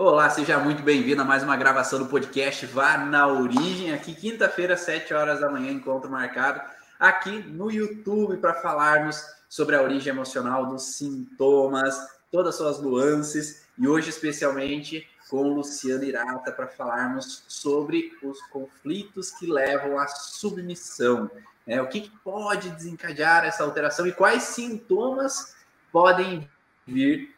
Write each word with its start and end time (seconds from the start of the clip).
Olá, 0.00 0.30
seja 0.30 0.60
muito 0.60 0.80
bem-vindo 0.80 1.22
a 1.22 1.24
mais 1.24 1.42
uma 1.42 1.56
gravação 1.56 1.98
do 1.98 2.06
podcast 2.06 2.64
Vá 2.66 2.98
na 2.98 3.26
Origem. 3.26 3.92
Aqui, 3.92 4.14
quinta-feira, 4.14 4.76
7 4.76 5.12
horas 5.12 5.40
da 5.40 5.50
manhã, 5.50 5.72
encontro 5.72 6.08
marcado 6.08 6.60
aqui 7.00 7.40
no 7.40 7.68
YouTube 7.68 8.36
para 8.36 8.54
falarmos 8.54 9.20
sobre 9.48 9.74
a 9.74 9.82
origem 9.82 10.12
emocional 10.12 10.66
dos 10.66 10.94
sintomas, 10.94 11.98
todas 12.30 12.50
as 12.50 12.54
suas 12.54 12.80
nuances 12.80 13.66
e 13.76 13.88
hoje, 13.88 14.10
especialmente, 14.10 15.04
com 15.28 15.52
Luciano 15.52 16.04
Irata 16.04 16.52
para 16.52 16.68
falarmos 16.68 17.42
sobre 17.48 18.16
os 18.22 18.40
conflitos 18.52 19.32
que 19.32 19.50
levam 19.50 19.98
à 19.98 20.06
submissão. 20.06 21.28
Né? 21.66 21.82
O 21.82 21.88
que, 21.88 22.02
que 22.02 22.12
pode 22.22 22.70
desencadear 22.70 23.44
essa 23.44 23.64
alteração 23.64 24.06
e 24.06 24.12
quais 24.12 24.44
sintomas 24.44 25.56
podem 25.90 26.48
vir 26.86 27.36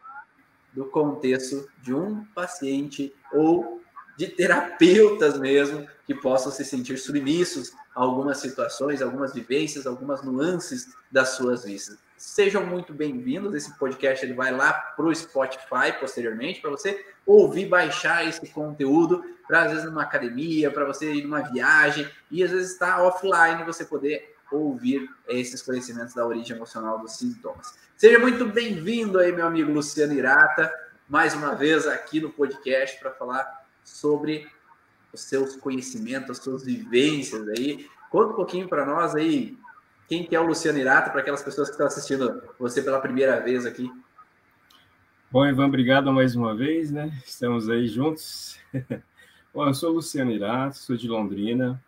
do 0.72 0.84
contexto 0.86 1.68
de 1.82 1.94
um 1.94 2.24
paciente 2.34 3.14
ou 3.32 3.80
de 4.16 4.28
terapeutas 4.28 5.38
mesmo 5.38 5.86
que 6.04 6.14
possam 6.14 6.52
se 6.52 6.64
sentir 6.64 6.98
submissos 6.98 7.72
a 7.94 8.02
algumas 8.02 8.38
situações, 8.38 9.00
algumas 9.00 9.32
vivências, 9.32 9.86
algumas 9.86 10.22
nuances 10.22 10.92
das 11.10 11.30
suas 11.30 11.64
vidas. 11.64 11.96
Sejam 12.16 12.66
muito 12.66 12.92
bem-vindos. 12.92 13.54
Esse 13.54 13.76
podcast 13.78 14.24
ele 14.24 14.34
vai 14.34 14.52
lá 14.52 14.74
para 14.74 15.06
o 15.06 15.14
Spotify 15.14 15.98
posteriormente 15.98 16.60
para 16.60 16.70
você 16.70 17.02
ouvir, 17.24 17.66
baixar 17.66 18.28
esse 18.28 18.46
conteúdo 18.50 19.24
para 19.46 19.62
às 19.62 19.70
vezes 19.70 19.86
numa 19.86 20.02
academia, 20.02 20.70
para 20.70 20.84
você 20.84 21.12
ir 21.12 21.22
numa 21.22 21.40
viagem 21.40 22.06
e 22.30 22.44
às 22.44 22.50
vezes 22.50 22.72
estar 22.72 22.96
tá 22.96 23.02
offline 23.02 23.64
você 23.64 23.84
poder 23.84 24.36
ouvir 24.52 25.08
esses 25.28 25.62
conhecimentos 25.62 26.14
da 26.14 26.26
origem 26.26 26.56
emocional 26.56 26.98
dos 26.98 27.16
sintomas. 27.16 27.74
Seja 28.00 28.18
muito 28.18 28.46
bem-vindo 28.46 29.18
aí, 29.18 29.30
meu 29.30 29.46
amigo 29.46 29.70
Luciano 29.70 30.14
Irata, 30.14 30.72
mais 31.06 31.34
uma 31.34 31.54
vez 31.54 31.86
aqui 31.86 32.18
no 32.18 32.30
podcast 32.30 32.98
para 32.98 33.10
falar 33.10 33.46
sobre 33.84 34.48
os 35.12 35.20
seus 35.20 35.54
conhecimentos, 35.56 36.30
as 36.30 36.38
suas 36.38 36.64
vivências 36.64 37.46
aí. 37.50 37.86
Conta 38.08 38.32
um 38.32 38.36
pouquinho 38.36 38.66
para 38.66 38.86
nós 38.86 39.14
aí 39.14 39.54
quem 40.08 40.24
que 40.24 40.34
é 40.34 40.40
o 40.40 40.46
Luciano 40.46 40.78
Irata 40.78 41.10
para 41.10 41.20
aquelas 41.20 41.42
pessoas 41.42 41.68
que 41.68 41.74
estão 41.74 41.86
assistindo 41.86 42.42
você 42.58 42.80
pela 42.80 43.02
primeira 43.02 43.38
vez 43.38 43.66
aqui. 43.66 43.92
Bom, 45.30 45.46
Ivan, 45.46 45.66
obrigado 45.66 46.10
mais 46.10 46.34
uma 46.34 46.56
vez, 46.56 46.90
né? 46.90 47.12
Estamos 47.26 47.68
aí 47.68 47.86
juntos. 47.86 48.58
Bom, 49.52 49.66
eu 49.66 49.74
sou 49.74 49.92
Luciano 49.92 50.30
Irata, 50.30 50.72
sou 50.72 50.96
de 50.96 51.06
Londrina, 51.06 51.78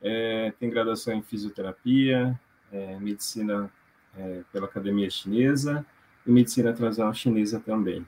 é, 0.00 0.50
tenho 0.58 0.72
graduação 0.72 1.12
em 1.12 1.22
fisioterapia, 1.22 2.40
é, 2.72 2.98
medicina 2.98 3.70
é, 4.18 4.42
pela 4.52 4.66
Academia 4.66 5.08
Chinesa 5.08 5.86
e 6.26 6.30
medicina 6.30 6.72
tradicional 6.72 7.14
chinesa 7.14 7.60
também. 7.60 8.06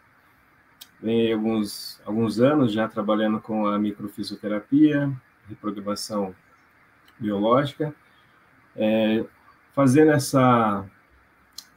Venho 1.01 1.35
alguns, 1.35 2.01
alguns 2.05 2.41
anos 2.41 2.73
já 2.73 2.87
trabalhando 2.87 3.41
com 3.41 3.67
a 3.67 3.79
microfisioterapia, 3.79 5.11
reprogramação 5.49 6.35
biológica, 7.19 7.95
é, 8.77 9.25
fazendo 9.73 10.11
essa 10.11 10.85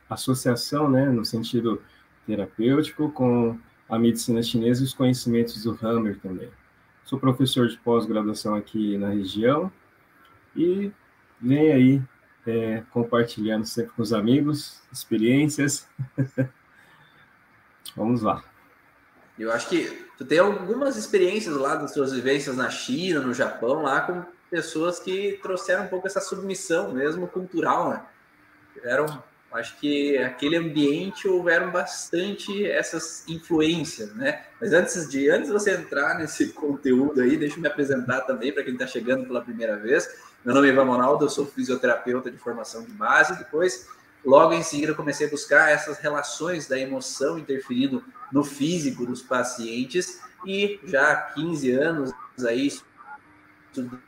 associação, 0.09 0.89
né, 0.89 1.05
no 1.05 1.23
sentido 1.23 1.81
terapêutico, 2.25 3.11
com 3.11 3.57
a 3.87 3.97
medicina 3.97 4.41
chinesa 4.41 4.81
e 4.81 4.85
os 4.85 4.93
conhecimentos 4.93 5.63
do 5.63 5.77
Hammer 5.81 6.19
também. 6.19 6.49
Sou 7.05 7.19
professor 7.19 7.67
de 7.67 7.77
pós-graduação 7.77 8.55
aqui 8.55 8.97
na 8.97 9.09
região 9.09 9.71
e 10.55 10.91
vem 11.39 11.71
aí 11.71 12.01
é, 12.45 12.83
compartilhando 12.91 13.65
sempre 13.65 13.91
com 13.93 14.01
os 14.01 14.13
amigos, 14.13 14.81
experiências. 14.91 15.87
Vamos 17.95 18.21
lá. 18.21 18.43
Eu 19.37 19.51
acho 19.51 19.69
que 19.69 20.07
tu 20.17 20.25
tem 20.25 20.39
algumas 20.39 20.95
experiências 20.95 21.55
lá 21.55 21.75
das 21.75 21.93
suas 21.93 22.13
vivências 22.13 22.55
na 22.55 22.69
China, 22.69 23.19
no 23.19 23.33
Japão, 23.33 23.81
lá 23.81 24.01
com 24.01 24.23
pessoas 24.49 24.99
que 24.99 25.39
trouxeram 25.41 25.85
um 25.85 25.87
pouco 25.87 26.05
essa 26.05 26.21
submissão 26.21 26.93
mesmo 26.93 27.27
cultural, 27.27 27.89
né? 27.89 28.05
Acho 29.53 29.77
que 29.77 30.17
aquele 30.17 30.55
ambiente 30.57 31.27
houveram 31.27 31.71
bastante 31.71 32.65
essas 32.65 33.23
influências, 33.27 34.13
né? 34.15 34.43
Mas 34.59 34.73
antes 34.73 35.09
de 35.09 35.29
antes 35.29 35.47
de 35.47 35.53
você 35.53 35.71
entrar 35.75 36.17
nesse 36.17 36.49
conteúdo 36.49 37.21
aí, 37.21 37.37
deixa 37.37 37.57
eu 37.57 37.61
me 37.61 37.67
apresentar 37.67 38.21
também 38.21 38.51
para 38.51 38.63
quem 38.63 38.73
está 38.73 38.87
chegando 38.87 39.25
pela 39.25 39.41
primeira 39.41 39.77
vez. 39.77 40.09
Meu 40.43 40.55
nome 40.55 40.67
é 40.67 40.71
Ivan 40.71 40.85
Ronaldo, 40.85 41.25
eu 41.25 41.29
sou 41.29 41.45
fisioterapeuta 41.45 42.31
de 42.31 42.37
formação 42.37 42.83
de 42.83 42.91
base. 42.91 43.37
Depois, 43.37 43.87
logo 44.25 44.53
em 44.53 44.63
seguida, 44.63 44.93
comecei 44.93 45.27
a 45.27 45.29
buscar 45.29 45.69
essas 45.69 45.99
relações 45.99 46.67
da 46.67 46.77
emoção 46.77 47.37
interferindo 47.37 48.03
no 48.31 48.43
físico 48.43 49.05
dos 49.05 49.21
pacientes 49.21 50.19
e 50.45 50.79
já 50.83 51.11
há 51.11 51.15
15 51.15 51.71
anos 51.71 52.13
aí 52.45 52.67
estudando 52.67 54.01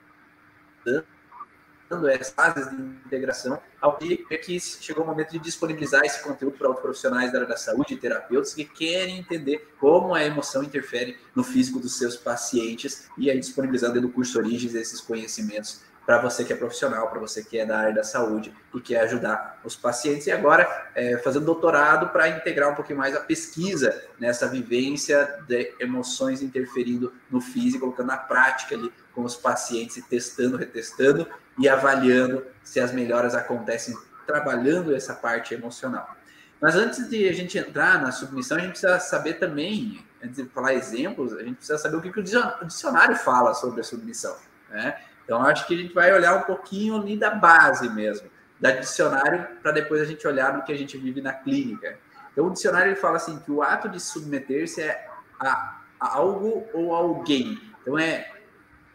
essas 2.11 2.33
fases 2.33 2.69
de 2.69 2.75
integração, 3.05 3.59
ao 3.79 3.97
que 3.97 4.25
é 4.31 4.37
que 4.37 4.59
chegou 4.59 5.03
o 5.03 5.07
momento 5.07 5.31
de 5.31 5.39
disponibilizar 5.39 6.03
esse 6.03 6.21
conteúdo 6.23 6.57
para 6.57 6.71
os 6.71 6.79
profissionais 6.79 7.31
da 7.31 7.39
área 7.39 7.49
da 7.49 7.57
saúde 7.57 7.93
e 7.93 7.97
terapeutas 7.97 8.53
que 8.53 8.65
querem 8.65 9.19
entender 9.19 9.73
como 9.79 10.13
a 10.13 10.23
emoção 10.23 10.63
interfere 10.63 11.17
no 11.35 11.43
físico 11.43 11.79
dos 11.79 11.97
seus 11.97 12.15
pacientes 12.15 13.07
e 13.17 13.29
aí 13.29 13.39
disponibilizando 13.39 13.93
dentro 13.93 14.09
do 14.09 14.13
curso 14.13 14.37
Origens 14.39 14.73
esses 14.73 14.99
conhecimentos 14.99 15.83
para 16.05 16.19
você 16.19 16.43
que 16.43 16.53
é 16.53 16.55
profissional, 16.55 17.09
para 17.09 17.19
você 17.19 17.43
que 17.43 17.57
é 17.57 17.65
da 17.65 17.79
área 17.79 17.93
da 17.93 18.03
saúde 18.03 18.53
e 18.73 18.79
quer 18.79 19.01
ajudar 19.01 19.59
os 19.63 19.75
pacientes. 19.75 20.27
E 20.27 20.31
agora, 20.31 20.91
é, 20.93 21.17
fazendo 21.17 21.45
doutorado 21.45 22.09
para 22.09 22.29
integrar 22.29 22.71
um 22.71 22.75
pouquinho 22.75 22.99
mais 22.99 23.15
a 23.15 23.21
pesquisa 23.21 24.03
nessa 24.19 24.47
vivência 24.47 25.43
de 25.47 25.73
emoções 25.79 26.43
interferindo 26.43 27.11
no 27.29 27.41
físico, 27.41 27.79
colocando 27.85 28.07
na 28.07 28.17
prática 28.17 28.75
ali 28.75 28.91
com 29.15 29.23
os 29.23 29.35
pacientes, 29.35 30.03
testando, 30.07 30.57
retestando 30.57 31.25
e 31.57 31.69
avaliando 31.69 32.45
se 32.61 32.79
as 32.79 32.91
melhoras 32.91 33.33
acontecem 33.33 33.97
trabalhando 34.27 34.93
essa 34.93 35.15
parte 35.15 35.53
emocional. 35.53 36.15
Mas 36.59 36.75
antes 36.75 37.09
de 37.09 37.27
a 37.29 37.33
gente 37.33 37.57
entrar 37.57 38.01
na 38.01 38.11
submissão, 38.11 38.57
a 38.57 38.59
gente 38.59 38.71
precisa 38.71 38.99
saber 38.99 39.35
também, 39.35 40.05
antes 40.23 40.43
de 40.43 40.49
falar 40.49 40.73
exemplos, 40.73 41.33
a 41.33 41.43
gente 41.43 41.55
precisa 41.55 41.77
saber 41.77 41.97
o 41.97 42.01
que, 42.01 42.11
que 42.11 42.19
o 42.19 42.23
dicionário 42.23 43.15
fala 43.15 43.53
sobre 43.53 43.81
a 43.81 43.83
submissão. 43.83 44.35
Né? 44.69 44.97
Então, 45.23 45.41
acho 45.41 45.65
que 45.67 45.73
a 45.73 45.77
gente 45.77 45.93
vai 45.93 46.13
olhar 46.13 46.35
um 46.35 46.41
pouquinho 46.41 46.97
ali 46.97 47.17
da 47.17 47.31
base 47.31 47.89
mesmo, 47.89 48.29
da 48.59 48.71
dicionário, 48.71 49.47
para 49.61 49.71
depois 49.71 50.01
a 50.01 50.05
gente 50.05 50.25
olhar 50.27 50.53
no 50.53 50.63
que 50.63 50.71
a 50.71 50.77
gente 50.77 50.97
vive 50.97 51.21
na 51.21 51.33
clínica. 51.33 51.97
Então, 52.31 52.47
o 52.47 52.51
dicionário 52.51 52.89
ele 52.89 52.99
fala 52.99 53.17
assim 53.17 53.39
que 53.39 53.51
o 53.51 53.61
ato 53.61 53.87
de 53.87 53.99
submeter-se 53.99 54.81
é 54.81 55.07
a, 55.39 55.81
a 55.99 56.17
algo 56.17 56.67
ou 56.73 56.93
alguém. 56.93 57.61
Então, 57.81 57.97
é 57.99 58.34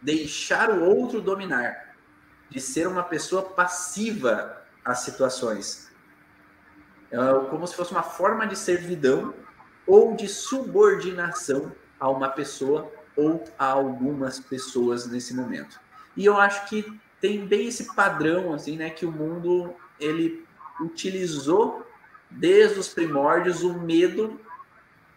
deixar 0.01 0.69
o 0.69 0.83
outro 0.83 1.21
dominar, 1.21 1.95
de 2.49 2.59
ser 2.59 2.87
uma 2.87 3.03
pessoa 3.03 3.43
passiva 3.43 4.61
às 4.83 4.99
situações. 4.99 5.91
É 7.11 7.17
como 7.49 7.67
se 7.67 7.75
fosse 7.75 7.91
uma 7.91 8.03
forma 8.03 8.47
de 8.47 8.57
servidão 8.57 9.33
ou 9.85 10.15
de 10.15 10.27
subordinação 10.27 11.71
a 11.99 12.09
uma 12.09 12.29
pessoa 12.29 12.91
ou 13.15 13.43
a 13.59 13.65
algumas 13.65 14.39
pessoas 14.39 15.05
nesse 15.05 15.33
momento. 15.35 15.79
E 16.15 16.25
eu 16.25 16.37
acho 16.37 16.67
que 16.67 16.99
tem 17.19 17.45
bem 17.45 17.67
esse 17.67 17.93
padrão, 17.93 18.53
assim, 18.53 18.77
né, 18.77 18.89
que 18.89 19.05
o 19.05 19.11
mundo 19.11 19.75
ele 19.99 20.45
utilizou 20.79 21.85
desde 22.29 22.79
os 22.79 22.87
primórdios 22.87 23.61
o 23.61 23.73
medo 23.73 24.39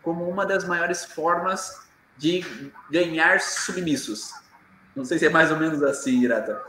como 0.02 0.28
uma 0.28 0.44
das 0.44 0.66
maiores 0.66 1.04
formas 1.04 1.86
de 2.18 2.44
ganhar 2.90 3.40
submissos. 3.40 4.32
Não 4.94 5.04
sei 5.04 5.18
se 5.18 5.26
é 5.26 5.30
mais 5.30 5.50
ou 5.50 5.58
menos 5.58 5.82
assim, 5.82 6.22
Irata. 6.22 6.62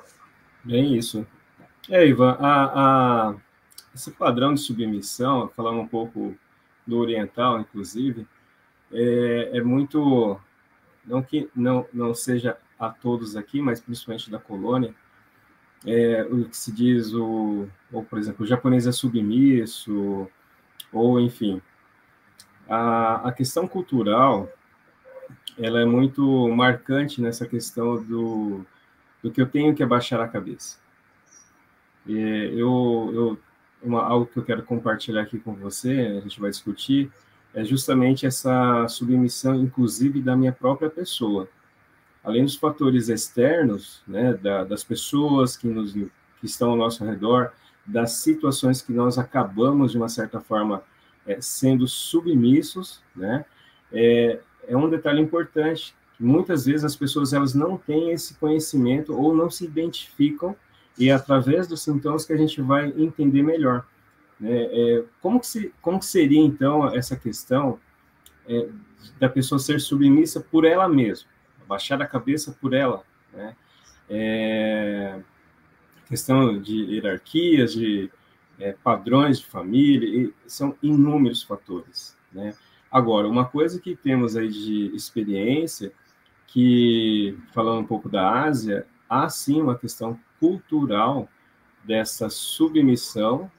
Bem 0.63 0.95
isso. 0.95 1.25
É, 1.89 2.05
Ivan, 2.07 2.37
a, 2.39 3.29
a, 3.29 3.35
esse 3.93 4.11
padrão 4.11 4.53
de 4.53 4.61
submissão, 4.61 5.47
falando 5.55 5.79
um 5.79 5.87
pouco 5.87 6.35
do 6.85 6.97
oriental, 6.97 7.59
inclusive, 7.59 8.27
é, 8.91 9.51
é 9.53 9.61
muito 9.61 10.39
não 11.05 11.21
que 11.21 11.49
não, 11.55 11.85
não 11.93 12.13
seja 12.13 12.57
a 12.79 12.89
todos 12.89 13.35
aqui, 13.35 13.61
mas 13.61 13.79
principalmente 13.79 14.29
da 14.29 14.39
colônia, 14.39 14.93
é, 15.85 16.23
o 16.23 16.45
que 16.45 16.57
se 16.57 16.71
diz, 16.71 17.13
o, 17.13 17.67
ou, 17.91 18.03
por 18.03 18.17
exemplo, 18.17 18.43
o 18.43 18.47
japonês 18.47 18.87
é 18.87 18.91
submisso, 18.91 20.27
ou 20.91 21.19
enfim. 21.19 21.61
A, 22.67 23.27
a 23.29 23.31
questão 23.31 23.67
cultural, 23.67 24.49
ela 25.57 25.81
é 25.81 25.85
muito 25.85 26.47
marcante 26.49 27.21
nessa 27.21 27.45
questão 27.45 28.01
do, 28.03 28.65
do 29.23 29.31
que 29.31 29.41
eu 29.41 29.47
tenho 29.47 29.75
que 29.75 29.83
abaixar 29.83 30.19
a 30.19 30.27
cabeça. 30.27 30.77
É, 32.07 32.11
eu, 32.11 33.11
eu 33.13 33.39
uma, 33.81 34.03
algo 34.03 34.25
que 34.25 34.37
eu 34.37 34.43
quero 34.43 34.63
compartilhar 34.63 35.21
aqui 35.21 35.39
com 35.39 35.53
você, 35.53 36.17
a 36.17 36.21
gente 36.21 36.39
vai 36.39 36.49
discutir, 36.49 37.11
é 37.53 37.63
justamente 37.63 38.25
essa 38.25 38.87
submissão, 38.87 39.55
inclusive, 39.55 40.21
da 40.21 40.35
minha 40.35 40.51
própria 40.51 40.89
pessoa 40.89 41.47
além 42.25 42.43
dos 42.43 42.55
fatores 42.55 43.07
externos, 43.07 44.01
né, 44.07 44.33
da, 44.33 44.63
das 44.63 44.83
pessoas 44.83 45.55
que, 45.55 45.67
nos, 45.67 45.93
que 45.93 46.09
estão 46.41 46.71
ao 46.71 46.75
nosso 46.75 47.05
redor, 47.05 47.53
das 47.85 48.13
situações 48.13 48.81
que 48.81 48.91
nós 48.91 49.19
acabamos, 49.19 49.91
de 49.91 49.97
uma 49.97 50.09
certa 50.09 50.41
forma, 50.41 50.83
é, 51.25 51.39
sendo 51.39 51.87
submissos, 51.87 52.99
né, 53.15 53.45
é, 53.93 54.39
é 54.67 54.75
um 54.75 54.89
detalhe 54.89 55.21
importante, 55.21 55.95
que 56.17 56.23
muitas 56.23 56.65
vezes 56.65 56.83
as 56.83 56.95
pessoas 56.95 57.33
elas 57.33 57.53
não 57.53 57.77
têm 57.77 58.11
esse 58.11 58.35
conhecimento 58.35 59.15
ou 59.15 59.35
não 59.35 59.49
se 59.49 59.65
identificam, 59.65 60.55
e 60.97 61.09
é 61.09 61.13
através 61.13 61.67
dos 61.67 61.81
sintomas 61.81 62.25
que 62.25 62.33
a 62.33 62.37
gente 62.37 62.61
vai 62.61 62.93
entender 62.97 63.43
melhor. 63.43 63.85
Né? 64.39 64.67
É, 64.71 65.03
como, 65.21 65.39
que 65.39 65.47
se, 65.47 65.73
como 65.81 65.99
que 65.99 66.05
seria, 66.05 66.39
então, 66.39 66.93
essa 66.95 67.15
questão 67.15 67.79
é, 68.47 68.67
da 69.19 69.29
pessoa 69.29 69.59
ser 69.59 69.79
submissa 69.79 70.39
por 70.39 70.65
ela 70.65 70.87
mesma, 70.87 71.27
baixar 71.67 72.01
a 72.01 72.07
cabeça 72.07 72.55
por 72.59 72.73
ela, 72.73 73.03
né? 73.33 73.55
É, 74.07 75.19
questão 76.07 76.61
de 76.61 76.75
hierarquias, 76.93 77.73
de 77.73 78.11
é, 78.59 78.73
padrões 78.83 79.39
de 79.39 79.45
família, 79.45 80.31
são 80.45 80.75
inúmeros 80.81 81.41
fatores, 81.43 82.15
né? 82.31 82.53
Agora, 82.95 83.27
uma 83.27 83.43
coisa 83.43 83.77
que 83.77 83.93
temos 83.93 84.37
aí 84.37 84.47
de 84.47 84.95
experiência, 84.95 85.91
que, 86.47 87.37
falando 87.53 87.81
um 87.81 87.85
pouco 87.85 88.07
da 88.07 88.45
Ásia, 88.45 88.87
há 89.09 89.27
sim 89.27 89.61
uma 89.61 89.77
questão 89.77 90.17
cultural 90.39 91.27
dessa 91.83 92.29
submissão, 92.29 93.51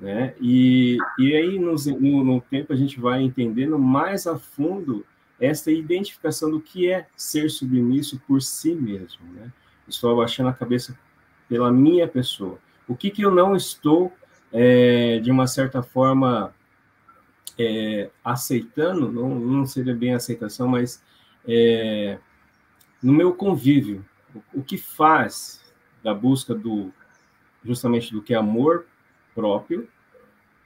né? 0.00 0.34
E, 0.40 0.98
e 1.16 1.32
aí, 1.32 1.60
no, 1.60 1.76
no, 2.00 2.24
no 2.24 2.40
tempo, 2.40 2.72
a 2.72 2.76
gente 2.76 2.98
vai 2.98 3.22
entendendo 3.22 3.78
mais 3.78 4.26
a 4.26 4.36
fundo 4.36 5.06
essa 5.38 5.70
identificação 5.70 6.50
do 6.50 6.60
que 6.60 6.90
é 6.90 7.06
ser 7.16 7.50
submisso 7.50 8.20
por 8.26 8.42
si 8.42 8.74
mesmo, 8.74 9.24
né? 9.32 9.52
Estou 9.86 10.10
abaixando 10.10 10.48
a 10.48 10.52
cabeça 10.52 10.98
pela 11.48 11.70
minha 11.70 12.08
pessoa. 12.08 12.58
O 12.88 12.96
que, 12.96 13.10
que 13.10 13.22
eu 13.22 13.30
não 13.30 13.54
estou, 13.54 14.12
é, 14.52 15.20
de 15.20 15.30
uma 15.30 15.46
certa 15.46 15.84
forma, 15.84 16.52
é, 17.58 18.10
aceitando, 18.24 19.10
não, 19.10 19.38
não 19.38 19.66
seria 19.66 19.94
bem 19.94 20.14
aceitação, 20.14 20.68
mas 20.68 21.02
é, 21.46 22.18
no 23.02 23.12
meu 23.12 23.34
convívio, 23.34 24.04
o, 24.34 24.60
o 24.60 24.62
que 24.62 24.78
faz 24.78 25.60
da 26.02 26.14
busca 26.14 26.54
do 26.54 26.92
justamente 27.64 28.12
do 28.12 28.22
que 28.22 28.34
é 28.34 28.36
amor 28.36 28.86
próprio, 29.34 29.88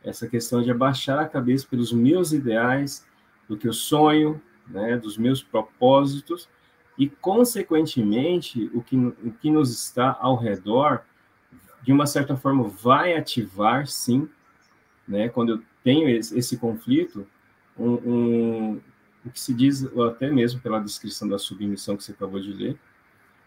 essa 0.02 0.26
questão 0.26 0.62
de 0.62 0.70
abaixar 0.70 1.18
a 1.18 1.28
cabeça 1.28 1.66
pelos 1.68 1.92
meus 1.92 2.32
ideais, 2.32 3.06
do 3.48 3.56
que 3.56 3.68
eu 3.68 3.72
sonho, 3.72 4.40
né, 4.66 4.96
dos 4.96 5.18
meus 5.18 5.42
propósitos, 5.42 6.48
e, 6.98 7.08
consequentemente, 7.08 8.70
o 8.72 8.82
que, 8.82 8.96
o 8.96 9.32
que 9.40 9.50
nos 9.50 9.70
está 9.70 10.16
ao 10.20 10.36
redor, 10.36 11.02
de 11.82 11.92
uma 11.92 12.06
certa 12.06 12.36
forma, 12.36 12.64
vai 12.64 13.14
ativar, 13.14 13.86
sim, 13.86 14.28
né, 15.06 15.28
quando 15.28 15.52
eu 15.52 15.62
tenho 15.86 16.08
esse, 16.08 16.36
esse 16.36 16.56
conflito, 16.56 17.24
um, 17.78 17.92
um, 17.92 18.80
o 19.24 19.30
que 19.30 19.38
se 19.38 19.54
diz, 19.54 19.86
até 20.00 20.28
mesmo 20.28 20.60
pela 20.60 20.80
descrição 20.80 21.28
da 21.28 21.38
submissão 21.38 21.96
que 21.96 22.02
você 22.02 22.10
acabou 22.10 22.40
de 22.40 22.52
ler, 22.52 22.76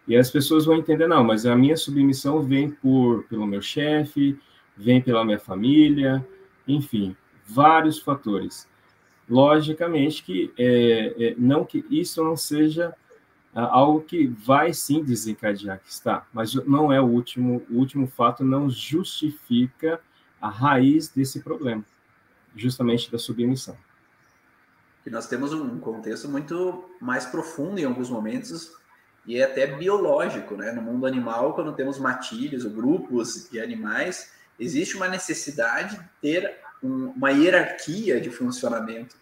e 0.07 0.15
as 0.15 0.31
pessoas 0.31 0.63
vão 0.63 0.77
entender, 0.77 1.06
não, 1.06 1.21
mas 1.21 1.45
a 1.45 1.53
minha 1.53 1.75
submissão 1.75 2.41
vem 2.41 2.71
por 2.71 3.25
pelo 3.25 3.45
meu 3.45 3.62
chefe, 3.62 4.39
vem 4.77 5.01
pela 5.01 5.25
minha 5.25 5.38
família, 5.38 6.25
enfim, 6.65 7.13
vários 7.45 8.00
fatores. 8.00 8.65
Logicamente 9.30 10.24
que 10.24 10.53
é, 10.57 11.13
é, 11.19 11.35
não 11.38 11.65
que 11.65 11.85
isso 11.89 12.24
não 12.24 12.38
seja 12.38 12.95
algo 13.53 14.00
que 14.00 14.27
vai 14.27 14.74
sim 14.74 15.03
desencadear 15.03 15.81
que 15.81 15.92
está, 15.92 16.25
mas 16.31 16.53
não 16.53 16.94
é 16.94 17.01
o 17.01 17.06
último, 17.06 17.62
o 17.69 17.75
último 17.75 18.07
fato 18.07 18.45
não 18.45 18.69
justifica 18.69 20.00
a 20.39 20.47
raiz 20.47 21.09
desse 21.09 21.42
problema, 21.42 21.83
justamente 22.56 23.12
da 23.12 23.18
submissão. 23.18 23.78
Que 25.04 25.10
nós 25.10 25.28
temos 25.28 25.54
um 25.54 25.80
contexto 25.80 26.28
muito 26.28 26.90
mais 27.00 27.25
profundo 27.25 27.80
em 27.80 27.86
alguns 27.86 28.10
momentos 28.10 28.72
e 29.25 29.38
é 29.38 29.44
até 29.44 29.68
biológico, 29.68 30.56
né? 30.56 30.72
No 30.72 30.81
mundo 30.81 31.06
animal, 31.06 31.54
quando 31.54 31.74
temos 31.74 32.00
matilhas 32.00 32.66
ou 32.66 32.72
grupos 32.72 33.50
de 33.50 33.62
animais, 33.62 34.31
existe 34.60 34.96
uma 34.96 35.07
necessidade 35.07 35.98
de 35.98 36.10
ter 36.22 36.57
um, 36.81 37.07
uma 37.16 37.31
hierarquia 37.31 38.19
de 38.19 38.30
funcionamento. 38.30 39.16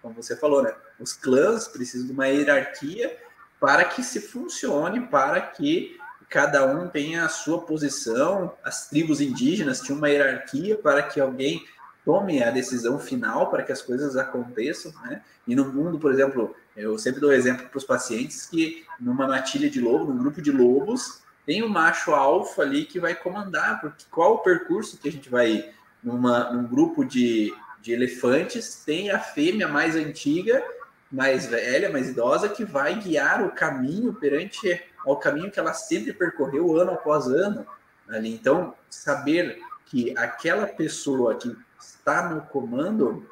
Como 0.00 0.14
você 0.14 0.36
falou, 0.36 0.62
né? 0.62 0.74
Os 0.98 1.12
clãs 1.12 1.68
precisam 1.68 2.06
de 2.06 2.12
uma 2.12 2.28
hierarquia 2.28 3.16
para 3.60 3.84
que 3.84 4.02
se 4.02 4.20
funcione, 4.20 5.06
para 5.08 5.40
que 5.40 5.98
cada 6.28 6.64
um 6.64 6.88
tenha 6.88 7.24
a 7.24 7.28
sua 7.28 7.60
posição. 7.60 8.56
As 8.64 8.88
tribos 8.88 9.20
indígenas 9.20 9.80
tinham 9.80 9.98
uma 9.98 10.08
hierarquia 10.08 10.78
para 10.78 11.02
que 11.02 11.20
alguém 11.20 11.62
tome 12.10 12.42
a 12.42 12.50
decisão 12.50 12.98
final 12.98 13.48
para 13.48 13.62
que 13.62 13.70
as 13.70 13.80
coisas 13.80 14.16
aconteçam, 14.16 14.92
né? 15.04 15.22
E 15.46 15.54
no 15.54 15.72
mundo, 15.72 15.96
por 15.96 16.12
exemplo, 16.12 16.56
eu 16.76 16.98
sempre 16.98 17.20
dou 17.20 17.32
exemplo 17.32 17.68
para 17.68 17.78
os 17.78 17.84
pacientes 17.84 18.46
que 18.46 18.84
numa 18.98 19.28
matilha 19.28 19.70
de 19.70 19.80
lobo, 19.80 20.12
num 20.12 20.18
grupo 20.18 20.42
de 20.42 20.50
lobos, 20.50 21.22
tem 21.46 21.62
um 21.62 21.68
macho 21.68 22.10
alfa 22.10 22.62
ali 22.62 22.84
que 22.84 22.98
vai 22.98 23.14
comandar, 23.14 23.80
porque 23.80 24.06
qual 24.10 24.34
o 24.34 24.38
percurso 24.38 24.98
que 24.98 25.08
a 25.08 25.12
gente 25.12 25.30
vai? 25.30 25.70
Numa, 26.02 26.50
num 26.50 26.66
grupo 26.66 27.04
de, 27.04 27.54
de 27.80 27.92
elefantes, 27.92 28.82
tem 28.84 29.10
a 29.10 29.20
fêmea 29.20 29.68
mais 29.68 29.94
antiga 29.94 30.64
mais 31.12 31.46
velha, 31.46 31.90
mais 31.90 32.08
idosa, 32.08 32.48
que 32.48 32.64
vai 32.64 32.94
guiar 32.94 33.44
o 33.44 33.50
caminho 33.50 34.14
perante 34.14 34.80
ao 35.04 35.16
caminho 35.16 35.50
que 35.50 35.58
ela 35.58 35.72
sempre 35.72 36.12
percorreu 36.12 36.76
ano 36.76 36.92
após 36.92 37.26
ano 37.26 37.66
ali. 38.08 38.32
Então, 38.32 38.74
saber 38.88 39.58
que 39.86 40.16
aquela 40.16 40.66
pessoa 40.66 41.34
que 41.34 41.56
está 41.80 42.28
no 42.28 42.42
comando, 42.42 43.28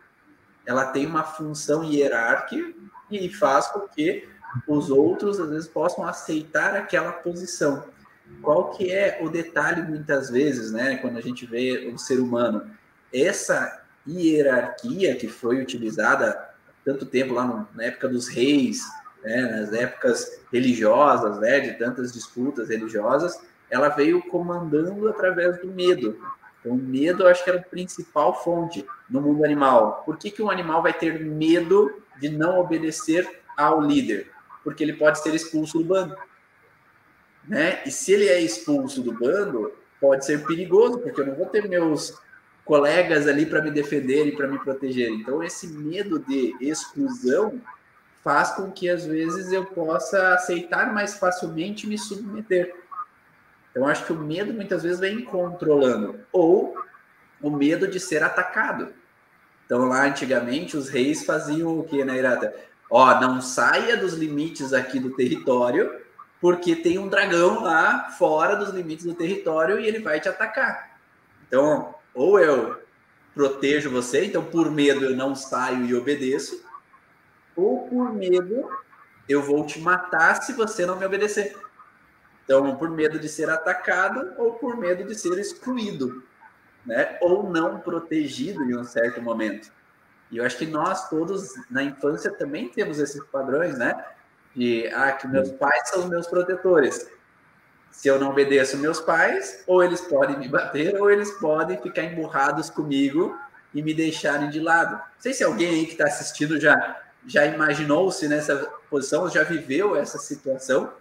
ela 0.67 0.87
tem 0.87 1.07
uma 1.07 1.23
função 1.23 1.85
hierárquica 1.85 2.75
e 3.11 3.29
faz 3.29 3.69
com 3.69 3.81
que 3.81 4.29
os 4.67 4.91
outros 4.91 5.39
às 5.39 5.49
vezes 5.49 5.69
possam 5.69 6.07
aceitar 6.07 6.75
aquela 6.75 7.13
posição. 7.13 7.85
Qual 8.43 8.71
que 8.71 8.91
é 8.91 9.19
o 9.23 9.29
detalhe 9.29 9.83
muitas 9.83 10.31
vezes, 10.31 10.71
né, 10.71 10.97
quando 10.99 11.17
a 11.19 11.23
gente 11.23 11.47
vê 11.47 11.91
o 11.93 11.99
ser 11.99 12.21
humano? 12.21 12.71
Essa 13.13 13.83
hierarquia 14.07 15.17
que 15.17 15.29
foi 15.29 15.61
utilizada 15.61 16.49
tanto 16.85 17.07
tempo 17.07 17.35
lá 17.35 17.47
no, 17.47 17.69
na 17.75 17.85
época 17.85 18.09
dos 18.09 18.29
reis, 18.29 18.83
né, 19.23 19.43
nas 19.43 19.73
épocas 19.73 20.41
religiosas, 20.53 21.39
né, 21.39 21.61
de 21.61 21.75
tantas 21.75 22.13
disputas 22.13 22.69
religiosas, 22.69 23.41
ela 23.71 23.89
veio 23.89 24.23
comandando 24.29 25.09
através 25.09 25.61
do 25.61 25.69
medo. 25.69 26.19
Então, 26.61 26.73
o 26.73 26.77
medo, 26.77 27.23
eu 27.23 27.29
acho 27.29 27.45
que 27.45 27.51
era 27.51 27.59
a 27.59 27.63
principal 27.63 28.43
fonte 28.43 28.85
no 29.09 29.21
mundo 29.21 29.45
animal. 29.45 30.03
Por 30.05 30.17
que, 30.17 30.31
que 30.31 30.43
um 30.43 30.51
animal 30.51 30.83
vai 30.83 30.93
ter 30.93 31.21
medo 31.21 32.03
de 32.21 32.29
não 32.29 32.61
obedecer 32.61 33.43
ao 33.57 33.81
líder? 33.81 34.31
Porque 34.65 34.83
ele 34.83 34.95
pode 34.95 35.21
ser 35.21 35.35
expulso 35.35 35.79
do 35.79 35.85
bando. 35.85 36.17
Né? 37.47 37.83
E 37.87 37.91
se 37.91 38.13
ele 38.13 38.29
é 38.29 38.41
expulso 38.41 39.03
do 39.03 39.13
bando, 39.13 39.73
pode 40.01 40.25
ser 40.25 40.45
perigoso, 40.45 40.99
porque 40.99 41.21
eu 41.21 41.27
não 41.27 41.35
vou 41.35 41.47
ter 41.47 41.69
meus 41.69 42.21
colegas 42.65 43.27
ali 43.27 43.47
para 43.47 43.63
me 43.63 43.71
defender 43.71 44.27
e 44.27 44.37
para 44.37 44.47
me 44.47 44.59
proteger. 44.59 45.11
Então, 45.11 45.43
esse 45.43 45.69
medo 45.69 46.19
de 46.19 46.55
exclusão 46.61 47.61
faz 48.23 48.51
com 48.51 48.71
que, 48.71 48.91
às 48.91 49.07
vezes, 49.07 49.51
eu 49.53 49.65
possa 49.65 50.35
aceitar 50.35 50.93
mais 50.93 51.15
facilmente 51.15 51.87
me 51.87 51.97
submeter. 51.97 52.75
Então, 53.71 53.87
acho 53.87 54.05
que 54.05 54.13
o 54.13 54.19
medo 54.19 54.53
muitas 54.53 54.83
vezes 54.83 54.99
vem 54.99 55.25
controlando, 55.25 56.21
ou 56.33 56.77
o 57.41 57.51
medo 57.51 57.87
de 57.87 58.01
ser 58.01 58.23
atacado. 58.23 58.93
Então, 59.65 59.85
lá 59.85 60.07
antigamente, 60.07 60.77
os 60.77 60.89
reis 60.89 61.25
faziam 61.25 61.79
o 61.79 61.85
que, 61.85 62.05
né, 62.05 62.19
Irata? 62.19 62.55
Ó, 62.91 63.21
não 63.21 63.41
saia 63.41 63.97
dos 63.97 64.15
limites 64.15 64.73
aqui 64.73 64.99
do 64.99 65.15
território, 65.15 66.01
porque 66.41 66.75
tem 66.75 66.99
um 66.99 67.09
dragão 67.09 67.63
lá 67.63 68.11
fora 68.11 68.57
dos 68.57 68.71
limites 68.71 69.05
do 69.05 69.15
território 69.15 69.79
e 69.79 69.87
ele 69.87 69.99
vai 69.99 70.21
te 70.21 70.29
atacar. 70.29 70.99
Então, 71.47 71.95
ou 72.15 72.41
eu 72.41 72.81
protejo 73.35 73.91
você, 73.91 74.25
então 74.25 74.45
por 74.45 74.71
medo 74.71 75.05
eu 75.05 75.17
não 75.17 75.35
saio 75.35 75.85
e 75.85 75.95
obedeço, 75.95 76.65
ou 77.55 77.89
por 77.89 78.13
medo 78.13 78.69
eu 79.29 79.43
vou 79.43 79.67
te 79.67 79.79
matar 79.81 80.43
se 80.43 80.53
você 80.53 80.87
não 80.87 80.97
me 80.97 81.05
obedecer. 81.05 81.55
Então, 82.49 82.77
por 82.77 82.89
medo 82.89 83.19
de 83.19 83.29
ser 83.29 83.51
atacado 83.51 84.33
ou 84.39 84.55
por 84.55 84.75
medo 84.79 85.05
de 85.05 85.15
ser 85.15 85.39
excluído, 85.39 86.25
né? 86.87 87.19
Ou 87.21 87.51
não 87.51 87.79
protegido 87.79 88.65
em 88.65 88.75
um 88.75 88.85
certo 88.85 89.21
momento. 89.21 89.71
E 90.31 90.39
eu 90.39 90.45
acho 90.47 90.57
que 90.57 90.67
nós 90.67 91.11
todos 91.11 91.53
na 91.71 91.83
infância 91.83 92.31
também 92.31 92.71
temos 92.71 92.99
esses 92.99 93.23
padrões, 93.25 93.77
né? 93.77 94.03
De 94.57 94.89
ah, 94.95 95.13
que 95.13 95.29
meus 95.29 95.51
pais 95.51 95.91
são 95.91 96.09
meus 96.09 96.27
protetores 96.27 97.07
se 97.99 98.07
eu 98.07 98.19
não 98.19 98.31
obedeço 98.31 98.79
meus 98.79 99.01
pais, 99.01 99.65
ou 99.67 99.83
eles 99.83 100.01
podem 100.01 100.39
me 100.39 100.49
bater, 100.49 100.95
ou 101.01 101.11
eles 101.11 101.33
podem 101.33 101.81
ficar 101.83 102.05
emburrados 102.05 102.71
comigo 102.71 103.37
e 103.75 103.83
me 103.83 103.93
deixarem 103.93 104.51
de 104.51 104.61
lado. 104.61 104.93
Não 104.93 105.03
sei 105.19 105.35
se 105.35 105.43
alguém 105.43 105.69
aí 105.69 105.87
que 105.87 105.93
está 105.93 106.05
assistindo 106.05 106.61
já, 106.61 107.01
já 107.27 107.45
imaginou-se 107.45 108.29
nessa 108.29 108.57
posição, 108.89 109.29
já 109.29 109.43
viveu 109.43 109.97
essa 109.97 110.17
situação, 110.17 110.93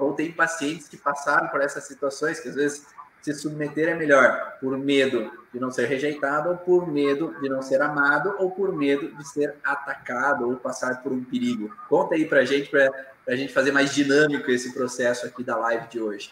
ou 0.00 0.12
tem 0.12 0.32
pacientes 0.32 0.88
que 0.88 0.96
passaram 0.96 1.48
por 1.48 1.60
essas 1.60 1.84
situações, 1.84 2.40
que 2.40 2.48
às 2.48 2.54
vezes 2.54 2.86
se 3.22 3.34
submeter 3.34 3.88
é 3.88 3.94
melhor 3.94 4.54
por 4.60 4.76
medo 4.78 5.30
de 5.52 5.60
não 5.60 5.70
ser 5.70 5.86
rejeitado, 5.86 6.50
ou 6.50 6.56
por 6.56 6.90
medo 6.90 7.34
de 7.40 7.48
não 7.48 7.60
ser 7.60 7.82
amado, 7.82 8.34
ou 8.38 8.50
por 8.50 8.74
medo 8.74 9.14
de 9.14 9.28
ser 9.28 9.56
atacado 9.62 10.48
ou 10.48 10.56
passar 10.56 11.02
por 11.02 11.12
um 11.12 11.22
perigo? 11.22 11.70
Conta 11.88 12.14
aí 12.14 12.24
para 12.24 12.44
gente, 12.44 12.70
para 12.70 12.90
a 13.28 13.36
gente 13.36 13.52
fazer 13.52 13.72
mais 13.72 13.94
dinâmico 13.94 14.50
esse 14.50 14.72
processo 14.72 15.26
aqui 15.26 15.44
da 15.44 15.56
live 15.56 15.86
de 15.88 16.00
hoje. 16.00 16.30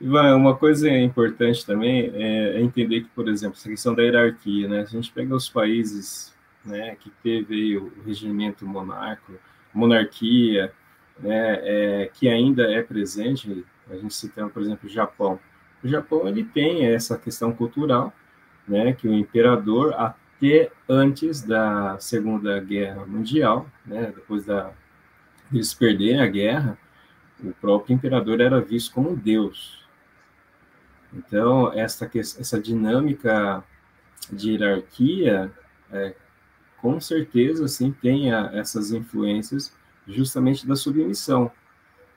Ivan, 0.00 0.34
uma 0.34 0.56
coisa 0.56 0.88
importante 0.88 1.66
também 1.66 2.10
é 2.14 2.58
entender 2.60 3.02
que, 3.02 3.10
por 3.10 3.28
exemplo, 3.28 3.58
essa 3.58 3.68
questão 3.68 3.94
da 3.94 4.02
hierarquia, 4.02 4.66
né? 4.66 4.80
A 4.80 4.84
gente 4.86 5.12
pega 5.12 5.34
os 5.34 5.50
países 5.50 6.34
né, 6.64 6.96
que 6.98 7.10
teve 7.22 7.76
o 7.76 7.92
regimento 8.06 8.66
monarco, 8.66 9.34
monarquia, 9.74 10.72
né, 11.20 11.58
é, 11.62 12.10
que 12.12 12.28
ainda 12.28 12.70
é 12.70 12.82
presente, 12.82 13.64
a 13.90 13.96
gente 13.96 14.14
citando, 14.14 14.50
por 14.50 14.62
exemplo, 14.62 14.88
o 14.88 14.92
Japão. 14.92 15.38
O 15.82 15.88
Japão 15.88 16.26
ele 16.26 16.44
tem 16.44 16.86
essa 16.86 17.16
questão 17.16 17.52
cultural, 17.52 18.12
né, 18.66 18.92
que 18.92 19.08
o 19.08 19.14
imperador 19.14 19.94
até 19.94 20.70
antes 20.88 21.42
da 21.42 21.98
Segunda 21.98 22.58
Guerra 22.60 23.04
Mundial, 23.06 23.66
né, 23.84 24.12
depois 24.14 24.44
da 24.44 24.72
eles 25.52 25.74
perderem 25.74 26.20
a 26.20 26.26
guerra, 26.26 26.78
o 27.42 27.52
próprio 27.54 27.94
imperador 27.94 28.40
era 28.40 28.60
visto 28.60 28.94
como 28.94 29.16
Deus. 29.16 29.84
Então 31.12 31.72
essa 31.72 32.08
essa 32.14 32.60
dinâmica 32.60 33.64
de 34.32 34.52
hierarquia 34.52 35.50
é, 35.90 36.14
com 36.76 37.00
certeza 37.00 37.66
sim 37.66 37.90
tem 37.90 38.32
essas 38.32 38.92
influências 38.92 39.74
justamente 40.06 40.66
da 40.66 40.76
submissão. 40.76 41.50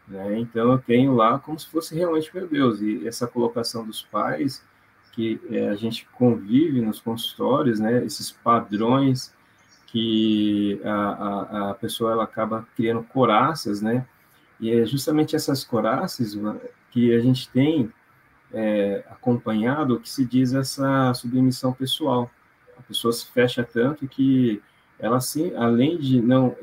Né? 0.07 0.39
Então, 0.39 0.71
eu 0.71 0.77
tenho 0.77 1.13
lá 1.13 1.39
como 1.39 1.59
se 1.59 1.67
fosse 1.67 1.95
realmente 1.95 2.29
meu 2.33 2.47
Deus. 2.47 2.81
E 2.81 3.07
essa 3.07 3.27
colocação 3.27 3.85
dos 3.85 4.01
pais, 4.01 4.63
que 5.11 5.39
é, 5.49 5.69
a 5.69 5.75
gente 5.75 6.07
convive 6.13 6.81
nos 6.81 6.99
consultórios, 6.99 7.79
né? 7.79 8.03
esses 8.05 8.31
padrões 8.31 9.33
que 9.87 10.81
a, 10.83 10.91
a, 10.91 11.69
a, 11.69 11.73
pessoa 11.75 12.13
ela 12.13 12.23
acaba 12.23 12.67
criando 12.75 13.03
coraças, 13.03 13.79
né? 13.79 14.03
E 14.59 14.71
é 14.71 14.85
justamente 14.87 15.35
essas 15.35 15.63
coraças 15.63 16.35
que 16.89 17.13
a 17.13 17.19
gente 17.19 17.47
tem 17.49 17.93
é, 18.51 19.03
acompanhado 19.07 19.99
que 19.99 20.09
se 20.09 20.25
diz 20.25 20.51
essa 20.53 21.13
submissão 21.13 21.71
pessoal. 21.71 22.31
A 22.75 22.81
pessoa 22.81 23.13
se 23.13 23.27
fecha 23.27 23.63
tanto 23.63 24.07
que 24.07 24.59
ela, 24.97 25.19
sim, 25.19 25.53
além 25.55 25.97
de 25.99 26.19
não 26.19 26.55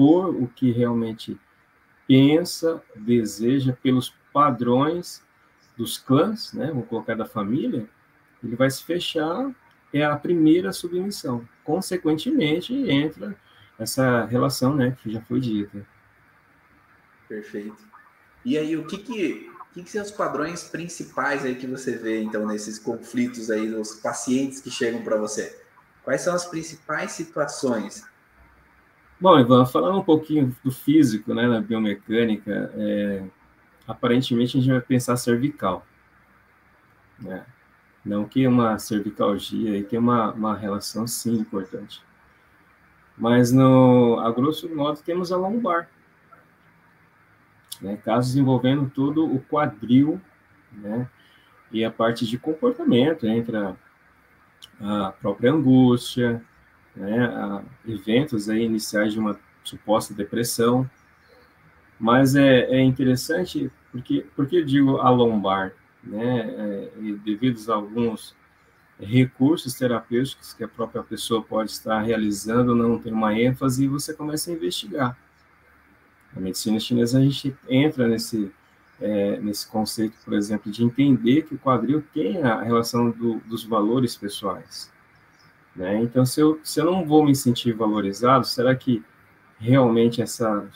expor 0.00 0.34
o 0.34 0.48
que 0.48 0.72
realmente 0.72 1.38
pensa, 2.08 2.82
deseja 2.96 3.76
pelos 3.82 4.14
padrões 4.32 5.22
dos 5.76 5.98
clãs, 5.98 6.52
né, 6.52 6.68
vamos 6.68 6.88
colocar 6.88 7.14
da 7.14 7.26
família, 7.26 7.86
ele 8.42 8.56
vai 8.56 8.70
se 8.70 8.82
fechar, 8.82 9.50
é 9.92 10.04
a 10.04 10.16
primeira 10.16 10.72
submissão. 10.72 11.46
Consequentemente, 11.62 12.74
entra 12.74 13.36
essa 13.78 14.24
relação, 14.24 14.74
né, 14.74 14.96
que 15.02 15.10
já 15.10 15.20
foi 15.22 15.40
dita. 15.40 15.86
Perfeito. 17.28 17.88
E 18.44 18.56
aí, 18.56 18.76
o 18.76 18.86
que 18.86 18.98
que, 18.98 19.50
que, 19.72 19.82
que 19.82 19.90
são 19.90 20.02
os 20.02 20.10
padrões 20.10 20.64
principais 20.64 21.44
aí 21.44 21.54
que 21.54 21.66
você 21.66 21.96
vê, 21.96 22.22
então, 22.22 22.46
nesses 22.46 22.78
conflitos 22.78 23.50
aí 23.50 23.68
dos 23.70 23.94
pacientes 23.96 24.60
que 24.60 24.70
chegam 24.70 25.02
para 25.02 25.16
você? 25.16 25.62
Quais 26.02 26.22
são 26.22 26.34
as 26.34 26.46
principais 26.46 27.12
situações? 27.12 28.04
Bom, 29.20 29.38
Ivan, 29.38 29.66
falando 29.66 29.98
um 29.98 30.02
pouquinho 30.02 30.56
do 30.64 30.70
físico, 30.70 31.34
né, 31.34 31.46
na 31.46 31.60
biomecânica, 31.60 32.72
é, 32.74 33.22
aparentemente 33.86 34.56
a 34.56 34.60
gente 34.60 34.72
vai 34.72 34.80
pensar 34.80 35.14
cervical. 35.18 35.84
Né? 37.18 37.44
Não 38.02 38.24
que 38.24 38.46
uma 38.46 38.78
cervicalgia 38.78 39.76
e 39.76 39.82
tem 39.82 39.98
uma, 39.98 40.32
uma 40.32 40.56
relação, 40.56 41.06
sim, 41.06 41.34
importante. 41.34 42.02
Mas, 43.14 43.52
no, 43.52 44.18
a 44.20 44.30
grosso 44.32 44.74
modo, 44.74 45.02
temos 45.02 45.30
a 45.30 45.36
lombar. 45.36 45.90
Né? 47.78 47.98
Casos 47.98 48.36
envolvendo 48.36 48.88
todo 48.88 49.26
o 49.26 49.38
quadril, 49.40 50.18
né? 50.72 51.06
E 51.70 51.84
a 51.84 51.90
parte 51.90 52.26
de 52.26 52.38
comportamento, 52.38 53.26
entra 53.26 53.76
a 54.80 55.12
própria 55.12 55.52
angústia, 55.52 56.42
né, 57.00 57.62
eventos 57.88 58.48
aí 58.48 58.62
iniciais 58.62 59.12
de 59.12 59.18
uma 59.18 59.38
suposta 59.64 60.12
depressão. 60.12 60.88
Mas 61.98 62.34
é, 62.34 62.62
é 62.70 62.80
interessante 62.80 63.70
porque, 63.90 64.26
porque 64.36 64.64
digo 64.64 64.98
a 64.98 65.10
lombar, 65.10 65.72
né, 66.02 66.40
é, 66.40 66.90
devido 67.24 67.60
a 67.70 67.74
alguns 67.74 68.34
recursos 68.98 69.74
terapêuticos 69.74 70.52
que 70.52 70.62
a 70.62 70.68
própria 70.68 71.02
pessoa 71.02 71.42
pode 71.42 71.70
estar 71.70 72.00
realizando, 72.00 72.74
não 72.74 72.98
tem 72.98 73.12
uma 73.12 73.38
ênfase, 73.38 73.84
e 73.84 73.88
você 73.88 74.12
começa 74.12 74.50
a 74.50 74.54
investigar. 74.54 75.18
Na 76.34 76.40
medicina 76.40 76.78
chinesa, 76.78 77.18
a 77.18 77.22
gente 77.22 77.56
entra 77.68 78.06
nesse, 78.06 78.52
é, 79.00 79.40
nesse 79.40 79.66
conceito, 79.66 80.16
por 80.24 80.34
exemplo, 80.34 80.70
de 80.70 80.84
entender 80.84 81.42
que 81.42 81.54
o 81.54 81.58
quadril 81.58 82.04
tem 82.12 82.42
a 82.42 82.62
relação 82.62 83.10
do, 83.10 83.40
dos 83.40 83.64
valores 83.64 84.16
pessoais. 84.16 84.92
Né? 85.80 85.98
Então, 86.02 86.26
se 86.26 86.38
eu, 86.38 86.60
se 86.62 86.78
eu 86.78 86.84
não 86.84 87.06
vou 87.06 87.24
me 87.24 87.34
sentir 87.34 87.72
valorizado, 87.72 88.46
será 88.46 88.76
que 88.76 89.02
realmente 89.58 90.20
essa 90.20 90.68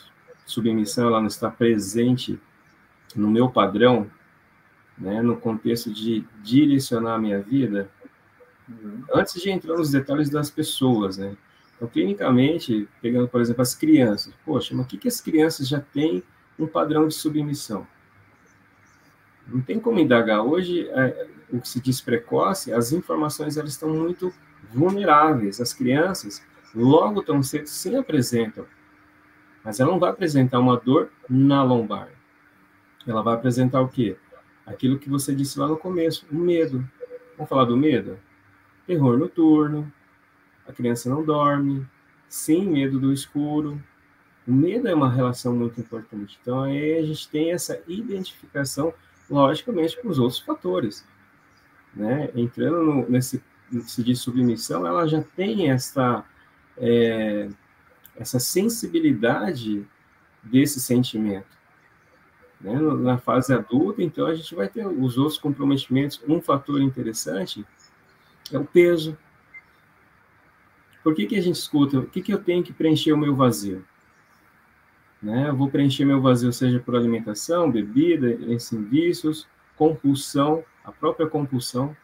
submissão 0.47 1.05
ela 1.05 1.19
não 1.19 1.27
está 1.27 1.47
presente 1.47 2.39
no 3.15 3.29
meu 3.29 3.47
padrão, 3.47 4.09
né? 4.97 5.21
no 5.21 5.37
contexto 5.37 5.93
de 5.93 6.25
direcionar 6.41 7.13
a 7.13 7.19
minha 7.19 7.39
vida? 7.39 7.87
Uhum. 8.67 9.03
Antes 9.13 9.39
de 9.39 9.51
entrar 9.51 9.77
nos 9.77 9.91
detalhes 9.91 10.31
das 10.31 10.49
pessoas, 10.49 11.19
né? 11.19 11.37
Então, 11.75 11.87
clinicamente, 11.87 12.89
pegando, 12.99 13.27
por 13.27 13.39
exemplo, 13.41 13.61
as 13.61 13.75
crianças, 13.75 14.33
poxa, 14.43 14.73
mas 14.73 14.87
o 14.87 14.89
que, 14.89 14.97
que 14.97 15.07
as 15.07 15.21
crianças 15.21 15.67
já 15.67 15.79
têm 15.79 16.23
um 16.57 16.65
padrão 16.65 17.07
de 17.07 17.13
submissão? 17.13 17.85
Não 19.45 19.61
tem 19.61 19.79
como 19.79 19.99
indagar. 19.99 20.43
Hoje, 20.43 20.89
é, 20.89 21.27
o 21.51 21.61
que 21.61 21.67
se 21.67 21.79
diz 21.79 22.01
precoce, 22.01 22.73
as 22.73 22.91
informações 22.91 23.55
elas 23.55 23.69
estão 23.69 23.89
muito 23.89 24.33
vulneráveis. 24.73 25.59
As 25.61 25.73
crianças, 25.73 26.43
logo 26.73 27.21
tão 27.21 27.41
cedo, 27.41 27.67
se 27.67 27.95
apresentam. 27.95 28.65
Mas 29.63 29.79
ela 29.79 29.91
não 29.91 29.99
vai 29.99 30.11
apresentar 30.11 30.59
uma 30.59 30.77
dor 30.77 31.09
na 31.29 31.63
lombar. 31.63 32.09
Ela 33.07 33.21
vai 33.21 33.33
apresentar 33.35 33.81
o 33.81 33.87
quê? 33.87 34.17
Aquilo 34.65 34.99
que 34.99 35.09
você 35.09 35.33
disse 35.33 35.59
lá 35.59 35.67
no 35.67 35.77
começo, 35.77 36.25
o 36.31 36.35
medo. 36.35 36.87
Vamos 37.37 37.49
falar 37.49 37.65
do 37.65 37.77
medo? 37.77 38.19
Terror 38.87 39.17
noturno, 39.17 39.91
a 40.67 40.73
criança 40.73 41.09
não 41.09 41.23
dorme, 41.23 41.85
sim, 42.27 42.67
medo 42.67 42.99
do 42.99 43.13
escuro. 43.13 43.81
O 44.47 44.53
medo 44.53 44.87
é 44.87 44.93
uma 44.93 45.11
relação 45.11 45.55
muito 45.55 45.79
importante. 45.79 46.37
Então, 46.41 46.61
aí 46.61 46.99
a 46.99 47.03
gente 47.03 47.27
tem 47.29 47.51
essa 47.51 47.81
identificação 47.87 48.93
logicamente, 49.29 49.99
com 49.99 50.07
os 50.07 50.19
outros 50.19 50.39
fatores. 50.39 51.05
Né? 51.95 52.29
Entrando 52.35 52.83
no, 52.83 53.09
nesse 53.09 53.43
se 53.85 54.03
de 54.03 54.15
submissão, 54.15 54.85
ela 54.85 55.07
já 55.07 55.21
tem 55.21 55.69
essa, 55.69 56.23
é, 56.77 57.49
essa 58.15 58.39
sensibilidade 58.39 59.85
desse 60.43 60.79
sentimento. 60.79 61.55
Né? 62.61 62.79
Na 62.79 63.17
fase 63.17 63.53
adulta, 63.53 64.01
então, 64.01 64.27
a 64.27 64.35
gente 64.35 64.53
vai 64.55 64.67
ter 64.67 64.85
os 64.85 65.17
outros 65.17 65.37
comprometimentos. 65.37 66.21
Um 66.27 66.41
fator 66.41 66.81
interessante 66.81 67.65
é 68.51 68.57
o 68.57 68.65
peso. 68.65 69.17
Por 71.03 71.13
que, 71.13 71.27
que 71.27 71.37
a 71.37 71.41
gente 71.41 71.55
escuta? 71.55 71.99
O 71.99 72.07
que, 72.07 72.21
que 72.21 72.33
eu 72.33 72.41
tenho 72.41 72.63
que 72.63 72.73
preencher 72.73 73.13
o 73.13 73.17
meu 73.17 73.35
vazio? 73.35 73.85
Né? 75.21 75.49
Eu 75.49 75.55
vou 75.55 75.69
preencher 75.69 76.05
meu 76.05 76.21
vazio, 76.21 76.51
seja 76.51 76.79
por 76.79 76.95
alimentação, 76.95 77.71
bebida, 77.71 78.31
em 78.31 78.57
vícios, 78.83 79.47
compulsão, 79.75 80.63
a 80.83 80.91
própria 80.91 81.27
compulsão. 81.27 81.95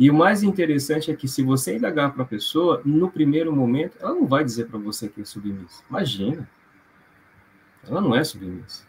E 0.00 0.10
o 0.10 0.14
mais 0.14 0.42
interessante 0.42 1.10
é 1.10 1.14
que 1.14 1.28
se 1.28 1.42
você 1.42 1.76
indagar 1.76 2.14
para 2.14 2.22
a 2.22 2.26
pessoa, 2.26 2.80
no 2.86 3.10
primeiro 3.10 3.54
momento, 3.54 3.98
ela 4.00 4.14
não 4.14 4.26
vai 4.26 4.42
dizer 4.42 4.64
para 4.64 4.78
você 4.78 5.10
que 5.10 5.20
é 5.20 5.24
submissa. 5.26 5.82
Imagina. 5.90 6.48
Ela 7.86 8.00
não 8.00 8.16
é 8.16 8.24
submissa. 8.24 8.86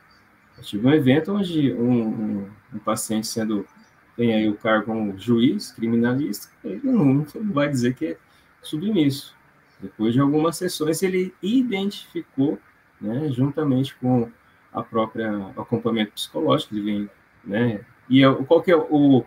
Eu 0.58 0.64
tive 0.64 0.88
um 0.88 0.94
evento 0.94 1.34
onde 1.34 1.74
um, 1.74 2.08
um, 2.08 2.50
um 2.76 2.80
paciente 2.80 3.28
sendo 3.28 3.68
tem 4.16 4.34
aí 4.34 4.48
o 4.48 4.56
cargo 4.56 4.86
como 4.86 5.18
juiz, 5.18 5.74
criminalista, 5.74 6.50
ele 6.64 6.80
não, 6.84 7.26
não 7.36 7.52
vai 7.52 7.68
dizer 7.68 7.94
que 7.94 8.06
é 8.06 8.18
submisso. 8.62 9.36
Depois 9.82 10.14
de 10.14 10.22
algumas 10.22 10.56
sessões, 10.56 11.04
ele 11.04 11.34
identificou 11.42 12.58
né, 13.02 13.30
juntamente 13.32 13.96
com 13.96 14.32
a 14.72 14.82
própria 14.82 15.30
acompanhamento 15.58 16.14
psicológico, 16.14 16.74
ele 16.74 16.84
vem, 16.84 17.10
né, 17.44 17.82
e 18.10 18.24
é 18.24 18.34
qual 18.46 18.62
que 18.62 18.72
é 18.72 18.78
o, 18.78 19.26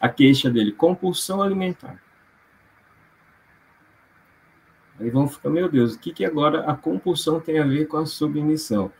a 0.00 0.08
queixa 0.08 0.50
dele? 0.50 0.72
Compulsão 0.72 1.42
alimentar. 1.42 2.00
Aí 4.98 5.10
vamos 5.10 5.34
ficar, 5.34 5.50
meu 5.50 5.68
Deus, 5.68 5.94
o 5.94 5.98
que, 5.98 6.12
que 6.12 6.24
agora 6.24 6.70
a 6.70 6.74
compulsão 6.74 7.38
tem 7.38 7.58
a 7.58 7.64
ver 7.64 7.86
com 7.86 7.98
a 7.98 8.06
submissão? 8.06 8.90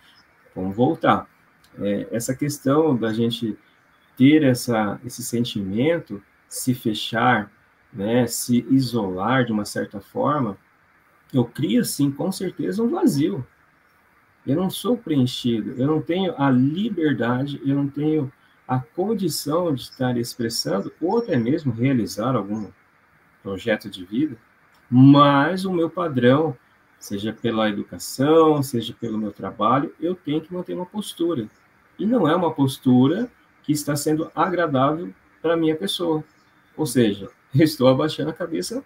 Vamos 0.55 0.77
voltar. 0.77 1.29
É, 1.79 2.09
essa 2.11 2.35
questão 2.35 2.97
da 2.97 3.13
gente 3.13 3.57
ter 4.17 4.43
essa, 4.43 5.01
esse 5.05 5.23
sentimento, 5.23 6.23
se 6.49 6.75
fechar, 6.75 7.51
né, 7.93 8.27
se 8.27 8.67
isolar 8.71 9.45
de 9.45 9.53
uma 9.53 9.65
certa 9.65 10.01
forma, 10.01 10.57
eu 11.33 11.45
crio, 11.45 11.85
sim, 11.85 12.11
com 12.11 12.31
certeza, 12.31 12.83
um 12.83 12.89
vazio. 12.89 13.47
Eu 14.47 14.57
não 14.57 14.71
sou 14.71 14.97
preenchido, 14.97 15.73
eu 15.73 15.87
não 15.87 16.01
tenho 16.01 16.35
a 16.41 16.51
liberdade, 16.51 17.61
eu 17.65 17.75
não 17.75 17.89
tenho 17.89 18.33
a 18.67 18.79
condição 18.79 19.75
de 19.75 19.83
estar 19.83 20.17
expressando, 20.17 20.93
ou 21.01 21.19
até 21.19 21.37
mesmo 21.37 21.73
realizar 21.73 22.35
algum 22.35 22.69
projeto 23.43 23.89
de 23.89 24.05
vida, 24.05 24.37
mas 24.91 25.65
o 25.65 25.73
meu 25.73 25.89
padrão, 25.89 26.57
seja 26.99 27.33
pela 27.33 27.69
educação, 27.69 28.63
seja 28.63 28.95
pelo 28.99 29.19
meu 29.19 29.33
trabalho, 29.33 29.95
eu 30.01 30.15
tenho 30.15 30.41
que 30.41 30.53
manter 30.53 30.75
uma 30.75 30.87
postura. 30.87 31.49
E 31.99 32.05
não 32.05 32.29
é 32.29 32.35
uma 32.35 32.53
postura 32.53 33.31
que 33.63 33.73
está 33.73 33.95
sendo 33.97 34.31
agradável 34.35 35.13
para 35.41 35.55
a 35.55 35.57
minha 35.57 35.77
pessoa. 35.77 36.25
Ou 36.77 36.87
seja, 36.87 37.31
eu 37.55 37.65
estou 37.65 37.89
abaixando 37.89 38.31
a 38.31 38.35
cabeça 38.35 38.85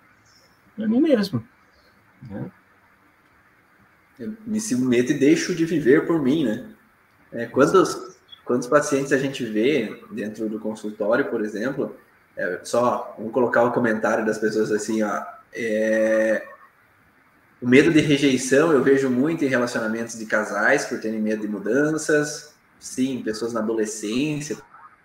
para 0.76 0.86
mim 0.86 1.00
mesmo. 1.00 1.42
Né? 2.28 2.50
Eu 4.18 4.36
me 4.46 4.60
submeto 4.60 5.12
e 5.12 5.18
deixo 5.18 5.54
de 5.54 5.64
viver 5.64 6.06
por 6.06 6.20
mim, 6.20 6.44
né? 6.44 6.74
É, 7.32 7.46
quantos, 7.46 8.09
quantos 8.50 8.66
pacientes 8.66 9.12
a 9.12 9.16
gente 9.16 9.44
vê 9.44 10.02
dentro 10.10 10.48
do 10.48 10.58
consultório, 10.58 11.26
por 11.26 11.40
exemplo, 11.40 11.94
é, 12.36 12.58
só 12.64 13.14
vamos 13.16 13.32
colocar 13.32 13.62
o 13.62 13.70
comentário 13.70 14.26
das 14.26 14.38
pessoas 14.38 14.72
assim, 14.72 15.04
ó, 15.04 15.22
é, 15.54 16.44
o 17.62 17.68
medo 17.68 17.92
de 17.92 18.00
rejeição 18.00 18.72
eu 18.72 18.82
vejo 18.82 19.08
muito 19.08 19.44
em 19.44 19.46
relacionamentos 19.46 20.18
de 20.18 20.26
casais 20.26 20.84
por 20.84 20.98
terem 20.98 21.20
medo 21.20 21.42
de 21.42 21.46
mudanças, 21.46 22.52
sim, 22.80 23.22
pessoas 23.22 23.52
na 23.52 23.60
adolescência 23.60 24.58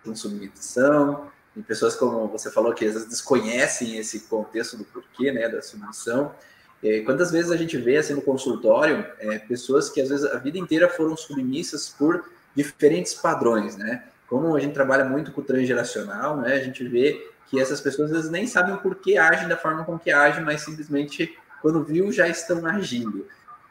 com 0.04 0.12
submissão, 0.16 1.30
em 1.56 1.62
pessoas 1.62 1.94
como 1.94 2.26
você 2.26 2.50
falou 2.50 2.74
que 2.74 2.84
às 2.84 2.94
vezes 2.94 3.08
desconhecem 3.08 3.96
esse 3.96 4.22
contexto 4.22 4.76
do 4.76 4.84
porquê, 4.84 5.30
né, 5.30 5.48
da 5.48 5.62
submissão. 5.62 6.34
É, 6.82 7.02
quantas 7.02 7.30
vezes 7.30 7.52
a 7.52 7.56
gente 7.56 7.76
vê 7.76 7.96
assim 7.96 8.14
no 8.14 8.22
consultório 8.22 9.06
é, 9.20 9.38
pessoas 9.38 9.88
que 9.88 10.00
às 10.00 10.08
vezes 10.08 10.26
a 10.26 10.36
vida 10.36 10.58
inteira 10.58 10.88
foram 10.88 11.16
submissas 11.16 11.88
por 11.88 12.34
diferentes 12.56 13.14
padrões, 13.14 13.76
né? 13.76 14.04
Como 14.28 14.56
a 14.56 14.60
gente 14.60 14.74
trabalha 14.74 15.04
muito 15.04 15.30
com 15.30 15.40
o 15.40 15.44
transgeracional, 15.44 16.38
né? 16.38 16.54
A 16.54 16.60
gente 16.60 16.86
vê 16.88 17.30
que 17.46 17.60
essas 17.60 17.80
pessoas 17.80 18.28
nem 18.30 18.46
sabem 18.46 18.76
por 18.78 18.96
que 18.96 19.16
agem 19.16 19.46
da 19.46 19.56
forma 19.56 19.84
com 19.84 19.98
que 19.98 20.10
agem, 20.10 20.42
mas 20.42 20.62
simplesmente 20.62 21.38
quando 21.62 21.84
viu 21.84 22.10
já 22.10 22.26
estão 22.26 22.66
agindo. 22.66 23.26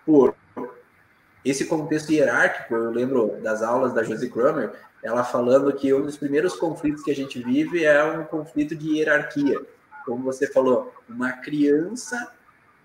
Por 0.05 0.35
esse 1.43 1.65
contexto 1.65 2.11
hierárquico, 2.11 2.75
eu 2.75 2.91
lembro 2.91 3.37
das 3.41 3.61
aulas 3.61 3.93
da 3.93 4.03
Josie 4.03 4.29
Kramer, 4.29 4.73
ela 5.03 5.23
falando 5.23 5.71
que 5.73 5.93
um 5.93 6.01
dos 6.01 6.17
primeiros 6.17 6.55
conflitos 6.55 7.03
que 7.03 7.11
a 7.11 7.15
gente 7.15 7.41
vive 7.41 7.83
é 7.83 8.03
um 8.03 8.23
conflito 8.23 8.75
de 8.75 8.97
hierarquia. 8.97 9.61
Como 10.05 10.23
você 10.23 10.47
falou, 10.47 10.93
uma 11.07 11.33
criança 11.33 12.31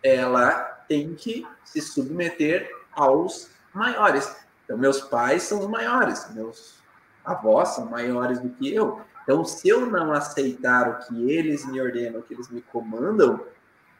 ela 0.02 0.52
tem 0.88 1.14
que 1.14 1.46
se 1.64 1.80
submeter 1.80 2.70
aos 2.92 3.50
maiores. 3.72 4.34
Então, 4.70 4.78
meus 4.78 5.00
pais 5.00 5.42
são 5.42 5.58
os 5.58 5.66
maiores, 5.66 6.32
meus 6.32 6.76
avós 7.24 7.70
são 7.70 7.86
maiores 7.86 8.38
do 8.38 8.50
que 8.50 8.72
eu. 8.72 9.00
Então, 9.24 9.44
se 9.44 9.68
eu 9.68 9.84
não 9.84 10.12
aceitar 10.12 10.88
o 10.88 10.98
que 11.00 11.28
eles 11.28 11.66
me 11.66 11.80
ordenam, 11.80 12.20
o 12.20 12.22
que 12.22 12.34
eles 12.34 12.48
me 12.48 12.62
comandam, 12.62 13.44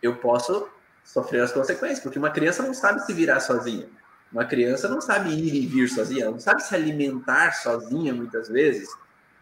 eu 0.00 0.14
posso 0.18 0.68
sofrer 1.02 1.42
as 1.42 1.50
consequências, 1.50 1.98
porque 1.98 2.20
uma 2.20 2.30
criança 2.30 2.62
não 2.62 2.72
sabe 2.72 3.00
se 3.04 3.12
virar 3.12 3.40
sozinha. 3.40 3.88
Uma 4.32 4.44
criança 4.44 4.88
não 4.88 5.00
sabe 5.00 5.30
ir 5.30 5.56
e 5.56 5.66
vir 5.66 5.88
sozinha, 5.88 6.22
ela 6.22 6.30
não 6.30 6.38
sabe 6.38 6.62
se 6.62 6.72
alimentar 6.72 7.50
sozinha 7.50 8.14
muitas 8.14 8.48
vezes, 8.48 8.88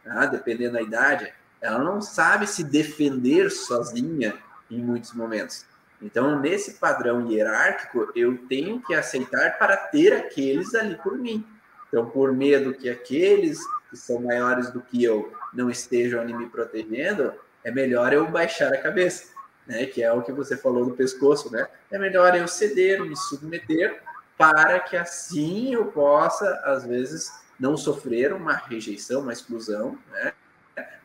tá? 0.03 0.25
dependendo 0.25 0.73
da 0.73 0.83
idade. 0.83 1.31
Ela 1.61 1.85
não 1.85 2.01
sabe 2.01 2.47
se 2.47 2.65
defender 2.65 3.51
sozinha 3.51 4.35
em 4.71 4.83
muitos 4.83 5.13
momentos. 5.13 5.67
Então, 6.01 6.39
nesse 6.39 6.75
padrão 6.75 7.31
hierárquico, 7.31 8.13
eu 8.15 8.39
tenho 8.47 8.81
que 8.81 8.95
aceitar 8.95 9.59
para 9.59 9.77
ter 9.77 10.13
aqueles 10.13 10.75
ali 10.75 10.97
por 10.97 11.19
mim. 11.19 11.45
Então, 11.89 12.09
por 12.09 12.33
medo 12.33 12.75
que 12.75 12.89
aqueles 12.89 13.59
que 13.91 13.97
são 13.97 14.21
maiores 14.21 14.71
do 14.71 14.81
que 14.81 15.03
eu 15.03 15.33
não 15.53 15.71
estejam 15.71 16.21
ali 16.21 16.35
me 16.35 16.49
protegendo, 16.49 17.33
é 17.65 17.71
melhor 17.71 18.13
eu 18.13 18.27
baixar 18.31 18.73
a 18.73 18.81
cabeça, 18.81 19.33
né? 19.67 19.87
Que 19.87 20.03
é 20.03 20.13
o 20.13 20.23
que 20.23 20.31
você 20.31 20.57
falou 20.57 20.85
do 20.85 20.95
pescoço, 20.95 21.51
né? 21.51 21.67
É 21.91 21.99
melhor 21.99 22.37
eu 22.37 22.47
ceder, 22.47 23.03
me 23.03 23.17
submeter, 23.17 24.03
para 24.37 24.79
que 24.81 24.97
assim 24.97 25.75
eu 25.75 25.87
possa, 25.87 26.49
às 26.65 26.85
vezes, 26.85 27.33
não 27.59 27.77
sofrer 27.77 28.33
uma 28.33 28.55
rejeição, 28.55 29.23
uma 29.23 29.33
exclusão, 29.33 29.99
né? 30.13 30.33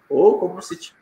Ou 0.07 0.37
como 0.37 0.61
se 0.61 0.93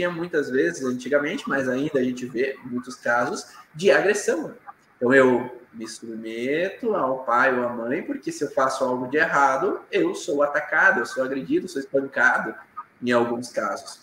tinha 0.00 0.10
muitas 0.10 0.48
vezes 0.48 0.82
antigamente, 0.82 1.46
mas 1.46 1.68
ainda 1.68 1.98
a 1.98 2.02
gente 2.02 2.24
vê 2.24 2.58
muitos 2.64 2.94
casos 2.94 3.46
de 3.74 3.90
agressão. 3.90 4.56
Então 4.96 5.12
eu 5.12 5.60
me 5.74 5.86
submeto 5.86 6.94
ao 6.94 7.24
pai 7.24 7.56
ou 7.56 7.66
à 7.66 7.68
mãe, 7.68 8.02
porque 8.02 8.32
se 8.32 8.42
eu 8.42 8.50
faço 8.50 8.82
algo 8.82 9.08
de 9.08 9.18
errado, 9.18 9.82
eu 9.92 10.14
sou 10.14 10.42
atacado, 10.42 11.00
eu 11.00 11.06
sou 11.06 11.22
agredido, 11.22 11.68
sou 11.68 11.80
espancado, 11.80 12.54
em 13.02 13.12
alguns 13.12 13.50
casos. 13.50 14.00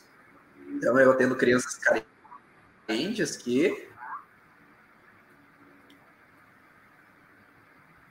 Então 0.70 1.00
eu 1.00 1.16
tendo 1.16 1.36
crianças 1.36 1.80
carentes 2.88 3.36
que 3.36 3.90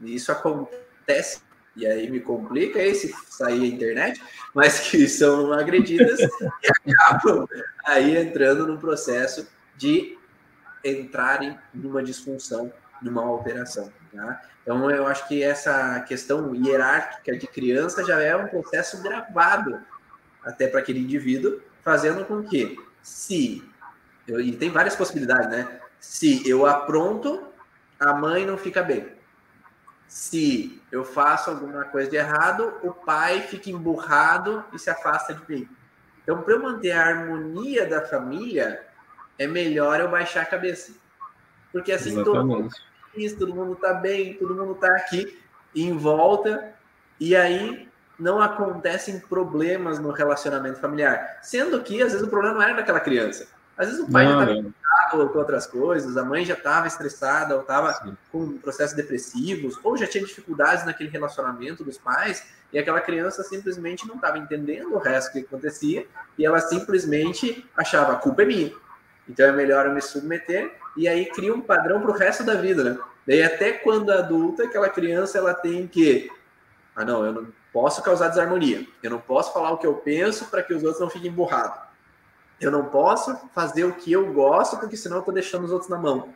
isso 0.01 0.33
acontece 0.33 1.41
e 1.77 1.87
aí 1.87 2.11
me 2.11 2.21
complica 2.21 2.81
esse 2.81 3.15
sair 3.29 3.63
a 3.63 3.67
internet, 3.67 4.21
mas 4.55 4.81
que 4.91 5.07
são 5.07 5.53
agredidas 5.53 6.19
e 6.21 6.91
acabam 6.95 7.47
aí 7.85 8.17
entrando 8.17 8.67
no 8.67 8.79
processo 8.79 9.47
de 9.77 10.19
entrarem 10.83 11.59
numa 11.75 12.03
disfunção, 12.03 12.73
numa 13.03 13.23
alteração. 13.23 13.93
Tá? 14.13 14.43
Então, 14.63 14.91
eu 14.91 15.07
acho 15.07 15.29
que 15.29 15.43
essa 15.43 16.01
questão 16.01 16.55
hierárquica 16.55 17.37
de 17.37 17.47
criança 17.47 18.05
já 18.05 18.21
é 18.23 18.35
um 18.35 18.49
processo 18.49 19.03
gravado 19.03 19.79
até 20.43 20.67
para 20.67 20.81
aquele 20.81 21.01
indivíduo, 21.01 21.61
fazendo 21.85 22.25
com 22.25 22.43
que, 22.43 22.79
se, 23.03 23.63
eu, 24.27 24.41
e 24.41 24.53
tem 24.53 24.71
várias 24.71 24.97
possibilidades, 24.97 25.51
né? 25.51 25.81
Se 26.01 26.49
eu 26.49 26.67
apronto, 26.67 27.53
a 27.99 28.13
mãe 28.13 28.47
não 28.47 28.57
fica 28.57 28.83
bem 28.83 29.16
se 30.09 30.81
eu 30.91 31.05
faço 31.05 31.51
alguma 31.51 31.85
coisa 31.85 32.11
de 32.11 32.17
errado, 32.17 32.75
o 32.83 32.93
pai 32.93 33.43
fica 33.43 33.71
emburrado 33.71 34.65
e 34.73 34.79
se 34.79 34.89
afasta 34.89 35.35
de 35.35 35.43
mim. 35.49 35.69
Então, 36.23 36.43
para 36.43 36.55
eu 36.55 36.63
manter 36.63 36.93
a 36.93 37.07
harmonia 37.07 37.87
da 37.87 38.03
família, 38.03 38.85
é 39.39 39.47
melhor 39.47 40.01
eu 40.01 40.11
baixar 40.11 40.43
a 40.43 40.47
cabeça. 40.47 40.93
Porque 41.73 41.93
assim 41.93 42.13
Exatamente. 42.13 42.37
todo 42.37 42.47
mundo 42.47 42.69
tá 42.71 43.11
feliz, 43.13 43.33
todo 43.35 43.55
mundo 43.55 43.73
está 43.75 43.95
bem, 43.95 44.35
todo 44.35 44.55
mundo 44.55 44.73
está 44.73 44.97
aqui 44.97 45.39
em 45.75 45.97
volta, 45.97 46.75
e 47.21 47.37
aí 47.37 47.89
não 48.19 48.41
acontecem 48.41 49.21
problemas 49.21 49.99
no 49.99 50.11
relacionamento 50.11 50.81
familiar. 50.81 51.39
Sendo 51.43 51.83
que, 51.83 52.03
às 52.03 52.13
vezes, 52.13 52.27
o 52.27 52.31
problema 52.31 52.55
não 52.55 52.63
era 52.63 52.75
daquela 52.75 53.01
criança. 53.01 53.47
Às 53.77 53.89
vezes 53.89 54.03
o 54.03 54.11
pai 54.11 54.25
não, 54.25 54.39
já 54.39 54.45
estava 54.45 54.71
preocupado 55.11 55.33
com 55.33 55.39
outras 55.39 55.67
coisas, 55.67 56.17
a 56.17 56.25
mãe 56.25 56.45
já 56.45 56.55
estava 56.55 56.87
estressada, 56.87 57.55
ou 57.55 57.61
estava 57.61 58.17
com 58.33 58.57
processos 58.59 58.97
depressivos, 58.97 59.79
ou 59.85 59.97
já 59.97 60.07
tinha 60.07 60.25
dificuldades 60.25 60.87
naquele 60.87 61.11
relacionamento 61.11 61.85
dos 61.85 61.99
pais, 61.99 62.47
e 62.73 62.79
aquela 62.79 63.01
criança 63.01 63.43
simplesmente 63.43 64.09
não 64.09 64.17
estava 64.17 64.39
entendendo 64.39 64.95
o 64.95 64.99
resto 64.99 65.33
que 65.33 65.41
acontecia, 65.41 66.07
e 66.39 66.47
ela 66.47 66.59
simplesmente 66.61 67.69
achava, 67.77 68.15
a 68.15 68.17
culpa 68.17 68.43
é 68.43 68.47
minha. 68.47 68.73
Então 69.29 69.47
é 69.47 69.53
melhor 69.53 69.87
eu 69.87 69.93
me 69.93 70.01
submeter, 70.01 70.73
e 70.97 71.07
aí 71.07 71.27
cria 71.27 71.55
um 71.55 71.61
padrão 71.61 72.01
para 72.01 72.11
o 72.11 72.15
resto 72.15 72.45
da 72.45 72.55
vida, 72.55 72.83
né? 72.83 72.99
Daí 73.27 73.43
até 73.43 73.73
quando 73.73 74.11
adulta, 74.11 74.65
aquela 74.65 74.89
criança 74.89 75.37
ela 75.37 75.53
tem 75.53 75.87
que, 75.87 76.31
ah 76.95 77.05
não, 77.05 77.27
eu 77.27 77.33
não 77.33 77.49
posso 77.73 78.03
causar 78.03 78.29
desarmonia, 78.29 78.87
eu 79.03 79.11
não 79.11 79.19
posso 79.19 79.53
falar 79.53 79.73
o 79.73 79.79
que 79.79 79.87
eu 79.87 79.95
penso 79.95 80.47
para 80.47 80.63
que 80.63 80.73
os 80.73 80.83
outros 80.83 81.01
não 81.01 81.11
fiquem 81.11 81.31
emburrados 81.31 81.87
eu 82.61 82.71
não 82.71 82.87
posso 82.87 83.37
fazer 83.55 83.85
o 83.85 83.95
que 83.95 84.13
eu 84.13 84.33
gosto, 84.33 84.79
porque 84.79 84.97
senão 84.97 85.17
eu 85.17 85.21
estou 85.21 85.35
deixando 85.35 85.65
os 85.65 85.73
outros 85.73 85.91
na 85.91 85.99
mão. 85.99 86.35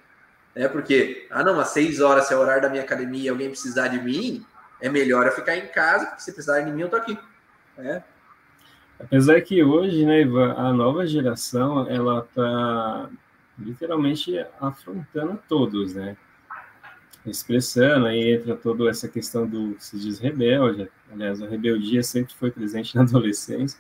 É 0.55 0.69
porque, 0.69 1.27
ah, 1.31 1.45
não, 1.45 1.59
às 1.61 1.69
seis 1.69 2.01
horas, 2.01 2.27
se 2.27 2.35
é 2.35 2.37
o 2.37 2.41
horário 2.41 2.63
da 2.63 2.69
minha 2.69 2.83
academia 2.83 3.25
e 3.25 3.29
alguém 3.29 3.49
precisar 3.49 3.89
de 3.89 4.03
mim, 4.03 4.45
é 4.81 4.89
melhor 4.89 5.27
eu 5.27 5.33
ficar 5.33 5.57
em 5.57 5.69
casa, 5.69 6.07
porque 6.07 6.23
se 6.23 6.33
precisar 6.33 6.61
de 6.61 6.71
mim, 6.71 6.83
eu 6.83 6.89
tô 6.89 6.97
aqui. 6.97 7.19
É. 7.79 8.03
Apesar 8.99 9.41
que 9.41 9.63
hoje, 9.63 10.05
né, 10.05 10.23
Ivan, 10.23 10.53
a 10.53 10.73
nova 10.73 11.07
geração, 11.07 11.89
ela 11.89 12.27
tá 12.35 13.09
literalmente 13.59 14.45
afrontando 14.61 15.39
todos, 15.49 15.95
né? 15.95 16.17
Expressando, 17.25 18.07
aí 18.07 18.35
entra 18.35 18.57
toda 18.57 18.89
essa 18.89 19.09
questão 19.09 19.47
do 19.47 19.77
se 19.79 19.99
diz 19.99 20.19
rebelde, 20.19 20.91
aliás, 21.13 21.43
a 21.43 21.47
rebeldia 21.47 22.03
sempre 22.03 22.35
foi 22.35 22.51
presente 22.51 22.95
na 22.95 23.03
adolescência, 23.03 23.79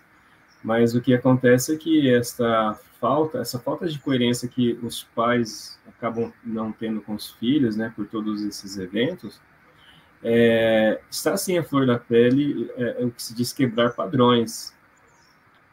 mas 0.62 0.94
o 0.94 1.00
que 1.00 1.14
acontece 1.14 1.74
é 1.74 1.76
que 1.76 2.12
esta 2.12 2.78
falta, 3.00 3.38
essa 3.38 3.58
falta 3.58 3.88
de 3.88 3.98
coerência 3.98 4.48
que 4.48 4.78
os 4.82 5.02
pais 5.02 5.80
acabam 5.88 6.32
não 6.44 6.70
tendo 6.70 7.00
com 7.00 7.14
os 7.14 7.30
filhos, 7.30 7.76
né, 7.76 7.92
por 7.96 8.06
todos 8.06 8.42
esses 8.42 8.76
eventos, 8.76 9.40
é, 10.22 11.00
está 11.10 11.32
assim 11.32 11.56
a 11.56 11.64
flor 11.64 11.86
da 11.86 11.98
pele, 11.98 12.70
é, 12.76 13.02
é, 13.02 13.04
o 13.04 13.10
que 13.10 13.22
se 13.22 13.34
diz 13.34 13.52
quebrar 13.52 13.94
padrões. 13.94 14.74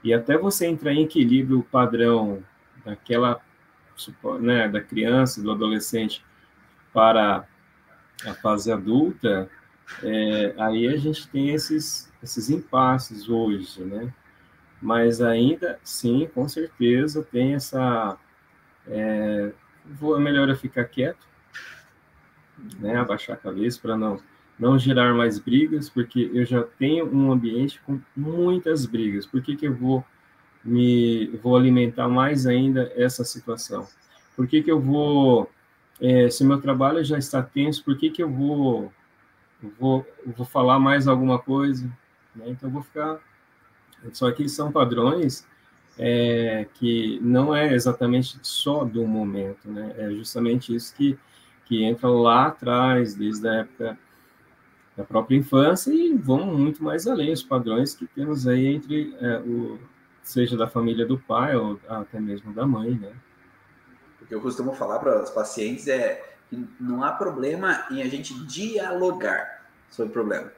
E 0.04 0.14
até 0.14 0.38
você 0.38 0.68
entrar 0.68 0.94
em 0.94 1.04
equilíbrio 1.04 1.64
padrão 1.70 2.42
daquela, 2.86 3.42
né, 4.40 4.70
da 4.70 4.80
criança, 4.80 5.42
do 5.42 5.52
adolescente 5.52 6.24
para 6.94 7.46
a 8.26 8.34
fase 8.36 8.72
adulta, 8.72 9.50
é, 10.02 10.56
aí 10.58 10.88
a 10.88 10.96
gente 10.96 11.28
tem 11.28 11.50
esses, 11.50 12.12
esses 12.24 12.50
impasses 12.50 13.28
hoje, 13.28 13.82
né? 13.84 14.14
Mas 14.82 15.22
ainda, 15.22 15.80
sim, 15.84 16.30
com 16.34 16.48
certeza, 16.48 17.24
tem 17.24 17.56
essa... 17.56 18.18
É, 18.88 19.52
vou, 19.86 20.20
melhor 20.20 20.48
eu 20.50 20.56
ficar 20.56 20.86
quieto, 20.86 21.28
né? 22.80 22.98
Abaixar 22.98 23.36
a 23.36 23.40
cabeça 23.40 23.80
para 23.82 23.98
não, 23.98 24.20
não 24.58 24.78
gerar 24.78 25.14
mais 25.14 25.40
brigas, 25.40 25.90
porque 25.90 26.30
eu 26.34 26.46
já 26.46 26.64
tenho 26.64 27.14
um 27.14 27.32
ambiente 27.32 27.82
com 27.82 28.00
muitas 28.16 28.86
brigas. 28.86 29.26
Por 29.26 29.42
que, 29.42 29.56
que 29.56 29.68
eu 29.68 29.76
vou 29.76 30.06
me 30.64 31.28
vou 31.42 31.56
alimentar 31.56 32.08
mais 32.08 32.46
ainda 32.46 32.92
essa 32.96 33.24
situação? 33.24 33.88
Por 34.36 34.48
que, 34.48 34.62
que 34.62 34.72
eu 34.72 34.80
vou 34.80 35.50
é, 36.00 36.30
se 36.30 36.44
meu 36.44 36.62
trabalho 36.62 37.04
já 37.04 37.18
está 37.18 37.42
tenso, 37.42 37.84
por 37.84 37.98
que, 37.98 38.10
que 38.10 38.22
eu 38.22 38.30
vou, 38.30 38.92
vou, 39.80 40.06
vou 40.26 40.46
falar 40.46 40.80
mais 40.80 41.08
alguma 41.08 41.40
coisa? 41.40 41.86
Né? 42.36 42.46
Então, 42.50 42.70
eu 42.70 42.74
vou 42.74 42.84
ficar. 42.84 43.20
Só 44.14 44.32
que 44.32 44.48
são 44.48 44.72
padrões 44.72 45.46
é, 45.98 46.68
que 46.76 47.20
não 47.22 47.56
é 47.56 47.74
exatamente 47.74 48.38
só 48.42 48.84
do 48.84 49.06
momento, 49.06 49.70
né? 49.70 49.94
É 49.98 50.12
justamente 50.12 50.76
isso 50.76 50.96
que, 50.96 51.18
que 51.66 51.84
entra 51.84 52.08
lá 52.10 52.48
atrás, 52.48 53.16
desde 53.16 53.48
a 53.48 53.54
época 53.56 53.98
da 54.96 55.04
própria 55.04 55.36
infância 55.36 55.92
e 55.92 56.14
vão 56.14 56.46
muito 56.46 56.84
mais 56.84 57.08
além, 57.08 57.32
os 57.32 57.44
padrões 57.44 57.94
que 57.94 58.08
temos 58.08 58.48
aí 58.48 58.66
entre 58.68 59.16
é, 59.22 59.40
o 59.40 59.80
seja 60.24 60.58
da 60.58 60.68
família 60.68 61.06
do 61.06 61.18
pai 61.18 61.56
ou 61.56 61.80
até 61.88 62.20
mesmo 62.20 62.52
da 62.54 62.66
mãe, 62.66 62.92
né? 62.92 63.14
que 64.28 64.36
eu 64.36 64.42
costumo 64.42 64.74
falar 64.74 65.00
para 65.00 65.24
os 65.24 65.30
pacientes 65.30 65.88
é 65.88 66.22
que 66.50 66.68
não 66.80 67.04
há 67.04 67.12
problema 67.12 67.86
em 67.90 68.02
a 68.02 68.08
gente 68.08 68.34
dialogar 68.46 69.66
sobre 69.90 70.10
o 70.10 70.14
problema. 70.14 70.52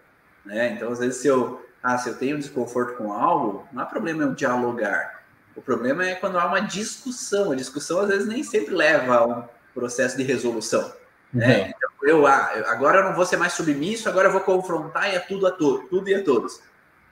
Né? 0.45 0.73
Então, 0.73 0.91
às 0.91 0.99
vezes, 0.99 1.21
se 1.21 1.27
eu, 1.27 1.63
ah, 1.81 1.97
se 1.97 2.09
eu 2.09 2.17
tenho 2.17 2.37
desconforto 2.37 2.97
com 2.97 3.13
algo, 3.13 3.67
não 3.71 3.83
há 3.83 3.85
problema 3.85 4.23
eu 4.23 4.33
dialogar. 4.33 5.23
O 5.55 5.61
problema 5.61 6.05
é 6.05 6.15
quando 6.15 6.37
há 6.37 6.45
uma 6.45 6.61
discussão. 6.61 7.51
A 7.51 7.55
discussão, 7.55 8.01
às 8.01 8.07
vezes, 8.07 8.27
nem 8.27 8.43
sempre 8.43 8.73
leva 8.73 9.15
a 9.15 9.25
um 9.25 9.43
processo 9.73 10.17
de 10.17 10.23
resolução. 10.23 10.93
Né? 11.33 11.61
Uhum. 11.61 11.67
Então, 11.67 11.89
eu, 12.03 12.27
ah, 12.27 12.51
agora 12.67 12.99
eu 12.99 13.03
não 13.05 13.13
vou 13.13 13.25
ser 13.25 13.37
mais 13.37 13.53
submisso, 13.53 14.09
agora 14.09 14.27
eu 14.27 14.31
vou 14.31 14.41
confrontar 14.41 15.11
e 15.11 15.15
é 15.15 15.19
tudo 15.19 15.47
a 15.47 15.51
todos, 15.51 15.89
tudo 15.89 16.09
e 16.09 16.15
a 16.15 16.23
todos. 16.23 16.61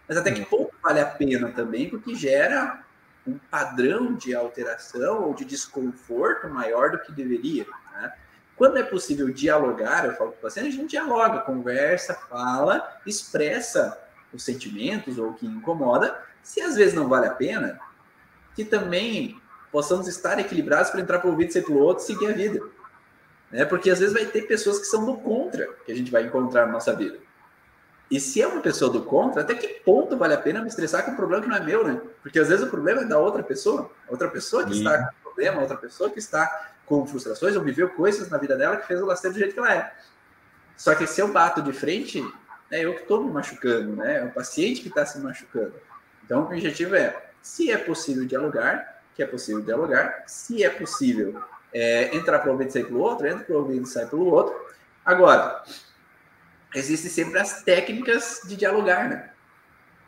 Mas 0.08 0.17
até 0.17 0.32
que 0.32 0.41
uhum. 0.41 0.45
pouco 0.45 0.75
vale 0.82 0.99
a 0.99 1.06
pena 1.06 1.51
também, 1.51 1.89
porque 1.89 2.15
gera 2.15 2.84
um 3.25 3.38
padrão 3.38 4.15
de 4.15 4.34
alteração 4.34 5.23
ou 5.23 5.34
de 5.34 5.43
desconforto 5.43 6.47
maior 6.47 6.91
do 6.91 6.99
que 6.99 7.12
deveria. 7.12 7.65
Né? 7.93 8.13
Quando 8.56 8.77
é 8.77 8.84
possível 8.84 9.30
dialogar, 9.30 10.06
eu 10.06 10.13
falo 10.13 10.32
com 10.32 10.38
o 10.38 10.41
paciente, 10.41 10.69
a 10.69 10.71
gente 10.71 10.89
dialoga, 10.89 11.41
conversa, 11.41 12.13
fala, 12.13 12.99
expressa 13.06 14.07
os 14.34 14.44
sentimentos 14.44 15.18
ou 15.18 15.30
o 15.30 15.34
que 15.34 15.46
incomoda. 15.46 16.22
Se 16.44 16.62
às 16.62 16.76
vezes 16.76 16.94
não 16.94 17.08
vale 17.08 17.28
a 17.28 17.34
pena, 17.34 17.80
que 18.56 18.63
também 18.66 19.40
possamos 19.72 20.08
estar 20.08 20.40
equilibrados 20.40 20.90
para 20.90 21.02
entrar 21.02 21.20
para 21.20 21.28
o 21.28 21.32
ouvido, 21.32 21.52
ser 21.52 21.63
pelo 21.63 21.80
outro, 21.80 22.04
seguir 22.04 22.28
a 22.28 22.34
vida. 22.34 22.62
Né? 23.52 23.66
Porque 23.66 23.90
às 23.90 24.00
vezes 24.00 24.13
vai 24.13 24.26
ter 24.26 24.44
pessoas 24.44 24.80
que 24.80 24.86
são 24.86 25.06
do 25.06 25.18
contra 25.18 25.68
que 25.86 25.92
a 25.92 25.96
gente 25.96 26.12
vai 26.12 26.24
encontrar 26.24 26.66
na 26.66 26.72
nossa 26.72 26.96
vida. 26.96 27.18
E 28.10 28.20
se 28.20 28.42
é 28.42 28.48
uma 28.48 28.62
pessoa 28.62 28.90
do 28.90 29.04
contra, 29.04 29.42
até 29.42 29.54
que 29.54 29.68
ponto 29.82 30.16
vale 30.16 30.34
a 30.34 30.38
pena 30.38 30.62
me 30.62 30.68
estressar 30.68 31.04
com 31.04 31.12
um 31.12 31.16
problema 31.16 31.44
que 31.44 31.50
não 31.50 31.58
é 31.58 31.60
meu, 31.60 31.86
né? 31.86 32.02
Porque 32.22 32.40
às 32.40 32.48
vezes 32.48 32.66
o 32.66 32.70
problema 32.70 33.02
é 33.02 33.06
da 33.06 33.20
outra 33.20 33.44
pessoa, 33.44 33.92
outra 34.08 34.30
pessoa 34.30 34.63
que 34.63 34.74
Sim. 34.74 34.80
está 34.80 35.08
com 35.08 35.22
problema, 35.24 35.62
outra 35.62 35.76
pessoa 35.76 36.10
que 36.10 36.20
está 36.20 36.72
com 36.86 37.06
frustrações 37.06 37.56
ou 37.56 37.62
viveu 37.62 37.90
coisas 37.90 38.30
na 38.30 38.38
vida 38.38 38.56
dela 38.56 38.78
que 38.78 38.88
fez 38.88 39.00
ela 39.00 39.16
ser 39.16 39.32
do 39.32 39.38
jeito 39.38 39.54
que 39.54 39.60
ela 39.60 39.74
é. 39.74 39.94
Só 40.78 40.96
que 40.96 41.06
se 41.06 41.20
eu 41.20 41.28
bato 41.34 41.62
de 41.62 41.74
frente, 41.74 42.24
é 42.71 42.86
eu 42.86 42.93
que 42.95 43.01
estou 43.01 43.23
me 43.23 43.32
machucando, 43.32 43.95
né? 43.95 44.19
É 44.19 44.23
o 44.23 44.32
paciente 44.32 44.82
que 44.82 44.89
está 44.89 45.06
se 45.06 45.19
machucando. 45.19 45.73
Então 46.23 46.41
o 46.41 46.45
objetivo 46.45 46.95
é, 46.95 47.30
se 47.41 47.71
é 47.71 47.77
possível 47.77 48.25
dialogar, 48.25 49.01
que 49.15 49.23
é 49.23 49.25
possível 49.25 49.62
dialogar, 49.62 50.23
se 50.27 50.63
é 50.63 50.69
possível 50.69 51.41
é, 51.73 52.15
entrar 52.15 52.45
o 52.45 52.51
ouvido 52.51 52.69
e 52.69 52.73
sair 52.73 52.86
pelo 52.86 52.99
outro, 52.99 53.27
entra 53.27 53.43
para 53.43 53.56
o 53.56 53.60
ouvido 53.60 53.84
e 53.84 53.88
sai 53.88 54.06
pelo 54.06 54.25
outro. 54.25 54.56
Agora, 55.06 55.63
existem 56.75 57.10
sempre 57.10 57.39
as 57.39 57.63
técnicas 57.63 58.41
de 58.45 58.56
dialogar, 58.56 59.10
né? 59.10 59.30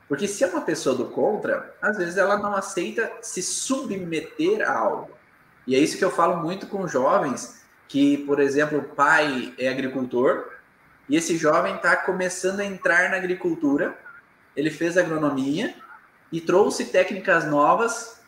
Porque 0.08 0.28
se 0.28 0.44
é 0.44 0.48
uma 0.48 0.62
pessoa 0.62 0.96
do 0.96 1.06
contra, 1.06 1.74
às 1.82 1.98
vezes 1.98 2.18
ela 2.18 2.38
não 2.38 2.56
aceita 2.56 3.12
se 3.22 3.42
submeter 3.42 4.68
a 4.68 4.78
algo. 4.78 5.12
E 5.68 5.76
é 5.76 5.80
isso 5.80 5.98
que 5.98 6.04
eu 6.04 6.12
falo 6.12 6.38
muito 6.38 6.68
com 6.68 6.88
jovens 6.88 7.64
que, 7.88 8.18
por 8.20 8.40
exemplo, 8.40 8.80
o 8.80 8.84
pai 8.84 9.54
é 9.58 9.70
agricultor 9.70 10.52
e 11.10 11.16
esse 11.16 11.38
jovem 11.38 11.76
está 11.76 11.96
começando 11.96 12.60
a 12.60 12.66
entrar 12.66 13.10
na 13.10 13.18
agricultura, 13.18 13.98
ele 14.56 14.70
fez 14.70 14.98
agronomia 14.98 15.76
e 16.32 16.40
trouxe 16.40 16.86
técnicas 16.86 17.46
novas 17.46 18.22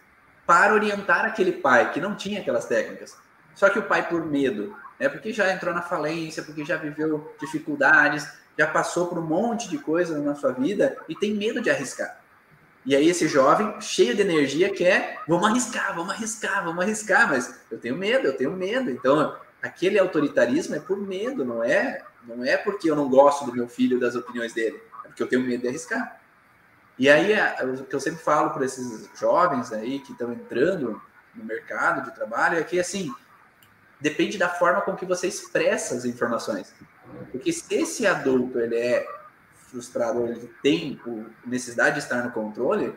para 0.45 0.73
orientar 0.73 1.25
aquele 1.25 1.51
pai 1.51 1.91
que 1.91 2.01
não 2.01 2.15
tinha 2.15 2.41
aquelas 2.41 2.65
técnicas. 2.65 3.15
Só 3.53 3.69
que 3.69 3.79
o 3.79 3.83
pai, 3.83 4.09
por 4.09 4.25
medo 4.25 4.75
né? 5.01 5.09
Porque 5.09 5.33
já 5.33 5.51
entrou 5.51 5.73
na 5.73 5.81
falência, 5.81 6.43
porque 6.43 6.63
já 6.63 6.77
viveu 6.77 7.33
dificuldades, 7.39 8.31
já 8.55 8.67
passou 8.67 9.07
por 9.07 9.17
um 9.17 9.25
monte 9.25 9.67
de 9.67 9.79
coisas 9.79 10.23
na 10.23 10.35
sua 10.35 10.51
vida 10.51 10.95
e 11.09 11.15
tem 11.15 11.33
medo 11.33 11.59
de 11.59 11.71
arriscar. 11.71 12.21
E 12.85 12.95
aí 12.95 13.09
esse 13.09 13.27
jovem, 13.27 13.81
cheio 13.81 14.15
de 14.15 14.21
energia, 14.21 14.71
quer, 14.71 15.19
vamos 15.27 15.49
arriscar, 15.49 15.95
vamos 15.95 16.13
arriscar, 16.13 16.63
vamos 16.63 16.83
arriscar, 16.83 17.27
mas 17.27 17.59
eu 17.71 17.79
tenho 17.79 17.97
medo, 17.97 18.27
eu 18.27 18.37
tenho 18.37 18.51
medo. 18.51 18.91
Então, 18.91 19.35
aquele 19.59 19.97
autoritarismo 19.97 20.75
é 20.75 20.79
por 20.79 20.99
medo, 20.99 21.43
não 21.43 21.63
é, 21.63 22.03
não 22.25 22.43
é 22.43 22.57
porque 22.57 22.89
eu 22.89 22.95
não 22.95 23.09
gosto 23.09 23.45
do 23.45 23.53
meu 23.53 23.67
filho 23.67 23.99
das 23.99 24.15
opiniões 24.15 24.53
dele, 24.53 24.81
é 25.05 25.07
porque 25.07 25.23
eu 25.23 25.27
tenho 25.27 25.41
medo 25.41 25.61
de 25.61 25.67
arriscar. 25.67 26.19
E 26.97 27.09
aí, 27.09 27.33
o 27.79 27.85
que 27.85 27.95
eu 27.95 27.99
sempre 27.99 28.23
falo 28.23 28.51
para 28.51 28.65
esses 28.65 29.09
jovens 29.17 29.71
aí 29.71 29.99
que 29.99 30.11
estão 30.11 30.31
entrando 30.31 31.01
no 31.33 31.43
mercado 31.43 32.03
de 32.03 32.13
trabalho 32.13 32.59
é 32.59 32.63
que, 32.63 32.79
assim, 32.79 33.11
depende 33.99 34.37
da 34.37 34.49
forma 34.49 34.81
com 34.81 34.95
que 34.95 35.05
você 35.05 35.27
expressa 35.27 35.95
as 35.95 36.05
informações. 36.05 36.73
Porque 37.31 37.51
se 37.51 37.73
esse 37.73 38.05
adulto 38.05 38.59
ele 38.59 38.75
é 38.75 39.07
frustrado, 39.69 40.27
ele 40.27 40.53
tem 40.61 40.99
necessidade 41.45 41.95
de 41.95 42.01
estar 42.01 42.23
no 42.23 42.31
controle, 42.31 42.93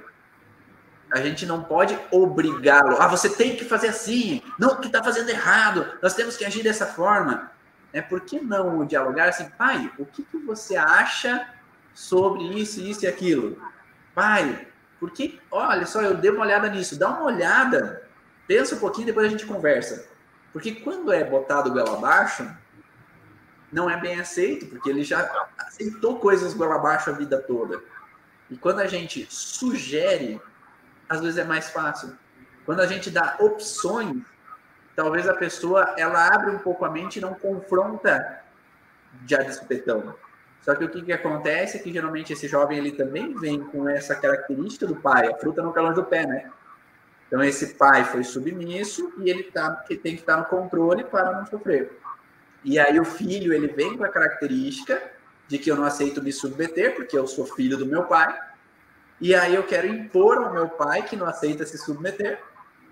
a 1.10 1.20
gente 1.20 1.46
não 1.46 1.62
pode 1.62 1.98
obrigá-lo. 2.10 2.96
Ah, 2.98 3.06
você 3.06 3.28
tem 3.28 3.56
que 3.56 3.64
fazer 3.64 3.88
assim. 3.88 4.42
Não, 4.58 4.80
que 4.80 4.88
está 4.88 5.02
fazendo 5.02 5.28
errado. 5.28 5.98
Nós 6.02 6.14
temos 6.14 6.36
que 6.36 6.44
agir 6.44 6.62
dessa 6.62 6.86
forma. 6.86 7.52
É 7.94 8.02
por 8.02 8.22
que 8.22 8.40
não 8.40 8.84
dialogar 8.84 9.28
assim, 9.28 9.48
pai? 9.50 9.88
O 10.00 10.04
que, 10.04 10.24
que 10.24 10.36
você 10.38 10.74
acha 10.76 11.48
sobre 11.94 12.42
isso, 12.42 12.80
isso 12.80 13.04
e 13.04 13.06
aquilo? 13.06 13.56
Pai, 14.12 14.66
porque, 14.98 15.38
olha 15.48 15.86
só, 15.86 16.02
eu 16.02 16.16
dei 16.16 16.32
uma 16.32 16.44
olhada 16.44 16.68
nisso. 16.68 16.98
Dá 16.98 17.08
uma 17.08 17.22
olhada, 17.22 18.02
pensa 18.48 18.74
um 18.74 18.80
pouquinho, 18.80 19.06
depois 19.06 19.28
a 19.28 19.30
gente 19.30 19.46
conversa. 19.46 20.08
Porque 20.52 20.72
quando 20.72 21.12
é 21.12 21.22
botado 21.22 21.70
goela 21.70 21.96
abaixo, 21.96 22.44
não 23.70 23.88
é 23.88 23.96
bem 23.96 24.18
aceito, 24.18 24.66
porque 24.66 24.90
ele 24.90 25.04
já 25.04 25.30
aceitou 25.56 26.18
coisas 26.18 26.52
goela 26.52 26.74
abaixo 26.74 27.10
a 27.10 27.12
vida 27.12 27.40
toda. 27.40 27.80
E 28.50 28.56
quando 28.56 28.80
a 28.80 28.88
gente 28.88 29.24
sugere, 29.30 30.40
às 31.08 31.20
vezes 31.20 31.38
é 31.38 31.44
mais 31.44 31.70
fácil. 31.70 32.18
Quando 32.66 32.80
a 32.80 32.88
gente 32.88 33.08
dá 33.08 33.36
opções, 33.38 34.20
talvez 34.94 35.28
a 35.28 35.34
pessoa 35.34 35.94
ela 35.96 36.28
abre 36.28 36.50
um 36.50 36.58
pouco 36.58 36.84
a 36.84 36.90
mente 36.90 37.18
e 37.18 37.22
não 37.22 37.34
confronta 37.34 38.40
já 39.26 39.42
de 39.42 39.54
supetão. 39.54 40.14
Só 40.62 40.74
que 40.74 40.84
o 40.84 40.88
que, 40.88 41.02
que 41.02 41.12
acontece 41.12 41.76
é 41.76 41.80
que 41.80 41.92
geralmente 41.92 42.32
esse 42.32 42.48
jovem 42.48 42.78
ele 42.78 42.92
também 42.92 43.34
vem 43.34 43.60
com 43.60 43.88
essa 43.88 44.14
característica 44.14 44.86
do 44.86 44.96
pai, 44.96 45.28
a 45.28 45.36
fruta 45.36 45.62
no 45.62 45.72
calor 45.72 45.92
do 45.92 46.04
pé, 46.04 46.26
né? 46.26 46.50
Então, 47.26 47.42
esse 47.42 47.74
pai 47.74 48.04
foi 48.04 48.22
submisso 48.22 49.12
e 49.18 49.28
ele 49.28 49.44
tá, 49.44 49.74
que 49.86 49.96
tem 49.96 50.14
que 50.14 50.20
estar 50.20 50.36
no 50.36 50.44
controle 50.44 51.04
para 51.04 51.32
não 51.32 51.46
sofrer. 51.46 51.98
E 52.62 52.78
aí, 52.78 52.98
o 52.98 53.04
filho 53.04 53.52
ele 53.52 53.68
vem 53.68 53.96
com 53.96 54.04
a 54.04 54.08
característica 54.08 55.02
de 55.48 55.58
que 55.58 55.70
eu 55.70 55.76
não 55.76 55.84
aceito 55.84 56.22
me 56.22 56.32
submeter, 56.32 56.94
porque 56.94 57.16
eu 57.16 57.26
sou 57.26 57.44
filho 57.44 57.76
do 57.76 57.86
meu 57.86 58.04
pai. 58.04 58.38
E 59.20 59.34
aí, 59.34 59.54
eu 59.54 59.64
quero 59.64 59.86
impor 59.86 60.38
ao 60.38 60.52
meu 60.52 60.68
pai, 60.68 61.02
que 61.02 61.16
não 61.16 61.26
aceita 61.26 61.66
se 61.66 61.76
submeter, 61.76 62.40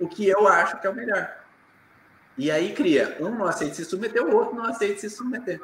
o 0.01 0.09
que 0.09 0.29
eu 0.29 0.49
acho 0.49 0.79
que 0.81 0.87
é 0.87 0.91
o 0.91 0.95
melhor. 0.95 1.42
E 2.37 2.51
aí 2.51 2.73
cria, 2.73 3.17
um 3.21 3.31
não 3.31 3.47
aceita 3.47 3.75
se 3.75 3.85
submeter, 3.85 4.25
o 4.25 4.35
outro 4.35 4.57
não 4.57 4.65
aceita 4.65 5.01
se 5.01 5.11
submeter. 5.11 5.61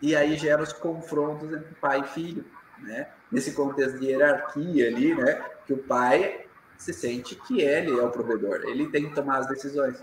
E 0.00 0.14
aí 0.16 0.36
gera 0.36 0.62
os 0.62 0.72
confrontos 0.72 1.52
entre 1.52 1.74
pai 1.80 2.00
e 2.00 2.08
filho, 2.08 2.44
né? 2.78 3.08
Nesse 3.30 3.52
contexto 3.52 3.98
de 3.98 4.06
hierarquia 4.06 4.88
ali, 4.88 5.14
né? 5.14 5.44
Que 5.66 5.72
o 5.72 5.78
pai 5.78 6.46
se 6.76 6.92
sente 6.92 7.36
que 7.36 7.60
ele 7.60 7.98
é 7.98 8.02
o 8.02 8.10
provedor, 8.10 8.62
ele 8.64 8.88
tem 8.88 9.08
que 9.08 9.14
tomar 9.14 9.38
as 9.38 9.46
decisões. 9.46 10.02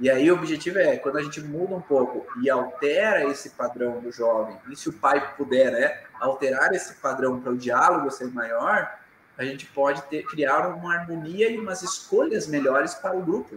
E 0.00 0.08
aí 0.08 0.30
o 0.30 0.34
objetivo 0.34 0.78
é, 0.78 0.96
quando 0.96 1.18
a 1.18 1.22
gente 1.22 1.40
muda 1.40 1.74
um 1.74 1.80
pouco 1.80 2.24
e 2.40 2.48
altera 2.48 3.24
esse 3.24 3.50
padrão 3.50 4.00
do 4.00 4.12
jovem, 4.12 4.56
e 4.70 4.76
se 4.76 4.88
o 4.88 4.92
pai 4.92 5.34
puder 5.36 5.72
né, 5.72 6.02
alterar 6.20 6.72
esse 6.72 6.94
padrão 6.94 7.40
para 7.40 7.52
o 7.52 7.56
diálogo 7.56 8.10
ser 8.10 8.28
maior, 8.32 8.96
a 9.36 9.44
gente 9.44 9.66
pode 9.66 10.02
ter, 10.02 10.22
criar 10.24 10.68
uma 10.68 10.94
harmonia 10.94 11.50
e 11.50 11.58
umas 11.58 11.82
escolhas 11.82 12.46
melhores 12.46 12.94
para 12.94 13.16
o 13.16 13.22
grupo. 13.22 13.56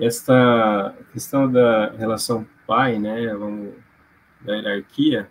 Esta 0.00 0.94
questão 1.12 1.50
da 1.50 1.90
relação 1.92 2.46
pai, 2.66 2.98
né, 2.98 3.26
da 4.40 4.54
hierarquia, 4.54 5.30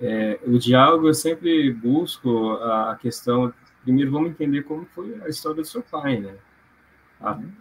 é, 0.00 0.38
o 0.46 0.58
diálogo 0.58 1.08
eu 1.08 1.14
sempre 1.14 1.72
busco 1.72 2.52
a 2.54 2.96
questão. 3.00 3.52
Primeiro, 3.82 4.10
vamos 4.10 4.30
entender 4.30 4.62
como 4.62 4.84
foi 4.86 5.20
a 5.24 5.28
história 5.28 5.62
do 5.62 5.66
seu 5.66 5.82
pai, 5.82 6.18
né? 6.18 6.34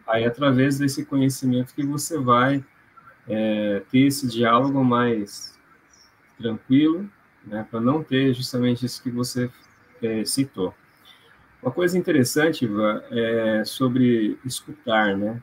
Aí, 0.06 0.25
através 0.25 0.78
desse 0.78 1.06
conhecimento, 1.06 1.73
que 1.73 1.86
você 1.86 2.19
vai 2.19 2.63
é, 3.28 3.82
ter 3.89 3.99
esse 3.99 4.28
diálogo 4.28 4.84
mais 4.84 5.58
tranquilo, 6.38 7.10
né? 7.45 7.65
Para 7.71 7.80
não 7.80 8.04
ter 8.04 8.34
justamente 8.34 8.86
isso 8.86 9.01
que 9.01 9.10
você 9.10 9.49
é, 10.01 10.25
citou. 10.25 10.73
Uma 11.62 11.71
coisa 11.71 11.97
interessante, 11.97 12.65
Ivan, 12.65 13.01
é 13.10 13.63
sobre 13.63 14.38
escutar, 14.43 15.15
né? 15.17 15.41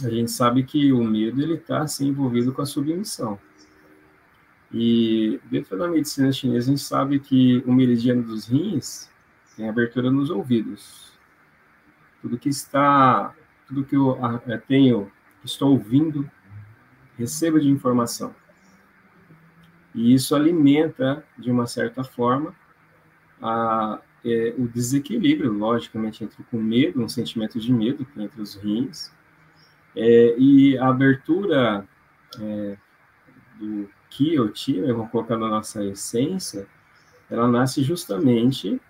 A 0.00 0.08
gente 0.08 0.30
sabe 0.30 0.62
que 0.62 0.92
o 0.92 1.04
medo 1.04 1.42
ele 1.42 1.54
está 1.54 1.82
assim, 1.82 2.08
envolvido 2.08 2.52
com 2.52 2.62
a 2.62 2.66
submissão. 2.66 3.38
E 4.72 5.38
dentro 5.50 5.76
da 5.76 5.86
medicina 5.86 6.32
chinesa, 6.32 6.70
a 6.70 6.70
gente 6.70 6.82
sabe 6.82 7.18
que 7.18 7.62
o 7.66 7.72
meridiano 7.72 8.22
dos 8.22 8.46
rins 8.46 9.10
tem 9.54 9.68
abertura 9.68 10.10
nos 10.10 10.30
ouvidos. 10.30 11.12
Tudo 12.22 12.38
que 12.38 12.48
está, 12.48 13.34
tudo 13.68 13.84
que 13.84 13.94
eu 13.94 14.18
eh, 14.46 14.56
tenho, 14.66 15.12
estou 15.44 15.72
ouvindo, 15.72 16.28
recebo 17.18 17.60
de 17.60 17.68
informação. 17.68 18.34
E 19.94 20.14
isso 20.14 20.34
alimenta, 20.34 21.22
de 21.36 21.50
uma 21.50 21.66
certa 21.66 22.02
forma, 22.02 22.54
a, 23.42 24.00
é, 24.24 24.54
o 24.56 24.66
desequilíbrio, 24.66 25.52
logicamente, 25.52 26.24
entre 26.24 26.44
o 26.50 26.56
medo, 26.56 27.02
um 27.02 27.08
sentimento 27.08 27.60
de 27.60 27.72
medo 27.72 28.06
entre 28.16 28.40
os 28.40 28.54
rins, 28.54 29.12
é, 29.96 30.34
e 30.38 30.76
a 30.78 30.88
abertura 30.88 31.86
é, 32.40 32.76
do 33.58 33.88
que 34.10 34.34
eu 34.34 34.50
tive, 34.52 34.92
vamos 34.92 35.10
colocar 35.10 35.36
na 35.36 35.48
nossa 35.48 35.84
essência, 35.84 36.66
ela 37.30 37.48
nasce 37.48 37.82
justamente 37.82 38.80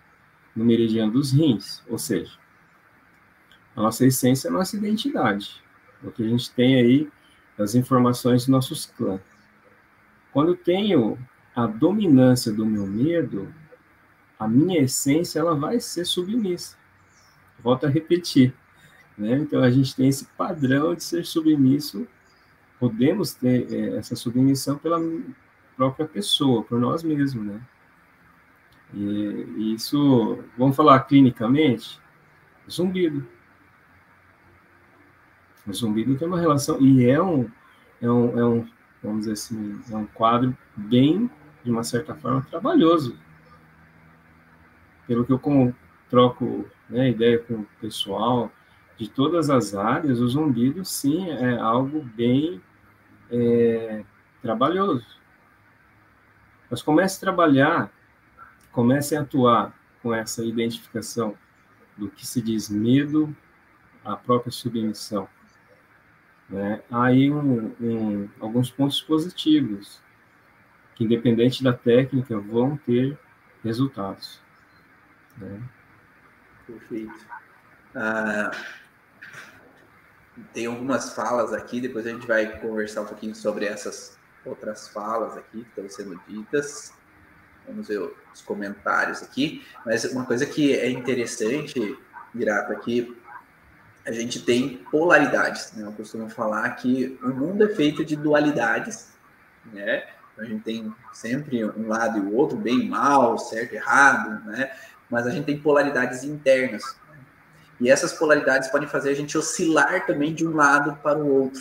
no 0.55 0.65
meridiano 0.65 1.13
dos 1.13 1.33
rins, 1.33 1.83
ou 1.89 1.99
seja, 1.99 2.33
a 3.75 3.83
nossa 3.83 4.05
essência 4.05 4.49
é 4.49 4.51
a 4.51 4.55
nossa 4.55 4.77
identidade, 4.77 5.63
o 6.03 6.11
que 6.11 6.25
a 6.25 6.29
gente 6.29 6.51
tem 6.51 6.77
aí 6.77 7.09
das 7.57 7.75
informações 7.75 8.43
dos 8.43 8.49
nossos 8.49 8.87
clãs. 8.87 9.21
Quando 10.33 10.53
eu 10.53 10.57
tenho 10.57 11.19
a 11.55 11.67
dominância 11.67 12.53
do 12.53 12.67
meu 12.67 12.87
medo, 12.87 13.53
a 14.39 14.49
minha 14.49 14.81
essência 14.81 15.39
ela 15.39 15.55
vai 15.55 15.79
ser 15.79 16.05
submissa. 16.05 16.77
Volto 17.61 17.87
a 17.87 17.89
repetir. 17.89 18.53
Né? 19.17 19.39
Então 19.39 19.63
a 19.63 19.71
gente 19.71 19.95
tem 19.95 20.09
esse 20.09 20.25
padrão 20.37 20.95
de 20.95 21.05
ser 21.05 21.25
submisso 21.25 22.07
podemos 22.83 23.33
ter 23.33 23.73
é, 23.73 23.97
essa 23.97 24.17
submissão 24.17 24.77
pela 24.77 25.01
própria 25.77 26.05
pessoa, 26.05 26.65
por 26.65 26.81
nós 26.81 27.05
mesmos, 27.05 27.47
né? 27.47 27.61
E, 28.93 29.73
isso, 29.73 30.43
vamos 30.59 30.75
falar 30.75 30.99
clinicamente, 31.05 32.01
zumbido. 32.69 33.25
O 35.65 35.73
zumbido 35.73 36.19
tem 36.19 36.27
uma 36.27 36.41
relação, 36.41 36.81
e 36.81 37.07
é 37.07 37.23
um, 37.23 37.49
é 38.01 38.11
um, 38.11 38.39
é 38.41 38.45
um, 38.45 38.69
vamos 39.01 39.21
dizer 39.21 39.35
assim, 39.35 39.81
é 39.89 39.97
um 39.97 40.07
quadro 40.07 40.53
bem, 40.75 41.31
de 41.63 41.71
uma 41.71 41.85
certa 41.85 42.17
forma, 42.17 42.45
trabalhoso. 42.51 43.17
Pelo 45.07 45.25
que 45.25 45.33
eu 45.33 45.39
com, 45.39 45.73
troco 46.11 46.69
né, 46.91 47.11
ideia 47.11 47.39
com 47.39 47.61
o 47.61 47.67
pessoal 47.81 48.51
de 48.97 49.09
todas 49.09 49.51
as 49.51 49.75
áreas, 49.75 50.21
o 50.21 50.29
zumbido, 50.29 50.85
sim, 50.85 51.31
é 51.31 51.59
algo 51.59 52.03
bem 52.15 52.61
é, 53.31 54.05
trabalhoso. 54.41 55.07
Mas 56.71 56.83
comece 56.83 57.19
a 57.19 57.21
trabalhar, 57.21 57.93
comece 58.71 59.17
a 59.17 59.23
atuar 59.23 59.75
com 60.03 60.15
essa 60.15 60.45
identificação 60.45 61.37
do 61.97 62.09
que 62.09 62.27
se 62.27 62.41
diz 62.41 62.69
medo, 62.69 63.35
a 64.05 64.17
própria 64.17 64.51
submissão. 64.51 65.29
Né? 66.49 66.83
Aí 66.91 67.31
um, 67.31 67.75
um, 67.81 68.29
alguns 68.41 68.71
pontos 68.71 69.01
positivos, 69.01 70.03
que 70.95 71.05
independente 71.05 71.63
da 71.63 71.73
técnica, 71.73 72.39
vão 72.39 72.77
ter 72.77 73.19
resultados. 73.63 74.41
Né? 75.39 75.63
Perfeito. 76.67 77.42
Ah, 77.95 78.51
tem 80.53 80.67
algumas 80.67 81.13
falas 81.15 81.53
aqui, 81.53 81.81
depois 81.81 82.07
a 82.07 82.11
gente 82.11 82.27
vai 82.27 82.59
conversar 82.61 83.03
um 83.03 83.07
pouquinho 83.07 83.35
sobre 83.35 83.67
essas 83.67 84.19
outras 84.45 84.89
falas 84.89 85.37
aqui 85.37 85.65
que 85.65 85.81
estão 85.81 85.89
sendo 85.89 86.21
ditas. 86.27 86.93
Vamos 87.67 87.89
ver 87.89 87.99
os 88.33 88.43
comentários 88.43 89.23
aqui. 89.23 89.65
Mas 89.85 90.05
uma 90.05 90.25
coisa 90.25 90.47
que 90.47 90.75
é 90.75 90.91
interessante, 90.91 91.97
Grato, 92.35 92.73
aqui, 92.73 93.17
a 94.07 94.13
gente 94.13 94.41
tem 94.43 94.79
polaridades. 94.91 95.73
Né? 95.73 95.87
Eu 95.87 95.93
costumo 95.93 96.29
falar 96.29 96.69
que 96.71 97.19
o 97.23 97.29
mundo 97.29 97.65
é 97.65 97.69
feito 97.69 98.05
de 98.05 98.17
dualidades, 98.17 99.13
né? 99.73 100.05
A 100.39 100.45
gente 100.45 100.65
tem 100.65 100.93
sempre 101.13 101.63
um 101.65 101.89
lado 101.89 102.19
e 102.19 102.21
o 102.23 102.35
outro, 102.35 102.57
bem 102.57 102.81
e 102.81 102.89
mal, 102.89 103.39
certo 103.39 103.75
e 103.75 103.77
errado, 103.77 104.45
né? 104.47 104.73
Mas 105.11 105.27
a 105.27 105.31
gente 105.31 105.45
tem 105.45 105.61
polaridades 105.61 106.25
internas. 106.25 106.83
E 107.83 107.91
essas 107.91 108.13
polaridades 108.13 108.69
podem 108.69 108.89
fazer 108.89 109.11
a 109.11 109.15
gente 109.15 109.37
oscilar 109.37 110.07
também 110.07 110.33
de 110.33 110.47
um 110.47 110.55
lado 110.55 110.97
para 111.03 111.19
o 111.19 111.43
outro. 111.43 111.61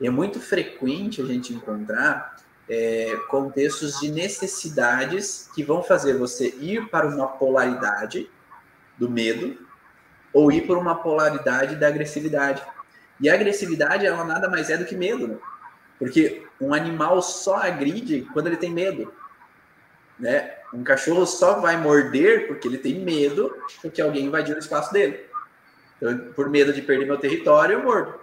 E 0.00 0.06
é 0.06 0.10
muito 0.10 0.38
frequente 0.38 1.20
a 1.20 1.24
gente 1.24 1.52
encontrar 1.52 2.36
é, 2.68 3.16
contextos 3.28 3.98
de 3.98 4.08
necessidades 4.12 5.50
que 5.52 5.64
vão 5.64 5.82
fazer 5.82 6.16
você 6.16 6.54
ir 6.60 6.88
para 6.90 7.08
uma 7.08 7.26
polaridade 7.26 8.30
do 8.96 9.10
medo 9.10 9.58
ou 10.32 10.52
ir 10.52 10.64
para 10.64 10.78
uma 10.78 10.94
polaridade 10.94 11.74
da 11.74 11.88
agressividade. 11.88 12.62
E 13.20 13.28
a 13.28 13.34
agressividade, 13.34 14.06
ela 14.06 14.22
nada 14.22 14.48
mais 14.48 14.70
é 14.70 14.76
do 14.76 14.84
que 14.84 14.94
medo, 14.94 15.26
né? 15.26 15.38
Porque 15.98 16.46
um 16.60 16.72
animal 16.72 17.20
só 17.20 17.56
agride 17.56 18.28
quando 18.32 18.46
ele 18.46 18.56
tem 18.56 18.70
medo. 18.70 19.12
Né? 20.18 20.54
Um 20.72 20.82
cachorro 20.82 21.26
só 21.26 21.60
vai 21.60 21.76
morder 21.76 22.46
porque 22.48 22.66
ele 22.66 22.78
tem 22.78 23.00
medo 23.00 23.54
porque 23.82 24.00
alguém 24.00 24.26
invadiu 24.26 24.56
o 24.56 24.58
espaço 24.58 24.92
dele. 24.92 25.26
Então, 25.96 26.32
por 26.34 26.48
medo 26.48 26.72
de 26.72 26.82
perder 26.82 27.06
meu 27.06 27.18
território, 27.18 27.78
eu 27.78 27.82
mordo. 27.82 28.18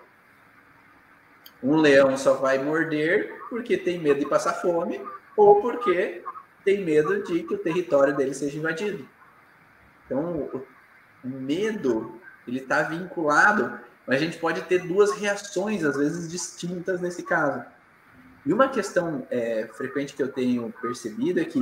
Um 1.62 1.78
leão 1.78 2.18
só 2.18 2.34
vai 2.34 2.58
morder 2.58 3.42
porque 3.50 3.78
tem 3.78 4.00
medo 4.00 4.20
de 4.20 4.26
passar 4.26 4.54
fome 4.54 5.02
ou 5.38 5.62
porque 5.62 6.24
tem 6.64 6.84
medo 6.84 7.24
de 7.24 7.44
que 7.44 7.54
o 7.54 7.58
território 7.58 8.16
dele 8.16 8.34
seja 8.34 8.58
invadido. 8.58 9.08
Então, 10.06 10.50
o 11.24 11.28
medo 11.28 12.20
ele 12.48 12.60
está 12.60 12.84
vinculado, 12.84 13.80
mas 14.06 14.22
a 14.22 14.26
gente 14.26 14.38
pode 14.38 14.62
ter 14.64 14.80
duas 14.80 15.14
reações 15.14 15.84
às 15.84 15.96
vezes 15.96 16.30
distintas 16.30 17.00
nesse 17.00 17.24
caso. 17.24 17.64
E 18.46 18.52
uma 18.52 18.68
questão 18.68 19.26
é, 19.32 19.68
frequente 19.74 20.14
que 20.14 20.22
eu 20.22 20.32
tenho 20.32 20.74
percebido 20.82 21.40
é 21.40 21.46
que 21.46 21.62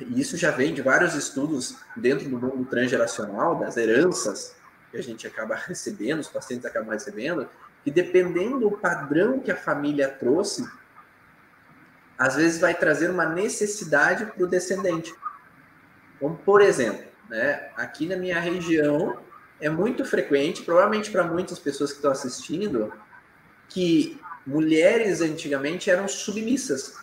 e 0.00 0.20
isso 0.20 0.36
já 0.36 0.50
vem 0.50 0.72
de 0.72 0.80
vários 0.80 1.14
estudos 1.14 1.76
dentro 1.94 2.28
do 2.28 2.38
mundo 2.38 2.64
transgeracional, 2.64 3.56
das 3.56 3.76
heranças 3.76 4.56
que 4.90 4.96
a 4.96 5.02
gente 5.02 5.26
acaba 5.26 5.54
recebendo, 5.66 6.20
os 6.20 6.28
pacientes 6.28 6.64
acabam 6.64 6.90
recebendo, 6.90 7.48
que 7.84 7.90
dependendo 7.90 8.60
do 8.60 8.70
padrão 8.70 9.40
que 9.40 9.50
a 9.50 9.56
família 9.56 10.08
trouxe, 10.08 10.68
às 12.18 12.36
vezes 12.36 12.60
vai 12.60 12.74
trazer 12.74 13.10
uma 13.10 13.26
necessidade 13.26 14.26
para 14.26 14.44
o 14.44 14.46
descendente. 14.46 15.14
Como, 16.18 16.36
por 16.36 16.60
exemplo, 16.60 17.04
né, 17.28 17.70
aqui 17.76 18.06
na 18.06 18.16
minha 18.16 18.38
região, 18.38 19.18
é 19.58 19.70
muito 19.70 20.04
frequente, 20.04 20.62
provavelmente 20.62 21.10
para 21.10 21.24
muitas 21.24 21.58
pessoas 21.58 21.90
que 21.90 21.96
estão 21.96 22.10
assistindo, 22.10 22.92
que 23.68 24.20
mulheres 24.46 25.20
antigamente 25.20 25.90
eram 25.90 26.08
submissas. 26.08 26.96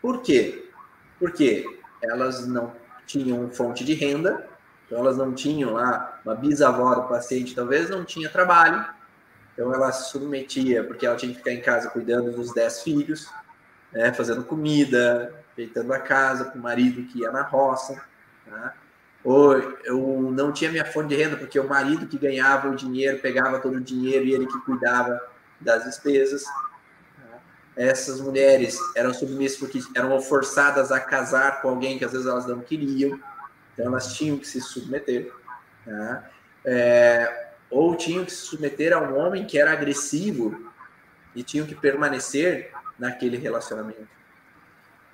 Por 0.00 0.22
quê? 0.22 0.70
Porque 1.18 1.64
elas 2.02 2.46
não 2.46 2.74
tinham 3.06 3.50
fonte 3.50 3.84
de 3.84 3.94
renda, 3.94 4.48
então 4.86 4.98
elas 4.98 5.16
não 5.16 5.32
tinham 5.32 5.72
lá, 5.74 6.20
uma 6.24 6.34
bisavó 6.34 6.94
do 6.94 7.08
paciente 7.08 7.54
talvez 7.54 7.90
não 7.90 8.04
tinha 8.04 8.28
trabalho, 8.28 8.84
então 9.52 9.74
ela 9.74 9.92
se 9.92 10.10
submetia, 10.10 10.84
porque 10.84 11.06
ela 11.06 11.16
tinha 11.16 11.32
que 11.32 11.38
ficar 11.38 11.52
em 11.52 11.60
casa 11.60 11.90
cuidando 11.90 12.32
dos 12.32 12.52
dez 12.54 12.82
filhos, 12.82 13.28
né, 13.92 14.12
fazendo 14.12 14.44
comida, 14.44 15.34
feitando 15.54 15.92
a 15.92 15.98
casa 15.98 16.46
para 16.46 16.58
o 16.58 16.62
marido 16.62 17.02
que 17.04 17.20
ia 17.20 17.30
na 17.30 17.42
roça, 17.42 18.00
tá? 18.48 18.74
ou 19.22 19.54
eu 19.84 20.32
não 20.32 20.52
tinha 20.52 20.70
minha 20.70 20.84
fonte 20.84 21.08
de 21.08 21.16
renda, 21.16 21.36
porque 21.36 21.58
o 21.60 21.68
marido 21.68 22.06
que 22.06 22.18
ganhava 22.18 22.68
o 22.68 22.76
dinheiro, 22.76 23.18
pegava 23.18 23.58
todo 23.58 23.76
o 23.76 23.80
dinheiro 23.80 24.24
e 24.24 24.32
ele 24.32 24.46
que 24.46 24.58
cuidava 24.60 25.20
das 25.60 25.84
despesas. 25.84 26.44
Essas 27.76 28.20
mulheres 28.20 28.78
eram 28.96 29.14
submissas 29.14 29.58
porque 29.58 29.80
eram 29.94 30.20
forçadas 30.20 30.90
a 30.90 31.00
casar 31.00 31.62
com 31.62 31.68
alguém 31.68 31.98
que 31.98 32.04
às 32.04 32.12
vezes 32.12 32.26
elas 32.26 32.46
não 32.46 32.60
queriam, 32.60 33.18
então 33.72 33.86
elas 33.86 34.14
tinham 34.14 34.36
que 34.36 34.46
se 34.46 34.60
submeter. 34.60 35.32
Tá? 35.84 36.30
É, 36.64 37.50
ou 37.70 37.94
tinham 37.94 38.24
que 38.24 38.32
se 38.32 38.46
submeter 38.46 38.92
a 38.92 39.00
um 39.00 39.16
homem 39.16 39.46
que 39.46 39.58
era 39.58 39.72
agressivo 39.72 40.70
e 41.34 41.42
tinham 41.42 41.66
que 41.66 41.74
permanecer 41.74 42.72
naquele 42.98 43.36
relacionamento. 43.36 44.08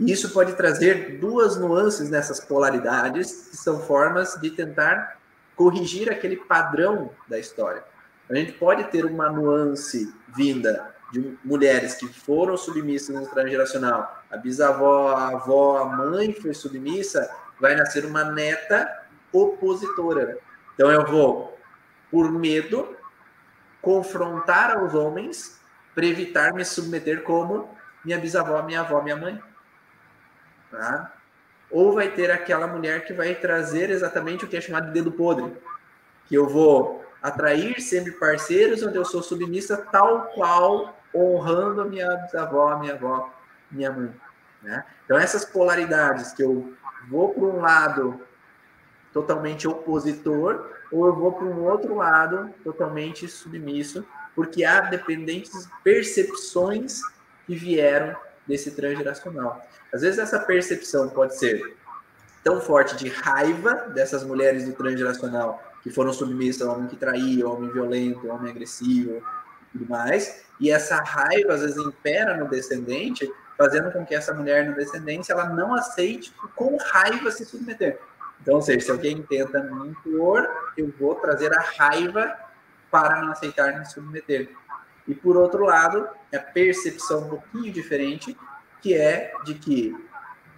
Isso 0.01 0.31
pode 0.31 0.55
trazer 0.55 1.19
duas 1.19 1.57
nuances 1.57 2.11
nessas 2.11 2.41
polaridades, 2.41 3.49
que 3.51 3.57
são 3.57 3.81
formas 3.81 4.39
de 4.41 4.51
tentar 4.51 5.19
corrigir 5.55 6.11
aquele 6.11 6.37
padrão 6.37 7.11
da 7.29 7.39
história. 7.39 7.83
A 8.29 8.35
gente 8.35 8.53
pode 8.53 8.85
ter 8.85 9.05
uma 9.05 9.31
nuance 9.31 10.13
vinda 10.37 10.95
de 11.13 11.39
mulheres 11.45 11.95
que 11.95 12.09
foram 12.09 12.57
submissas 12.57 13.15
no 13.15 13.29
transgeracional. 13.29 14.25
A 14.31 14.37
bisavó, 14.37 15.15
a 15.15 15.29
avó, 15.29 15.79
a 15.79 15.85
mãe 15.87 16.33
foi 16.33 16.53
submissa, 16.53 17.31
vai 17.61 17.77
nascer 17.77 18.05
uma 18.05 18.25
neta 18.25 19.05
opositora. 19.33 20.39
Então 20.75 20.91
eu 20.91 21.07
vou, 21.07 21.57
por 22.11 22.31
medo, 22.33 22.97
confrontar 23.81 24.77
aos 24.77 24.95
homens 24.95 25.61
para 25.95 26.07
evitar 26.07 26.53
me 26.53 26.65
submeter 26.65 27.23
como 27.23 27.71
minha 28.05 28.19
bisavó, 28.19 28.61
minha 28.63 28.81
avó, 28.81 29.01
minha 29.01 29.17
mãe. 29.17 29.41
Tá? 30.71 31.13
Ou 31.71 31.93
vai 31.93 32.11
ter 32.11 32.31
aquela 32.31 32.67
mulher 32.67 33.05
que 33.05 33.13
vai 33.13 33.35
trazer 33.35 33.91
exatamente 33.91 34.45
o 34.45 34.49
que 34.49 34.57
é 34.57 34.61
chamado 34.61 34.89
de 34.89 34.93
dedo 34.93 35.13
podre, 35.13 35.57
que 36.27 36.35
eu 36.35 36.49
vou 36.49 37.06
atrair 37.27 37.81
sempre 37.81 38.13
parceiros 38.13 38.85
onde 38.85 38.97
eu 38.97 39.05
sou 39.05 39.21
submissa 39.21 39.77
tal 39.77 40.27
qual 40.27 40.97
honrando 41.13 41.81
a 41.81 41.85
minha 41.85 42.09
bisavó, 42.19 42.69
a 42.69 42.79
minha 42.79 42.95
avó, 42.95 43.35
minha 43.71 43.91
mãe. 43.91 44.15
Né? 44.63 44.85
Então 45.05 45.19
essas 45.19 45.45
polaridades 45.45 46.33
que 46.33 46.43
eu 46.43 46.73
vou 47.11 47.35
para 47.35 47.45
um 47.45 47.61
lado 47.61 48.21
totalmente 49.13 49.67
opositor 49.67 50.71
ou 50.93 51.07
eu 51.07 51.17
vou 51.17 51.33
para 51.33 51.47
um 51.47 51.65
outro 51.65 51.97
lado 51.97 52.49
totalmente 52.63 53.27
submisso, 53.27 54.07
porque 54.35 54.65
há 54.65 54.83
dependentes 54.83 55.69
percepções 55.83 57.01
que 57.45 57.57
vieram 57.57 58.17
desse 58.47 58.71
transgeracional. 58.71 59.61
Às 59.93 60.03
vezes 60.03 60.21
essa 60.21 60.39
percepção 60.39 61.09
pode 61.09 61.37
ser 61.37 61.77
tão 62.45 62.61
forte 62.61 62.95
de 62.95 63.09
raiva 63.09 63.75
dessas 63.93 64.23
mulheres 64.23 64.65
do 64.65 64.73
transgeracional 64.75 65.61
que 65.87 65.93
foram 65.93 66.13
submissas 66.13 66.67
ao 66.67 66.75
homem 66.75 66.89
que 66.89 66.97
traía, 66.97 67.45
ao 67.45 67.55
homem 67.55 67.71
violento, 67.71 68.29
ao 68.29 68.37
homem 68.37 68.51
agressivo 68.51 69.23
e 69.69 69.79
tudo 69.79 69.89
mais, 69.89 70.45
e 70.59 70.69
essa 70.69 70.97
raiva 70.97 71.55
às 71.55 71.61
vezes 71.61 71.77
impera 71.77 72.37
no 72.37 72.49
descendente, 72.49 73.33
fazendo 73.57 73.93
com 73.93 74.05
que 74.05 74.13
essa 74.13 74.35
mulher 74.35 74.69
no 74.69 74.75
descendente 74.75 75.31
ela 75.31 75.49
não 75.49 75.73
aceite 75.73 76.35
com 76.57 76.77
raiva 76.77 77.31
se 77.31 77.45
submeter. 77.45 78.01
Então, 78.43 78.57
ou 78.57 78.63
seja, 78.63 78.81
se 78.81 78.91
alguém 78.91 79.23
tenta 79.23 79.63
me 79.63 79.91
impor, 79.91 80.49
eu 80.77 80.93
vou 80.99 81.15
trazer 81.15 81.57
a 81.57 81.63
raiva 81.63 82.37
para 82.91 83.23
não 83.23 83.31
aceitar 83.31 83.79
me 83.79 83.87
submeter. 83.87 84.51
E 85.07 85.15
por 85.15 85.37
outro 85.37 85.67
lado, 85.67 86.09
a 86.35 86.39
percepção 86.41 87.27
um 87.27 87.29
pouquinho 87.29 87.73
diferente, 87.73 88.37
que 88.83 88.93
é 88.93 89.33
de 89.45 89.55
que 89.55 89.97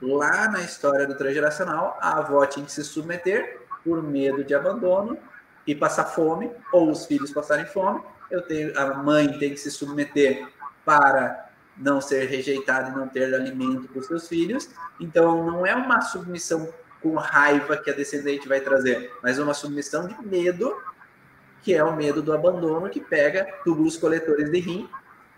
lá 0.01 0.49
na 0.49 0.63
história 0.63 1.07
do 1.07 1.19
transgeracional, 1.19 1.99
a 2.01 2.17
avó 2.17 2.47
tinha 2.47 2.65
que 2.65 2.73
se 2.73 2.83
submeter 2.83 3.68
por 3.85 4.03
medo 4.03 4.45
de 4.45 4.55
abandono 4.55 5.19
e 5.67 5.75
passar 5.75 6.05
fome, 6.05 6.51
ou 6.73 6.91
os 6.91 7.07
filhos 7.07 7.31
passarem 7.31 7.67
fome. 7.67 8.01
Eu 8.31 8.43
tenho, 8.43 8.79
a 8.79 8.95
mãe 8.95 9.39
tem 9.39 9.51
que 9.51 9.59
se 9.59 9.71
submeter 9.71 10.47
para 10.85 11.51
não 11.77 12.01
ser 12.01 12.27
rejeitada 12.27 12.91
e 12.91 12.93
não 12.93 13.09
ter 13.09 13.33
alimento 13.35 13.89
para 13.89 14.01
os 14.01 14.07
seus 14.07 14.29
filhos. 14.29 14.71
Então, 14.99 15.45
não 15.45 15.67
é 15.67 15.75
uma 15.75 16.01
submissão 16.01 16.73
com 17.03 17.15
raiva 17.15 17.77
que 17.77 17.91
a 17.91 17.95
descendente 17.95 18.49
vai 18.49 18.61
trazer, 18.61 19.13
mas 19.23 19.39
uma 19.39 19.55
submissão 19.55 20.07
de 20.07 20.27
medo 20.27 20.75
que 21.63 21.75
é 21.75 21.83
o 21.85 21.95
medo 21.95 22.23
do 22.23 22.33
abandono, 22.33 22.89
que 22.89 23.01
pega 23.01 23.47
túbulos 23.65 23.97
coletores 23.97 24.51
de 24.51 24.59
rim, 24.59 24.89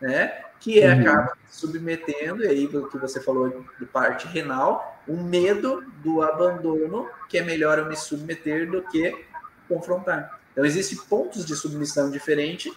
né? 0.01 0.45
Que 0.61 0.81
é, 0.81 0.95
uhum. 0.95 1.01
acaba 1.01 1.33
submetendo, 1.51 2.45
e 2.45 2.47
aí 2.47 2.67
do 2.67 2.89
que 2.89 2.99
você 2.99 3.21
falou 3.21 3.65
de 3.79 3.87
parte 3.87 4.27
renal, 4.29 5.03
um 5.09 5.23
medo 5.25 5.83
do 5.97 6.23
abandono, 6.23 7.09
que 7.29 7.39
é 7.39 7.43
melhor 7.43 7.79
eu 7.79 7.87
me 7.87 7.97
submeter 7.97 8.71
do 8.71 8.83
que 8.83 9.25
confrontar. 9.69 10.39
Então, 10.53 10.65
existem 10.65 10.99
pontos 11.09 11.45
de 11.45 11.57
submissão 11.57 12.11
diferentes, 12.11 12.73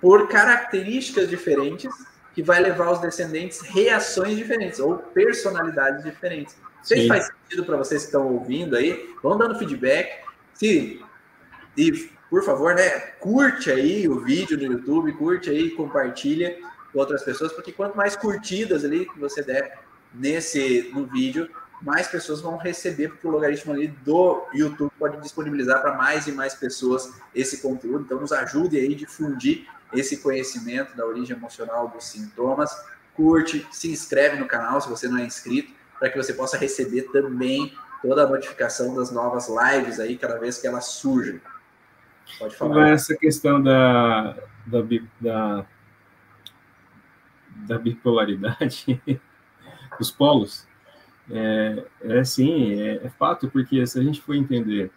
por 0.00 0.28
características 0.28 1.28
diferentes, 1.28 1.92
que 2.34 2.42
vai 2.42 2.60
levar 2.60 2.90
os 2.90 3.00
descendentes 3.00 3.60
reações 3.60 4.36
diferentes, 4.36 4.78
ou 4.78 4.98
personalidades 4.98 6.04
diferentes. 6.04 6.56
Se 6.82 7.06
faz 7.06 7.26
sentido 7.26 7.64
para 7.64 7.76
vocês 7.76 8.02
que 8.02 8.08
estão 8.08 8.26
ouvindo 8.26 8.76
aí, 8.76 9.14
vão 9.22 9.38
dando 9.38 9.58
feedback. 9.58 10.24
Se, 10.54 11.00
e 11.76 12.10
por 12.28 12.42
favor, 12.42 12.74
né, 12.74 12.90
curte 13.20 13.70
aí 13.70 14.08
o 14.08 14.20
vídeo 14.20 14.56
no 14.56 14.64
YouTube, 14.64 15.12
curte 15.12 15.50
aí, 15.50 15.70
compartilha 15.70 16.56
com 16.92 16.98
outras 16.98 17.22
pessoas, 17.22 17.52
porque 17.52 17.72
quanto 17.72 17.96
mais 17.96 18.14
curtidas 18.14 18.84
ali 18.84 19.06
que 19.06 19.18
você 19.18 19.42
der 19.42 19.80
nesse 20.14 20.90
no 20.92 21.06
vídeo, 21.06 21.48
mais 21.80 22.06
pessoas 22.06 22.40
vão 22.40 22.56
receber, 22.56 23.08
porque 23.08 23.26
o 23.26 23.30
logaritmo 23.30 23.72
ali 23.72 23.88
do 23.88 24.46
YouTube 24.54 24.92
pode 24.98 25.20
disponibilizar 25.20 25.80
para 25.80 25.96
mais 25.96 26.26
e 26.26 26.32
mais 26.32 26.54
pessoas 26.54 27.12
esse 27.34 27.60
conteúdo. 27.60 28.04
Então, 28.04 28.20
nos 28.20 28.32
ajude 28.32 28.78
aí 28.78 28.92
a 28.92 28.96
difundir 28.96 29.66
esse 29.92 30.18
conhecimento 30.18 30.96
da 30.96 31.04
origem 31.04 31.36
emocional 31.36 31.88
dos 31.88 32.04
sintomas. 32.04 32.70
Curte, 33.14 33.66
se 33.70 33.90
inscreve 33.90 34.36
no 34.36 34.46
canal 34.46 34.80
se 34.80 34.88
você 34.88 35.08
não 35.08 35.18
é 35.18 35.24
inscrito, 35.24 35.72
para 35.98 36.08
que 36.08 36.16
você 36.16 36.32
possa 36.32 36.56
receber 36.56 37.02
também 37.12 37.74
toda 38.00 38.24
a 38.24 38.28
notificação 38.28 38.94
das 38.94 39.10
novas 39.10 39.48
lives 39.48 40.00
aí, 40.00 40.16
cada 40.16 40.38
vez 40.38 40.58
que 40.58 40.66
elas 40.66 40.86
surgem. 40.86 41.40
Pode 42.38 42.56
falar. 42.56 42.90
Essa 42.90 43.16
questão 43.16 43.62
da, 43.62 44.36
da, 44.66 44.78
da, 45.20 45.66
da 47.66 47.78
bipolaridade 47.78 49.00
dos 49.98 50.10
polos, 50.10 50.66
é, 51.30 51.84
é 52.02 52.24
sim, 52.24 52.80
é, 52.80 53.04
é, 53.04 53.10
fato, 53.10 53.48
porque 53.50 53.86
se 53.86 53.98
a 53.98 54.02
gente 54.02 54.20
for 54.20 54.34
entender 54.34 54.90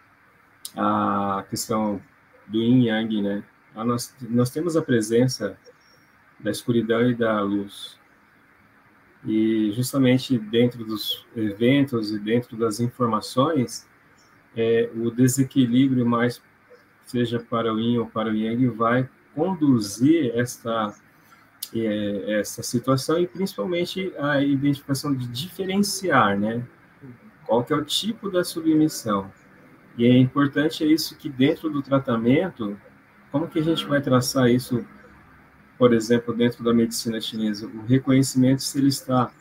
a 0.75 1.45
questão 1.49 2.01
do 2.47 2.61
yin 2.61 2.87
yang, 2.87 3.21
né, 3.21 3.43
nós, 3.75 4.15
nós 4.21 4.49
temos 4.49 4.75
a 4.75 4.81
presença 4.81 5.57
da 6.39 6.51
escuridão 6.51 7.09
e 7.09 7.15
da 7.15 7.41
luz. 7.41 7.99
E 9.25 9.71
justamente 9.71 10.37
dentro 10.37 10.85
dos 10.85 11.25
eventos 11.35 12.11
e 12.11 12.19
dentro 12.19 12.55
das 12.55 12.79
informações, 12.79 13.87
é, 14.55 14.89
o 14.95 15.09
desequilíbrio 15.09 16.05
mais 16.05 16.41
seja 17.05 17.39
para 17.39 17.73
o 17.73 17.79
Yin 17.79 17.97
ou 17.97 18.07
para 18.07 18.29
o 18.29 18.35
Yang, 18.35 18.67
vai 18.67 19.09
conduzir 19.33 20.31
esta, 20.35 20.93
é, 21.83 22.39
essa 22.39 22.61
situação 22.61 23.19
e 23.19 23.27
principalmente 23.27 24.13
a 24.19 24.41
identificação 24.41 25.13
de 25.13 25.27
diferenciar, 25.27 26.37
né? 26.37 26.63
Qual 27.45 27.63
que 27.63 27.73
é 27.73 27.75
o 27.75 27.83
tipo 27.83 28.29
da 28.29 28.43
submissão. 28.43 29.31
E 29.97 30.05
é 30.05 30.17
importante 30.17 30.83
é 30.83 30.87
isso 30.87 31.17
que 31.17 31.29
dentro 31.29 31.69
do 31.69 31.81
tratamento, 31.81 32.77
como 33.31 33.47
que 33.47 33.59
a 33.59 33.63
gente 33.63 33.85
vai 33.85 34.01
traçar 34.01 34.49
isso, 34.49 34.85
por 35.77 35.93
exemplo, 35.93 36.33
dentro 36.33 36.63
da 36.63 36.73
medicina 36.73 37.19
chinesa? 37.19 37.67
O 37.67 37.85
reconhecimento 37.85 38.61
se 38.61 38.77
ele 38.77 38.89
está 38.89 39.31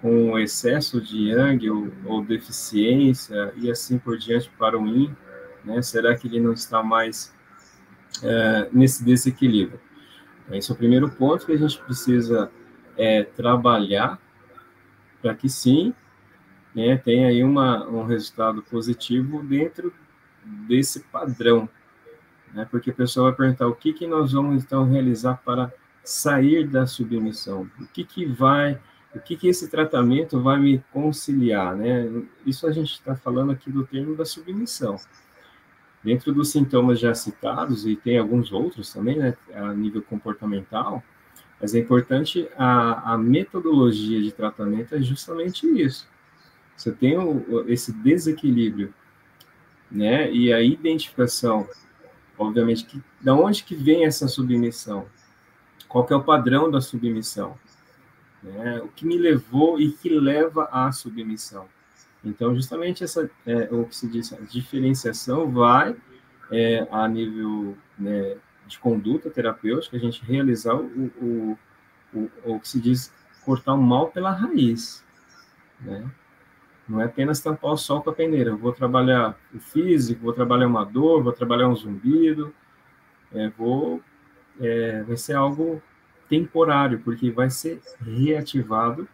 com 0.00 0.38
excesso 0.38 1.00
de 1.00 1.30
yang 1.30 1.70
ou, 1.70 1.90
ou 2.04 2.24
deficiência 2.24 3.52
e 3.56 3.70
assim 3.70 3.98
por 3.98 4.18
diante 4.18 4.50
para 4.58 4.78
o 4.78 4.86
yin, 4.86 5.16
né? 5.64 5.80
Será 5.80 6.14
que 6.14 6.28
ele 6.28 6.40
não 6.40 6.52
está 6.52 6.82
mais 6.82 7.34
é, 8.22 8.68
nesse 8.70 9.02
desequilíbrio? 9.02 9.80
Esse 10.50 10.70
é 10.70 10.74
o 10.74 10.76
primeiro 10.76 11.10
ponto 11.10 11.46
que 11.46 11.52
a 11.52 11.56
gente 11.56 11.78
precisa 11.80 12.50
é, 12.96 13.22
trabalhar 13.22 14.18
para 15.22 15.34
que 15.34 15.48
sim 15.48 15.94
né, 16.74 16.96
tenha 16.96 17.28
aí 17.28 17.42
uma, 17.42 17.86
um 17.86 18.04
resultado 18.04 18.62
positivo 18.62 19.42
dentro 19.42 19.92
desse 20.68 21.00
padrão. 21.00 21.68
Né? 22.52 22.66
Porque 22.70 22.90
o 22.90 22.94
pessoal 22.94 23.26
vai 23.26 23.34
perguntar 23.34 23.66
o 23.66 23.74
que, 23.74 23.92
que 23.92 24.06
nós 24.06 24.32
vamos 24.32 24.62
então 24.62 24.84
realizar 24.84 25.40
para 25.44 25.72
sair 26.02 26.66
da 26.68 26.86
submissão, 26.86 27.70
o 27.80 27.86
que, 27.86 28.04
que 28.04 28.26
vai 28.26 28.78
o 29.14 29.20
que, 29.20 29.36
que 29.36 29.46
esse 29.46 29.68
tratamento 29.68 30.42
vai 30.42 30.58
me 30.58 30.82
conciliar, 30.92 31.76
né? 31.76 32.10
Isso 32.44 32.66
a 32.66 32.72
gente 32.72 32.94
está 32.94 33.14
falando 33.14 33.52
aqui 33.52 33.70
do 33.70 33.86
termo 33.86 34.16
da 34.16 34.24
submissão. 34.24 34.96
Dentro 36.04 36.32
dos 36.32 36.50
sintomas 36.50 37.00
já 37.00 37.14
citados, 37.14 37.86
e 37.86 37.96
tem 37.96 38.18
alguns 38.18 38.52
outros 38.52 38.92
também, 38.92 39.18
né, 39.18 39.34
a 39.54 39.72
nível 39.72 40.02
comportamental, 40.02 41.02
mas 41.60 41.74
é 41.74 41.78
importante 41.78 42.48
a, 42.56 43.14
a 43.14 43.18
metodologia 43.18 44.20
de 44.20 44.30
tratamento 44.30 44.94
é 44.94 45.00
justamente 45.00 45.66
isso. 45.66 46.06
Você 46.76 46.92
tem 46.92 47.16
o, 47.16 47.64
esse 47.68 47.92
desequilíbrio, 47.92 48.92
né, 49.90 50.30
e 50.30 50.52
a 50.52 50.60
identificação, 50.60 51.66
obviamente, 52.38 52.84
que, 52.84 53.02
da 53.20 53.34
onde 53.34 53.64
que 53.64 53.74
vem 53.74 54.04
essa 54.04 54.28
submissão? 54.28 55.06
Qual 55.88 56.04
que 56.04 56.12
é 56.12 56.16
o 56.16 56.22
padrão 56.22 56.70
da 56.70 56.80
submissão? 56.80 57.56
né? 58.44 58.80
o 58.82 58.88
que 58.88 59.06
me 59.06 59.16
levou 59.16 59.80
e 59.80 59.90
que 59.90 60.08
leva 60.08 60.68
à 60.70 60.92
submissão. 60.92 61.66
Então, 62.24 62.54
justamente 62.54 63.04
essa, 63.04 63.30
é, 63.46 63.68
o 63.70 63.84
que 63.84 63.94
se 63.94 64.08
diz, 64.08 64.32
a 64.32 64.40
diferenciação 64.40 65.50
vai 65.50 65.94
é, 66.50 66.86
a 66.90 67.06
nível 67.06 67.76
né, 67.98 68.36
de 68.66 68.78
conduta 68.78 69.30
terapêutica, 69.30 69.96
a 69.96 70.00
gente 70.00 70.24
realizar 70.24 70.74
o, 70.74 71.12
o, 71.20 71.58
o, 72.14 72.30
o, 72.44 72.60
que 72.60 72.68
se 72.68 72.80
diz 72.80 73.12
cortar 73.44 73.74
o 73.74 73.82
mal 73.82 74.08
pela 74.08 74.30
raiz, 74.30 75.04
né? 75.80 76.10
Não 76.86 77.00
é 77.00 77.04
apenas 77.04 77.40
tampar 77.40 77.72
o 77.72 77.78
sol 77.78 78.02
com 78.02 78.10
a 78.10 78.14
peneira. 78.14 78.50
Eu 78.50 78.58
vou 78.58 78.70
trabalhar 78.70 79.38
o 79.54 79.58
físico, 79.58 80.20
vou 80.20 80.34
trabalhar 80.34 80.66
uma 80.66 80.84
dor, 80.84 81.22
vou 81.22 81.32
trabalhar 81.32 81.66
um 81.66 81.74
zumbido, 81.74 82.54
é, 83.32 83.48
vou, 83.48 84.02
é, 84.60 85.02
vai 85.02 85.16
ser 85.16 85.34
algo 85.34 85.82
temporário, 86.28 87.00
porque 87.00 87.30
vai 87.30 87.48
ser 87.48 87.80
reativado, 88.00 89.08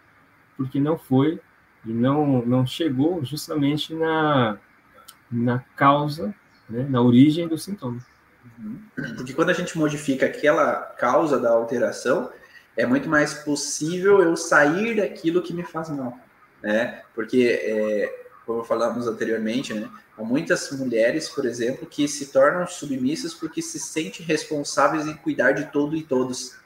porque 0.57 0.81
não 0.81 0.99
foi 0.99 1.41
e 1.85 1.93
não, 1.93 2.45
não 2.45 2.67
chegou 2.67 3.25
justamente 3.25 3.95
na, 3.95 4.59
na 5.31 5.59
causa, 5.77 6.35
né, 6.69 6.87
na 6.89 7.01
origem 7.01 7.49
do 7.49 7.59
sintoma. 7.59 7.99
Uhum. 8.59 8.79
Porque 9.17 9.33
quando 9.33 9.51
a 9.51 9.55
gente 9.55 9.77
modifica 9.79 10.27
aquela 10.27 10.77
causa 10.77 11.39
da 11.39 11.51
alteração, 11.51 12.31
é 12.77 12.87
muito 12.87 13.09
mais 13.09 13.35
possível 13.35 14.23
eu 14.23 14.37
sair 14.37 14.97
daquilo 14.97 15.43
que 15.43 15.53
me 15.53 15.63
faz 15.63 15.89
mal 15.91 16.19
né? 16.63 17.03
Porque, 17.15 17.61
é, 17.63 18.27
como 18.47 18.65
falamos 18.65 19.07
anteriormente, 19.07 19.73
né? 19.73 19.89
Há 20.17 20.23
muitas 20.23 20.71
mulheres, 20.73 21.29
por 21.29 21.47
exemplo, 21.47 21.87
que 21.87 22.07
se 22.07 22.27
tornam 22.27 22.67
submissas 22.67 23.33
porque 23.33 23.63
se 23.63 23.79
sentem 23.79 24.25
responsáveis 24.25 25.07
em 25.07 25.17
cuidar 25.17 25.53
de 25.53 25.71
todo 25.73 25.97
e 25.97 26.03
todos. 26.03 26.59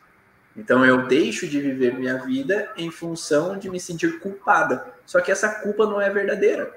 Então 0.56 0.84
eu 0.84 1.06
deixo 1.06 1.48
de 1.48 1.60
viver 1.60 1.94
minha 1.94 2.18
vida 2.18 2.72
em 2.76 2.90
função 2.90 3.58
de 3.58 3.68
me 3.68 3.80
sentir 3.80 4.20
culpada. 4.20 4.94
Só 5.04 5.20
que 5.20 5.32
essa 5.32 5.48
culpa 5.48 5.86
não 5.86 6.00
é 6.00 6.08
verdadeira. 6.10 6.72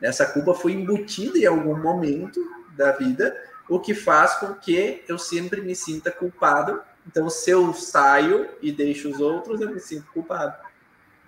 Essa 0.00 0.26
culpa 0.26 0.52
foi 0.52 0.72
embutida 0.72 1.38
em 1.38 1.46
algum 1.46 1.76
momento 1.80 2.40
da 2.76 2.92
vida, 2.92 3.34
o 3.68 3.80
que 3.80 3.94
faz 3.94 4.34
com 4.34 4.52
que 4.54 5.02
eu 5.08 5.18
sempre 5.18 5.62
me 5.62 5.74
sinta 5.74 6.10
culpado. 6.10 6.82
Então, 7.06 7.30
se 7.30 7.50
eu 7.50 7.72
saio 7.72 8.48
e 8.60 8.70
deixo 8.70 9.08
os 9.10 9.20
outros, 9.20 9.60
eu 9.60 9.70
me 9.70 9.80
sinto 9.80 10.06
culpado. 10.12 10.54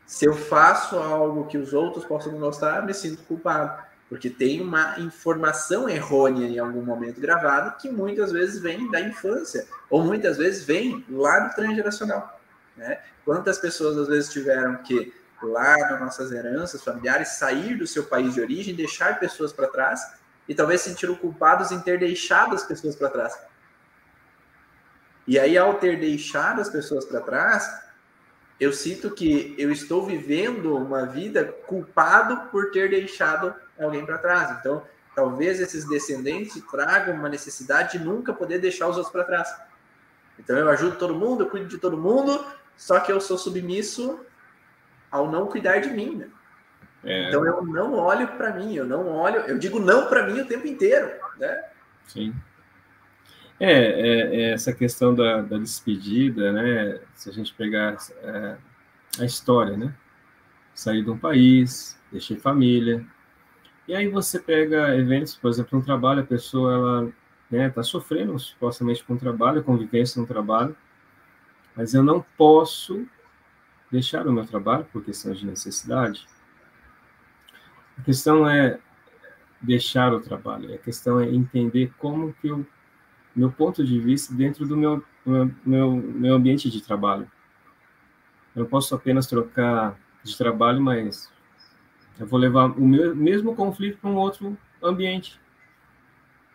Se 0.05 0.27
eu 0.27 0.35
faço 0.35 0.97
algo 0.97 1.47
que 1.47 1.59
os 1.59 1.73
outros 1.73 2.05
possam 2.05 2.39
gostar, 2.39 2.85
me 2.85 2.95
sinto 2.95 3.23
culpado, 3.25 3.83
porque 4.09 4.31
tem 4.31 4.61
uma 4.61 4.99
informação 5.01 5.89
errônea 5.89 6.47
em 6.47 6.59
algum 6.59 6.83
momento 6.83 7.21
gravada 7.21 7.73
que 7.73 7.91
muitas 7.91 8.31
vezes 8.31 8.61
vem 8.61 8.91
da 8.91 9.01
infância, 9.01 9.67
ou 9.91 10.05
muitas 10.05 10.37
vezes 10.37 10.65
vem 10.65 11.05
lá 11.09 11.41
do 11.41 11.55
transgeracional. 11.55 12.41
Né? 12.77 13.01
Quantas 13.25 13.59
pessoas 13.59 13.97
às 13.97 14.07
vezes 14.07 14.31
tiveram 14.31 14.77
que, 14.77 15.13
lá 15.43 15.77
nas 15.91 16.01
nossas 16.01 16.31
heranças 16.31 16.85
familiares, 16.85 17.37
sair 17.37 17.77
do 17.77 17.87
seu 17.87 18.05
país 18.05 18.35
de 18.35 18.41
origem, 18.41 18.75
deixar 18.75 19.19
pessoas 19.19 19.53
para 19.53 19.67
trás, 19.67 20.01
e 20.49 20.55
talvez 20.55 20.81
sentiram 20.83 21.17
culpados 21.17 21.73
em 21.73 21.81
ter 21.81 21.99
deixado 21.99 22.55
as 22.55 22.63
pessoas 22.63 22.95
para 22.95 23.11
trás. 23.11 23.37
E 25.27 25.41
aí, 25.41 25.59
ao 25.59 25.75
ter 25.75 25.99
deixado 25.99 26.61
as 26.61 26.69
pessoas 26.69 27.05
para 27.05 27.21
trás, 27.21 27.69
eu 28.61 28.73
sinto 28.73 29.11
que 29.11 29.57
eu 29.59 29.73
estou 29.73 30.07
vivendo 30.07 30.77
uma 30.77 31.05
vida 31.05 31.45
culpado 31.67 32.49
por 32.51 32.71
ter 32.71 32.89
deixado 32.89 33.53
alguém 33.85 34.05
para 34.05 34.19
trás. 34.19 34.59
Então, 34.59 34.83
talvez 35.15 35.61
esses 35.61 35.87
descendentes 35.89 36.63
tragam 36.71 37.15
uma 37.15 37.29
necessidade 37.29 37.99
de 37.99 38.05
nunca 38.05 38.33
poder 38.33 38.59
deixar 38.59 38.89
os 38.89 38.97
outros 38.97 39.13
para 39.13 39.25
trás. 39.25 39.57
Então, 40.39 40.57
eu 40.57 40.69
ajudo 40.69 40.97
todo 40.97 41.15
mundo, 41.15 41.45
eu 41.45 41.51
cuido 41.51 41.67
de 41.67 41.79
todo 41.79 41.97
mundo, 41.97 42.45
só 42.77 43.01
que 43.01 43.11
eu 43.11 43.21
sou 43.21 43.39
submisso 43.39 44.21
ao 45.11 45.31
não 45.31 45.47
cuidar 45.47 45.79
de 45.79 45.91
mim. 45.91 46.17
Né? 46.17 46.29
É. 47.05 47.29
Então, 47.29 47.47
eu 47.47 47.63
não 47.63 47.95
olho 47.95 48.29
para 48.29 48.53
mim, 48.53 48.75
eu 48.75 48.85
não 48.85 49.09
olho, 49.09 49.41
eu 49.41 49.59
digo 49.59 49.79
não 49.79 50.09
para 50.09 50.27
mim 50.27 50.41
o 50.41 50.47
tempo 50.47 50.67
inteiro. 50.67 51.11
Né? 51.39 51.65
Sim. 52.05 52.35
É, 53.59 53.73
é, 53.73 54.37
é, 54.37 54.53
essa 54.53 54.73
questão 54.73 55.15
da, 55.15 55.41
da, 55.41 55.57
despedida, 55.57 56.53
né? 56.53 57.01
Se 57.15 57.31
a 57.31 57.33
gente 57.33 57.55
pegar 57.55 57.97
é, 58.23 58.57
a 59.19 59.25
história, 59.25 59.77
né? 59.77 59.95
Sair 60.75 61.03
de 61.03 61.11
um 61.11 61.17
país, 61.17 61.99
deixei 62.13 62.37
família. 62.37 63.03
E 63.87 63.95
aí 63.95 64.09
você 64.09 64.39
pega 64.39 64.97
eventos, 64.97 65.37
por 65.37 65.49
exemplo, 65.49 65.79
um 65.79 65.83
trabalho, 65.83 66.23
a 66.23 66.27
pessoa 66.27 66.73
ela 66.73 67.13
né, 67.51 67.71
tá 67.71 67.83
sofrendo 67.83 68.39
supostamente 68.39 69.05
com 69.05 69.15
o 69.15 69.19
trabalho, 69.19 69.63
convivência 69.63 70.21
no 70.21 70.27
trabalho, 70.27 70.77
mas 71.77 71.95
eu 71.95 72.03
não 72.03 72.25
posso 72.37 73.07
deixar 73.91 74.27
o 74.27 74.33
meu 74.33 74.45
trabalho 74.45 74.85
por 74.93 75.05
questão 75.05 75.33
de 75.33 75.47
necessidade. 75.47 76.27
A 77.97 78.03
questão 78.03 78.49
é 78.49 78.79
deixar 79.63 80.13
o 80.13 80.21
trabalho, 80.21 80.75
a 80.75 80.79
questão 80.79 81.21
é 81.21 81.29
entender 81.29 81.93
como 81.99 82.33
que 82.35 82.49
eu 82.49 82.67
meu 83.37 83.53
ponto 83.53 83.85
de 83.85 84.01
vista 84.01 84.35
dentro 84.35 84.67
do 84.67 84.75
meu, 84.75 85.05
meu, 85.65 85.93
meu 85.93 86.35
ambiente 86.35 86.71
de 86.71 86.81
trabalho. 86.81 87.31
Eu 88.55 88.63
não 88.63 88.71
posso 88.71 88.95
apenas 88.95 89.27
trocar 89.27 90.01
de 90.25 90.37
trabalho, 90.39 90.81
mas 90.81 91.31
eu 92.19 92.27
vou 92.27 92.39
levar 92.39 92.67
o 92.67 92.87
meu, 92.87 93.15
mesmo 93.15 93.55
conflito 93.55 93.99
para 93.99 94.11
um 94.11 94.17
outro 94.17 94.57
ambiente. 94.83 95.41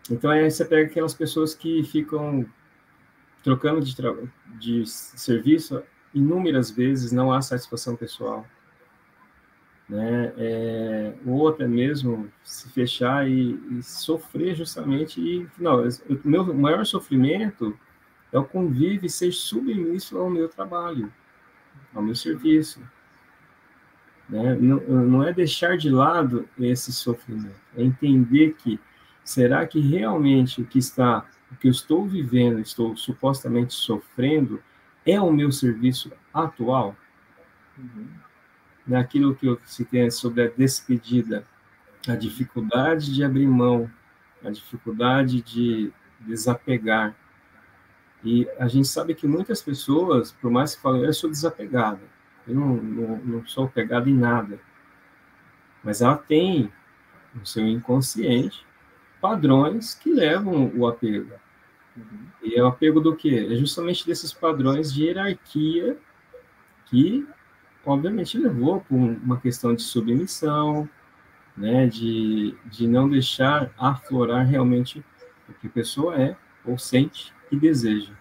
Então 0.09 0.30
aí 0.30 0.49
você 0.49 0.66
pega 0.66 0.89
aquelas 0.89 1.14
pessoas 1.14 1.53
que 1.53 1.84
ficam 1.84 2.45
trocando 3.43 3.82
de, 3.82 3.95
de 4.59 4.86
serviço 4.86 5.84
inúmeras 6.14 6.70
vezes, 6.70 7.12
não 7.12 7.32
há 7.32 7.41
satisfação 7.41 7.95
pessoal 7.95 8.45
né? 9.91 10.34
É, 10.38 11.14
ou 11.26 11.49
até 11.49 11.68
mesmo 11.68 12.32
se 12.45 12.70
fechar 12.70 13.30
e, 13.30 13.59
e 13.72 13.84
sofrer 13.84 14.55
justamente 14.55 15.20
e 15.20 15.45
não, 15.57 15.84
meu 16.24 16.53
maior 16.53 16.86
sofrimento 16.86 17.78
é 18.32 18.39
o 18.39 18.45
convívio 18.45 19.05
e 19.05 19.09
ser 19.09 19.34
submisso 19.34 20.18
ao 20.18 20.30
meu 20.30 20.47
trabalho, 20.47 21.12
ao 21.93 22.01
meu 22.01 22.16
serviço. 22.16 22.82
Né? 24.32 24.55
Não, 24.55 24.79
não 24.79 25.23
é 25.23 25.32
deixar 25.32 25.77
de 25.77 25.91
lado 25.91 26.49
esse 26.57 26.91
sofrimento, 26.91 27.61
é 27.77 27.84
entender 27.84 28.55
que 28.57 28.79
será 29.23 29.67
que 29.67 29.79
realmente 29.79 30.61
o 30.61 30.65
que 30.65 30.79
está, 30.79 31.23
o 31.51 31.55
que 31.57 31.67
eu 31.67 31.71
estou 31.71 32.07
vivendo, 32.07 32.59
estou 32.59 32.95
supostamente 32.97 33.75
sofrendo, 33.75 34.63
é 35.05 35.21
o 35.21 35.32
meu 35.32 35.51
serviço 35.51 36.11
atual? 36.34 36.95
Uhum 37.77 38.07
naquilo 38.86 39.36
que 39.36 39.47
eu 39.47 39.59
citei 39.65 40.09
sobre 40.11 40.43
a 40.43 40.49
despedida, 40.49 41.45
a 42.07 42.15
dificuldade 42.15 43.13
de 43.13 43.23
abrir 43.23 43.47
mão, 43.47 43.89
a 44.43 44.49
dificuldade 44.49 45.41
de 45.41 45.91
desapegar. 46.19 47.15
E 48.23 48.47
a 48.59 48.67
gente 48.67 48.88
sabe 48.88 49.15
que 49.15 49.27
muitas 49.27 49.61
pessoas, 49.61 50.32
por 50.32 50.51
mais 50.51 50.75
que 50.75 50.82
falem, 50.82 51.03
eu 51.03 51.13
sou 51.13 51.29
desapegada, 51.29 52.01
eu 52.52 52.60
não, 52.60 52.76
não, 52.76 53.18
não 53.18 53.47
sou 53.47 53.66
apegada 53.66 54.10
em 54.10 54.16
nada, 54.16 54.60
mas 55.84 56.02
ela 56.02 56.16
tem 56.16 56.72
no 57.34 57.45
seu 57.45 57.66
inconsciente 57.68 58.66
padrões 59.20 59.93
que 59.95 60.12
levam 60.12 60.72
o 60.76 60.88
apego. 60.88 61.34
Uhum. 61.95 62.28
E 62.43 62.56
é 62.56 62.64
o 62.64 62.68
apego 62.68 62.99
do 62.99 63.16
quê? 63.16 63.47
É 63.49 63.56
justamente 63.56 64.06
desses 64.06 64.34
padrões 64.34 64.93
de 64.93 65.06
hierarquia 65.06 65.97
que 66.86 67.28
obviamente 67.86 68.38
levou 68.38 68.82
por 68.82 68.95
uma 68.95 69.39
questão 69.39 69.74
de 69.74 69.82
submissão, 69.82 70.89
né, 71.56 71.88
de, 71.88 72.56
de 72.66 72.88
não 72.88 73.10
deixar 73.10 73.72
aflorar 73.78 74.45
realmente 74.45 75.04
o 75.49 75.54
que 75.54 75.68
a 75.68 75.70
pessoa 75.70 76.20
é, 76.20 76.36
ou 76.66 76.78
sente 76.78 77.34
e 77.52 77.58
deseja. 77.58 78.14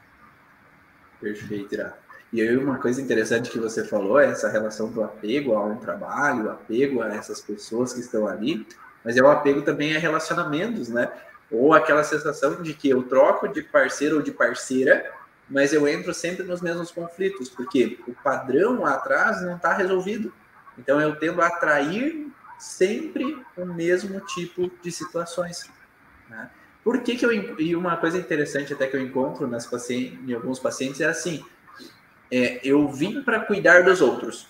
Perfeito, 1.20 1.74
Ira. 1.74 1.98
E 2.32 2.40
aí 2.40 2.56
uma 2.56 2.78
coisa 2.78 3.00
interessante 3.00 3.50
que 3.50 3.58
você 3.58 3.84
falou 3.84 4.20
é 4.20 4.30
essa 4.30 4.48
relação 4.48 4.90
do 4.90 5.02
apego 5.02 5.54
a 5.54 5.64
um 5.64 5.76
trabalho, 5.76 6.50
apego 6.50 7.02
a 7.02 7.14
essas 7.14 7.40
pessoas 7.40 7.92
que 7.92 8.00
estão 8.00 8.26
ali, 8.26 8.66
mas 9.04 9.16
é 9.16 9.22
o 9.22 9.28
apego 9.28 9.62
também 9.62 9.96
a 9.96 9.98
relacionamentos, 9.98 10.88
né? 10.88 11.10
Ou 11.50 11.74
aquela 11.74 12.04
sensação 12.04 12.62
de 12.62 12.74
que 12.74 12.88
eu 12.88 13.02
troco 13.02 13.48
de 13.48 13.62
parceiro 13.62 14.16
ou 14.16 14.22
de 14.22 14.30
parceira 14.30 15.10
mas 15.50 15.72
eu 15.72 15.86
entro 15.88 16.14
sempre 16.14 16.44
nos 16.44 16.62
mesmos 16.62 16.92
conflitos, 16.92 17.50
porque 17.50 17.98
o 18.06 18.14
padrão 18.14 18.82
lá 18.82 18.94
atrás 18.94 19.42
não 19.42 19.56
está 19.56 19.72
resolvido. 19.72 20.32
Então 20.78 21.00
eu 21.00 21.16
tendo 21.16 21.42
a 21.42 21.48
atrair 21.48 22.30
sempre 22.58 23.36
o 23.56 23.66
mesmo 23.66 24.20
tipo 24.20 24.70
de 24.80 24.92
situações. 24.92 25.68
Né? 26.28 26.48
Por 26.84 27.02
que, 27.02 27.16
que 27.16 27.26
eu. 27.26 27.32
E 27.60 27.74
uma 27.74 27.96
coisa 27.96 28.16
interessante 28.16 28.72
até 28.72 28.86
que 28.86 28.96
eu 28.96 29.00
encontro 29.00 29.48
nas 29.48 29.66
pacientes, 29.66 30.18
em 30.26 30.32
alguns 30.32 30.60
pacientes 30.60 31.00
é 31.00 31.06
assim: 31.06 31.44
é, 32.30 32.60
eu 32.62 32.88
vim 32.88 33.22
para 33.22 33.40
cuidar 33.40 33.82
dos 33.84 34.00
outros. 34.00 34.46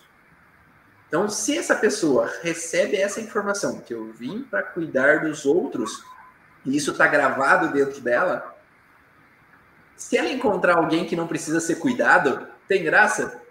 Então, 1.09 1.29
se 1.29 1.59
essa 1.59 1.75
pessoa 1.75 2.31
recebe 2.43 2.97
essa 2.97 3.21
informação, 3.21 3.81
que 3.81 3.93
eu 3.93 4.13
vim 4.13 4.43
para 4.43 4.63
cuidar 4.63 5.25
dos 5.25 5.45
outros, 5.45 6.05
e 6.65 6.77
isso 6.77 6.93
está 6.93 7.07
gravado 7.07 7.73
dentro 7.73 8.01
dela, 8.01 8.57
se 9.97 10.17
ela 10.17 10.29
encontrar 10.29 10.77
alguém 10.77 11.05
que 11.05 11.17
não 11.17 11.27
precisa 11.27 11.61
ser 11.61 11.77
cuidado, 11.77 12.47
tem 12.69 12.85
graça? 12.85 13.43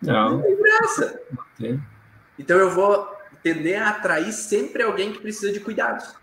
Não. 0.00 0.38
Não 0.38 0.42
tem 0.42 0.56
graça. 0.56 1.20
Okay. 1.54 1.78
Então 2.38 2.56
eu 2.58 2.70
vou 2.70 3.14
tender 3.42 3.80
a 3.80 3.90
atrair 3.90 4.32
sempre 4.32 4.82
alguém 4.82 5.12
que 5.12 5.20
precisa 5.20 5.52
de 5.52 5.60
cuidados. 5.60 6.14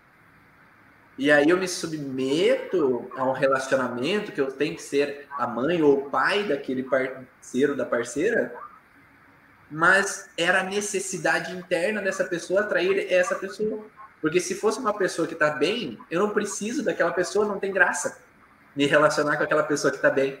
E 1.16 1.30
aí 1.30 1.48
eu 1.48 1.56
me 1.56 1.68
submeto 1.68 3.10
a 3.16 3.24
um 3.24 3.32
relacionamento 3.32 4.32
que 4.32 4.40
eu 4.40 4.50
tenho 4.50 4.74
que 4.74 4.82
ser 4.82 5.28
a 5.38 5.46
mãe 5.46 5.80
ou 5.80 5.98
o 5.98 6.10
pai 6.10 6.42
daquele 6.42 6.82
parceiro 6.82 7.76
da 7.76 7.86
parceira, 7.86 8.52
mas 9.70 10.28
era 10.36 10.60
a 10.60 10.64
necessidade 10.64 11.52
interna 11.56 12.02
dessa 12.02 12.24
pessoa 12.24 12.62
atrair 12.62 13.12
essa 13.12 13.36
pessoa. 13.36 13.84
Porque 14.20 14.40
se 14.40 14.54
fosse 14.54 14.78
uma 14.78 14.92
pessoa 14.92 15.28
que 15.28 15.34
está 15.34 15.50
bem, 15.50 15.98
eu 16.10 16.20
não 16.20 16.30
preciso 16.30 16.82
daquela 16.82 17.12
pessoa, 17.12 17.46
não 17.46 17.60
tem 17.60 17.72
graça 17.72 18.18
me 18.74 18.86
relacionar 18.86 19.36
com 19.36 19.44
aquela 19.44 19.62
pessoa 19.62 19.90
que 19.90 19.98
está 19.98 20.10
bem, 20.10 20.38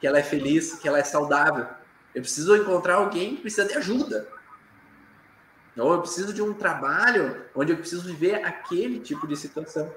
que 0.00 0.06
ela 0.06 0.18
é 0.18 0.22
feliz, 0.22 0.74
que 0.74 0.86
ela 0.86 0.98
é 0.98 1.04
saudável. 1.04 1.66
Eu 2.14 2.22
preciso 2.22 2.56
encontrar 2.56 2.96
alguém 2.96 3.34
que 3.34 3.42
precisa 3.42 3.66
de 3.66 3.74
ajuda. 3.74 4.28
Ou 5.78 5.92
eu 5.92 6.00
preciso 6.00 6.32
de 6.32 6.42
um 6.42 6.52
trabalho 6.52 7.44
onde 7.54 7.72
eu 7.72 7.76
preciso 7.76 8.02
viver 8.02 8.44
aquele 8.44 8.98
tipo 8.98 9.26
de 9.26 9.36
situação. 9.36 9.92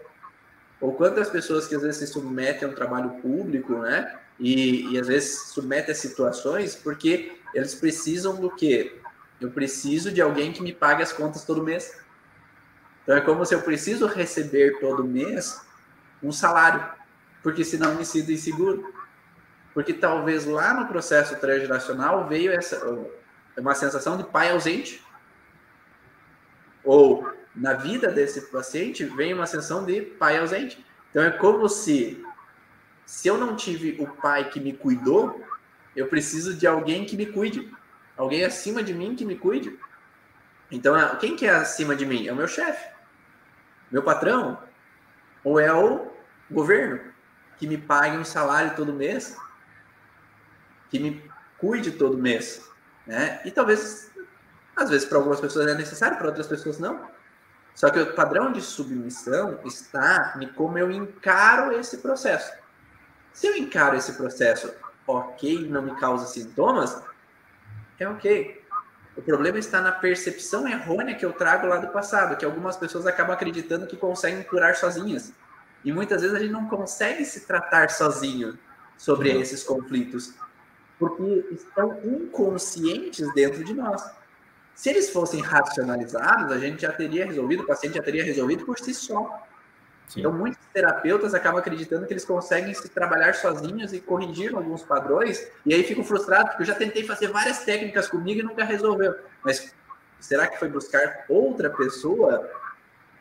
Ou 0.79 0.93
quantas 0.93 1.29
pessoas 1.29 1.67
que 1.67 1.75
às 1.75 1.81
vezes 1.81 1.97
se 1.97 2.07
submetem 2.07 2.67
a 2.67 2.71
um 2.71 2.75
trabalho 2.75 3.09
público, 3.21 3.73
né? 3.79 4.19
E, 4.39 4.91
e 4.91 4.99
às 4.99 5.07
vezes 5.07 5.47
submetem 5.49 5.91
a 5.91 5.95
situações 5.95 6.75
porque 6.75 7.37
eles 7.53 7.75
precisam 7.75 8.35
do 8.35 8.49
quê? 8.49 8.99
Eu 9.39 9.51
preciso 9.51 10.11
de 10.11 10.21
alguém 10.21 10.51
que 10.53 10.61
me 10.61 10.71
pague 10.71 11.03
as 11.03 11.11
contas 11.11 11.43
todo 11.43 11.63
mês. 11.63 11.95
Então 13.03 13.15
é 13.15 13.21
como 13.21 13.45
se 13.45 13.55
eu 13.55 13.61
preciso 13.61 14.05
receber 14.05 14.79
todo 14.79 15.03
mês 15.03 15.61
um 16.21 16.31
salário, 16.31 16.83
porque 17.41 17.63
senão 17.63 17.95
me 17.95 18.05
sinto 18.05 18.31
inseguro. 18.31 18.93
Porque 19.73 19.93
talvez 19.93 20.45
lá 20.45 20.73
no 20.73 20.87
processo 20.87 21.35
transgeracional 21.37 22.27
veio 22.27 22.51
essa 22.51 22.79
uma 23.57 23.75
sensação 23.75 24.17
de 24.17 24.23
pai 24.23 24.51
ausente 24.51 25.03
ou 26.83 27.31
na 27.55 27.73
vida 27.73 28.11
desse 28.11 28.41
paciente 28.49 29.03
vem 29.03 29.33
uma 29.33 29.45
sensação 29.45 29.85
de 29.85 30.01
pai 30.01 30.37
ausente. 30.37 30.83
Então 31.09 31.23
é 31.23 31.31
como 31.31 31.67
se 31.67 32.23
se 33.05 33.27
eu 33.27 33.37
não 33.37 33.57
tive 33.57 33.97
o 33.99 34.07
pai 34.07 34.49
que 34.49 34.59
me 34.59 34.71
cuidou, 34.71 35.45
eu 35.93 36.07
preciso 36.07 36.53
de 36.53 36.65
alguém 36.65 37.05
que 37.05 37.17
me 37.17 37.25
cuide, 37.25 37.69
alguém 38.15 38.45
acima 38.45 38.81
de 38.81 38.93
mim 38.93 39.15
que 39.15 39.25
me 39.25 39.35
cuide. 39.35 39.77
Então, 40.71 40.95
quem 41.17 41.35
que 41.35 41.45
é 41.45 41.49
acima 41.49 41.93
de 41.93 42.05
mim? 42.05 42.27
É 42.27 42.31
o 42.31 42.35
meu 42.35 42.47
chefe, 42.47 42.87
meu 43.91 44.01
patrão, 44.01 44.57
ou 45.43 45.59
é 45.59 45.73
o 45.73 46.09
governo 46.49 47.01
que 47.57 47.67
me 47.67 47.77
pague 47.77 48.17
um 48.17 48.23
salário 48.23 48.75
todo 48.75 48.93
mês, 48.93 49.35
que 50.89 50.97
me 50.97 51.21
cuide 51.57 51.91
todo 51.91 52.17
mês, 52.17 52.69
né? 53.05 53.41
E 53.43 53.51
talvez 53.51 54.10
às 54.75 54.89
vezes, 54.89 55.07
para 55.07 55.17
algumas 55.17 55.39
pessoas 55.39 55.67
é 55.67 55.73
necessário, 55.73 56.17
para 56.17 56.27
outras 56.27 56.47
pessoas 56.47 56.79
não. 56.79 57.07
Só 57.73 57.89
que 57.89 57.99
o 57.99 58.13
padrão 58.13 58.51
de 58.51 58.61
submissão 58.61 59.59
está 59.65 60.37
em 60.41 60.47
como 60.47 60.77
eu 60.77 60.91
encaro 60.91 61.71
esse 61.79 61.97
processo. 61.97 62.51
Se 63.33 63.47
eu 63.47 63.55
encaro 63.55 63.95
esse 63.95 64.13
processo 64.13 64.73
ok, 65.07 65.67
não 65.69 65.81
me 65.81 65.95
causa 65.95 66.25
sintomas, 66.25 67.01
é 67.99 68.07
ok. 68.07 68.61
O 69.15 69.21
problema 69.21 69.59
está 69.59 69.81
na 69.81 69.91
percepção 69.91 70.67
errônea 70.67 71.15
que 71.15 71.25
eu 71.25 71.33
trago 71.33 71.67
lá 71.67 71.77
do 71.77 71.89
passado, 71.89 72.37
que 72.37 72.45
algumas 72.45 72.77
pessoas 72.77 73.05
acabam 73.05 73.33
acreditando 73.33 73.87
que 73.87 73.97
conseguem 73.97 74.43
curar 74.43 74.75
sozinhas. 74.75 75.33
E 75.83 75.91
muitas 75.91 76.21
vezes 76.21 76.35
a 76.35 76.39
gente 76.39 76.51
não 76.51 76.67
consegue 76.67 77.25
se 77.25 77.45
tratar 77.45 77.89
sozinho 77.89 78.57
sobre 78.97 79.31
esses 79.31 79.63
conflitos, 79.63 80.33
porque 80.99 81.45
estão 81.51 81.99
inconscientes 82.03 83.33
dentro 83.33 83.63
de 83.63 83.73
nós. 83.73 84.20
Se 84.75 84.89
eles 84.89 85.09
fossem 85.09 85.41
racionalizados, 85.41 86.51
a 86.51 86.57
gente 86.57 86.81
já 86.81 86.91
teria 86.91 87.25
resolvido, 87.25 87.63
o 87.63 87.67
paciente 87.67 87.95
já 87.95 88.03
teria 88.03 88.23
resolvido 88.23 88.65
por 88.65 88.79
si 88.79 88.93
só. 88.93 89.45
Sim. 90.07 90.19
Então, 90.19 90.33
muitos 90.33 90.59
terapeutas 90.73 91.33
acabam 91.33 91.59
acreditando 91.59 92.05
que 92.05 92.13
eles 92.13 92.25
conseguem 92.25 92.73
se 92.73 92.89
trabalhar 92.89 93.33
sozinhos 93.33 93.93
e 93.93 94.01
corrigir 94.01 94.53
alguns 94.53 94.83
padrões, 94.83 95.47
e 95.65 95.73
aí 95.73 95.83
ficam 95.83 96.03
frustrados, 96.03 96.49
porque 96.49 96.63
eu 96.63 96.67
já 96.67 96.75
tentei 96.75 97.05
fazer 97.05 97.27
várias 97.27 97.63
técnicas 97.63 98.09
comigo 98.09 98.41
e 98.41 98.43
nunca 98.43 98.65
resolveu. 98.65 99.15
Mas 99.43 99.73
será 100.19 100.47
que 100.47 100.59
foi 100.59 100.67
buscar 100.67 101.25
outra 101.29 101.69
pessoa, 101.69 102.49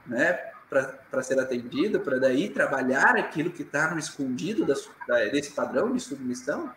né, 0.07 0.33
para 0.69 1.23
ser 1.23 1.39
atendido, 1.39 2.01
para 2.01 2.19
daí 2.19 2.49
trabalhar 2.49 3.17
aquilo 3.17 3.51
que 3.51 3.63
está 3.63 3.91
no 3.91 3.99
escondido 3.99 4.65
da, 4.65 4.75
da, 5.07 5.25
desse 5.27 5.53
padrão 5.53 5.93
de 5.93 6.01
submissão? 6.01 6.73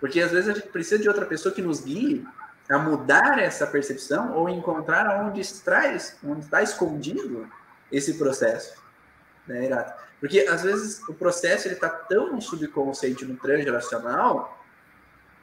Porque 0.00 0.20
às 0.20 0.30
vezes 0.30 0.50
a 0.50 0.54
gente 0.54 0.68
precisa 0.68 1.00
de 1.00 1.08
outra 1.08 1.26
pessoa 1.26 1.54
que 1.54 1.62
nos 1.62 1.80
guie 1.80 2.26
a 2.70 2.78
mudar 2.78 3.38
essa 3.38 3.66
percepção 3.66 4.34
ou 4.34 4.48
encontrar 4.48 5.24
onde 5.24 5.40
está, 5.40 5.82
onde 6.22 6.40
está 6.40 6.62
escondido 6.62 7.48
esse 7.90 8.18
processo, 8.18 8.82
né, 9.46 9.64
Irato? 9.64 10.08
Porque 10.20 10.40
às 10.40 10.62
vezes 10.62 11.00
o 11.08 11.14
processo 11.14 11.68
ele 11.68 11.74
está 11.74 11.88
tão 11.88 12.32
no 12.32 12.42
subconsciente, 12.42 13.24
no 13.24 13.36
transgeracional, 13.36 14.62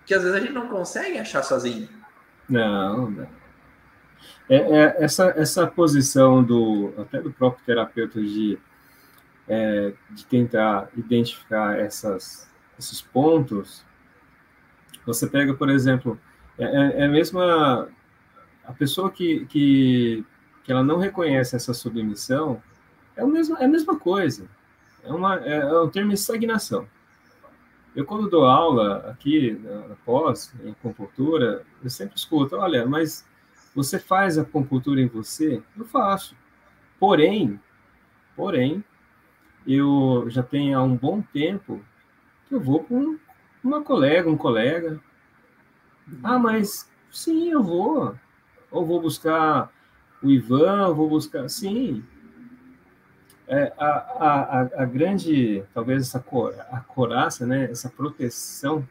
que 0.06 0.14
às 0.14 0.22
vezes 0.22 0.38
a 0.38 0.40
gente 0.40 0.54
não 0.54 0.68
consegue 0.68 1.18
achar 1.18 1.42
sozinho. 1.44 1.90
Não, 2.48 3.10
não. 3.10 3.28
É, 4.48 4.56
é, 4.56 5.04
essa, 5.04 5.34
essa 5.36 5.66
posição 5.66 6.44
do 6.44 6.94
até 6.98 7.20
do 7.20 7.32
próprio 7.32 7.66
terapeuta 7.66 8.22
de, 8.22 8.60
é, 9.48 9.94
de 10.12 10.26
tentar 10.26 10.90
identificar 10.96 11.80
essas, 11.80 12.48
esses 12.78 13.02
pontos. 13.02 13.84
Você 15.06 15.26
pega, 15.28 15.54
por 15.54 15.70
exemplo, 15.70 16.20
é, 16.58 16.64
é, 16.64 17.02
é 17.02 17.06
a 17.06 17.10
mesma 17.10 17.90
a 18.64 18.74
pessoa 18.74 19.12
que, 19.12 19.46
que, 19.46 20.26
que 20.64 20.72
ela 20.72 20.84
não 20.84 20.98
reconhece 20.98 21.56
essa 21.56 21.74
submissão 21.74 22.62
é, 23.16 23.24
o 23.24 23.28
mesmo, 23.28 23.58
é 23.58 23.66
a 23.66 23.68
mesma 23.68 23.98
coisa. 23.98 24.48
É, 25.04 25.12
uma, 25.12 25.40
é, 25.40 25.60
é 25.60 25.82
um 25.82 25.90
termo 25.90 26.12
estagnação. 26.12 26.88
Eu, 27.96 28.06
quando 28.06 28.30
dou 28.30 28.46
aula 28.46 29.10
aqui 29.10 29.58
na, 29.64 29.88
na 29.88 29.96
pós, 30.04 30.54
em 30.64 30.72
acupuntura, 30.72 31.64
eu 31.82 31.90
sempre 31.90 32.18
escuto, 32.18 32.58
olha, 32.58 32.86
mas 32.86 33.26
você 33.74 33.98
faz 33.98 34.38
a 34.38 34.42
acupuntura 34.42 35.00
em 35.00 35.08
você? 35.08 35.62
Eu 35.78 35.86
faço. 35.86 36.36
Porém, 37.00 37.60
porém, 38.36 38.84
eu 39.66 40.26
já 40.28 40.44
tenho 40.44 40.78
há 40.78 40.84
um 40.84 40.96
bom 40.96 41.22
tempo 41.22 41.82
que 42.48 42.56
eu 42.56 42.60
vou 42.60 42.84
com 42.84 43.18
uma 43.64 43.82
colega, 43.82 44.30
um 44.30 44.38
colega, 44.38 45.00
ah, 46.24 46.40
mas 46.40 46.90
sim, 47.12 47.50
eu 47.50 47.64
vou. 47.64 48.16
Ou 48.72 48.86
vou 48.86 49.02
buscar 49.02 49.72
o 50.22 50.30
Ivan, 50.30 50.94
vou 50.94 51.10
buscar. 51.10 51.50
Sim. 51.50 52.04
É, 53.48 53.72
a, 53.78 53.88
a, 53.88 54.62
a, 54.84 54.86
grande, 54.86 55.64
talvez 55.74 56.02
essa 56.02 56.20
cor, 56.20 56.56
a 56.72 56.80
coraça, 56.80 57.46
né, 57.46 57.66
essa 57.70 57.88
proteção 57.90 58.88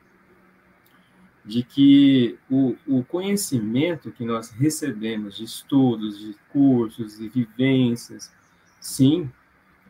de 1.44 1.64
que 1.64 2.38
o, 2.48 2.76
o 2.86 3.04
conhecimento 3.04 4.12
que 4.12 4.24
nós 4.24 4.50
recebemos 4.50 5.36
de 5.36 5.44
estudos, 5.44 6.18
de 6.20 6.36
cursos, 6.52 7.18
de 7.18 7.28
vivências, 7.28 8.32
sim, 8.80 9.28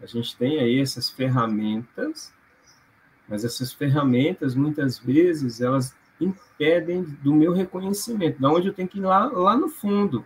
a 0.02 0.06
gente 0.06 0.36
tem 0.36 0.58
aí 0.58 0.80
essas 0.80 1.10
ferramentas, 1.10 2.32
mas 3.28 3.44
essas 3.44 3.72
ferramentas, 3.72 4.54
muitas 4.54 4.98
vezes, 4.98 5.60
elas 5.60 5.94
impedem 6.24 7.02
do 7.22 7.34
meu 7.34 7.52
reconhecimento, 7.52 8.40
da 8.40 8.50
onde 8.50 8.68
eu 8.68 8.74
tenho 8.74 8.88
que 8.88 8.98
ir 8.98 9.02
lá, 9.02 9.26
lá 9.26 9.56
no 9.56 9.68
fundo. 9.68 10.24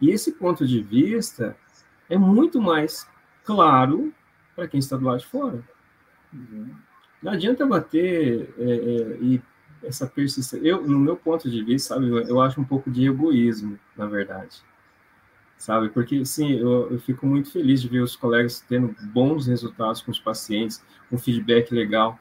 E 0.00 0.10
esse 0.10 0.32
ponto 0.32 0.66
de 0.66 0.82
vista 0.82 1.56
é 2.08 2.18
muito 2.18 2.60
mais 2.60 3.08
claro 3.44 4.12
para 4.54 4.68
quem 4.68 4.78
está 4.78 4.96
do 4.96 5.04
lado 5.04 5.20
de 5.20 5.26
fora. 5.26 5.62
Uhum. 6.32 6.74
Não 7.22 7.32
adianta 7.32 7.64
bater 7.64 8.54
é, 8.58 8.62
é, 8.62 9.18
e 9.20 9.42
essa 9.82 10.06
persistência. 10.06 10.56
Eu, 10.66 10.86
no 10.86 10.98
meu 10.98 11.16
ponto 11.16 11.50
de 11.50 11.62
vista, 11.62 11.94
sabe, 11.94 12.08
eu 12.08 12.40
acho 12.40 12.60
um 12.60 12.64
pouco 12.64 12.90
de 12.90 13.06
egoísmo, 13.06 13.78
na 13.96 14.06
verdade. 14.06 14.62
Sabe, 15.56 15.88
porque 15.88 16.24
sim, 16.24 16.52
eu, 16.58 16.90
eu 16.90 16.98
fico 16.98 17.26
muito 17.26 17.50
feliz 17.50 17.80
de 17.80 17.88
ver 17.88 18.00
os 18.00 18.16
colegas 18.16 18.60
tendo 18.68 18.94
bons 19.12 19.46
resultados 19.46 20.02
com 20.02 20.10
os 20.10 20.18
pacientes, 20.18 20.84
um 21.10 21.16
feedback 21.16 21.72
legal, 21.72 22.18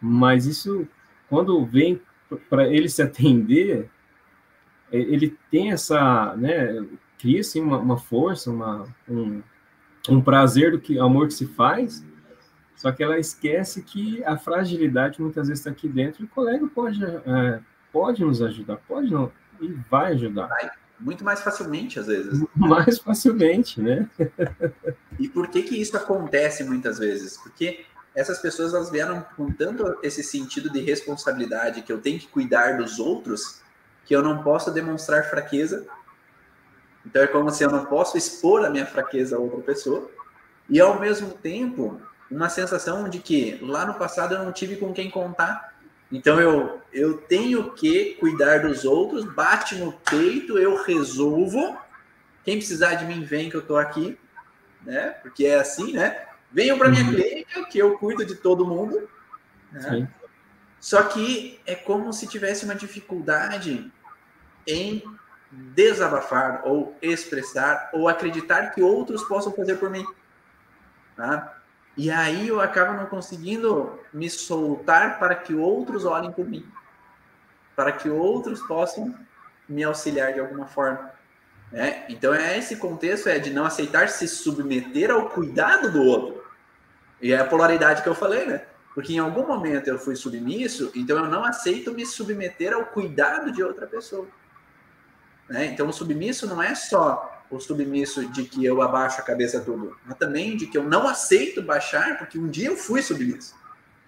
mas 0.00 0.46
isso, 0.46 0.86
quando 1.28 1.64
vem 1.64 2.00
para 2.48 2.66
ele 2.68 2.88
se 2.88 3.02
atender, 3.02 3.90
é, 4.92 4.98
ele 4.98 5.36
tem 5.50 5.72
essa, 5.72 6.34
né, 6.36 6.84
cria 7.18 7.40
assim 7.40 7.60
uma, 7.60 7.78
uma 7.78 7.98
força, 7.98 8.50
uma, 8.50 8.86
um, 9.08 9.42
um 10.08 10.20
prazer 10.20 10.72
do 10.72 10.80
que 10.80 10.98
amor 10.98 11.28
que 11.28 11.34
se 11.34 11.46
faz, 11.46 12.04
só 12.76 12.92
que 12.92 13.02
ela 13.02 13.18
esquece 13.18 13.82
que 13.82 14.22
a 14.24 14.36
fragilidade 14.36 15.20
muitas 15.20 15.48
vezes 15.48 15.60
está 15.60 15.70
aqui 15.70 15.88
dentro 15.88 16.22
e 16.22 16.26
o 16.26 16.28
colega 16.28 16.66
pode, 16.66 17.02
é, 17.04 17.60
pode 17.92 18.24
nos 18.24 18.42
ajudar, 18.42 18.76
pode 18.88 19.10
não, 19.10 19.30
e 19.60 19.68
vai 19.90 20.12
ajudar. 20.12 20.48
Vai. 20.48 20.70
Muito 21.00 21.24
mais 21.24 21.42
facilmente, 21.42 21.98
às 21.98 22.06
vezes. 22.06 22.44
Mais 22.54 22.98
facilmente, 22.98 23.80
né? 23.80 24.08
e 25.18 25.28
por 25.28 25.48
que 25.48 25.62
que 25.62 25.76
isso 25.76 25.96
acontece 25.96 26.62
muitas 26.62 26.98
vezes? 26.98 27.36
Porque 27.36 27.84
essas 28.14 28.38
pessoas 28.38 28.72
elas 28.72 28.90
vieram 28.90 29.26
com 29.36 29.50
tanto 29.52 29.98
esse 30.02 30.22
sentido 30.22 30.70
de 30.70 30.80
responsabilidade 30.80 31.82
que 31.82 31.92
eu 31.92 32.00
tenho 32.00 32.18
que 32.18 32.28
cuidar 32.28 32.76
dos 32.76 32.98
outros, 32.98 33.60
que 34.04 34.14
eu 34.14 34.22
não 34.22 34.42
posso 34.42 34.70
demonstrar 34.70 35.28
fraqueza. 35.28 35.86
Então 37.04 37.22
é 37.22 37.26
como 37.26 37.50
se 37.50 37.64
eu 37.64 37.70
não 37.70 37.84
posso 37.84 38.16
expor 38.16 38.64
a 38.64 38.70
minha 38.70 38.86
fraqueza 38.86 39.36
a 39.36 39.38
outra 39.38 39.60
pessoa. 39.60 40.10
E 40.68 40.80
ao 40.80 41.00
mesmo 41.00 41.30
tempo, 41.30 42.00
uma 42.30 42.48
sensação 42.48 43.08
de 43.08 43.18
que 43.18 43.58
lá 43.60 43.84
no 43.84 43.94
passado 43.94 44.34
eu 44.34 44.44
não 44.44 44.52
tive 44.52 44.76
com 44.76 44.92
quem 44.92 45.10
contar. 45.10 45.74
Então 46.10 46.40
eu, 46.40 46.80
eu 46.92 47.18
tenho 47.18 47.72
que 47.72 48.14
cuidar 48.20 48.58
dos 48.58 48.84
outros, 48.84 49.24
bate 49.24 49.74
no 49.74 49.92
peito, 49.92 50.56
eu 50.56 50.82
resolvo. 50.82 51.76
Quem 52.44 52.58
precisar 52.58 52.94
de 52.94 53.04
mim, 53.06 53.24
vem 53.24 53.50
que 53.50 53.56
eu 53.56 53.60
estou 53.60 53.76
aqui, 53.76 54.18
né? 54.82 55.10
Porque 55.22 55.46
é 55.46 55.58
assim, 55.58 55.92
né? 55.92 56.26
Venham 56.54 56.78
para 56.78 56.88
minha 56.88 57.04
uhum. 57.04 57.10
clínica, 57.10 57.64
que 57.64 57.78
eu 57.78 57.98
cuido 57.98 58.24
de 58.24 58.36
todo 58.36 58.64
mundo. 58.64 59.08
Né? 59.72 60.08
Só 60.78 61.02
que 61.02 61.60
é 61.66 61.74
como 61.74 62.12
se 62.12 62.28
tivesse 62.28 62.64
uma 62.64 62.76
dificuldade 62.76 63.92
em 64.64 65.02
desabafar 65.50 66.62
ou 66.64 66.96
expressar 67.02 67.90
ou 67.92 68.08
acreditar 68.08 68.70
que 68.70 68.82
outros 68.82 69.24
possam 69.24 69.52
fazer 69.52 69.76
por 69.76 69.90
mim. 69.90 70.06
Tá? 71.16 71.58
E 71.96 72.10
aí 72.10 72.48
eu 72.48 72.60
acabo 72.60 72.92
não 72.92 73.06
conseguindo 73.06 73.98
me 74.12 74.30
soltar 74.30 75.18
para 75.18 75.34
que 75.34 75.54
outros 75.54 76.04
olhem 76.04 76.32
por 76.32 76.46
mim, 76.46 76.66
para 77.74 77.90
que 77.90 78.08
outros 78.08 78.60
possam 78.62 79.14
me 79.68 79.82
auxiliar 79.82 80.32
de 80.32 80.40
alguma 80.40 80.66
forma. 80.66 81.10
Né? 81.72 82.04
Então 82.08 82.32
é 82.32 82.56
esse 82.58 82.76
contexto 82.76 83.28
é 83.28 83.38
de 83.38 83.50
não 83.50 83.64
aceitar 83.64 84.08
se 84.08 84.28
submeter 84.28 85.10
ao 85.10 85.30
cuidado 85.30 85.90
do 85.90 86.02
outro. 86.02 86.43
E 87.20 87.32
é 87.32 87.38
a 87.38 87.44
polaridade 87.44 88.02
que 88.02 88.08
eu 88.08 88.14
falei, 88.14 88.46
né? 88.46 88.62
Porque 88.94 89.12
em 89.12 89.18
algum 89.18 89.46
momento 89.46 89.88
eu 89.88 89.98
fui 89.98 90.14
submisso, 90.14 90.92
então 90.94 91.18
eu 91.18 91.26
não 91.26 91.44
aceito 91.44 91.92
me 91.92 92.06
submeter 92.06 92.72
ao 92.72 92.86
cuidado 92.86 93.50
de 93.50 93.62
outra 93.62 93.86
pessoa. 93.86 94.28
Né? 95.48 95.66
Então 95.66 95.88
o 95.88 95.92
submisso 95.92 96.46
não 96.46 96.62
é 96.62 96.74
só 96.74 97.44
o 97.50 97.58
submisso 97.58 98.28
de 98.28 98.44
que 98.44 98.64
eu 98.64 98.80
abaixo 98.80 99.20
a 99.20 99.24
cabeça 99.24 99.60
tudo, 99.60 99.96
mas 100.06 100.16
também 100.16 100.56
de 100.56 100.66
que 100.66 100.78
eu 100.78 100.84
não 100.84 101.08
aceito 101.08 101.60
baixar, 101.60 102.18
porque 102.18 102.38
um 102.38 102.48
dia 102.48 102.68
eu 102.68 102.76
fui 102.76 103.02
submisso. 103.02 103.54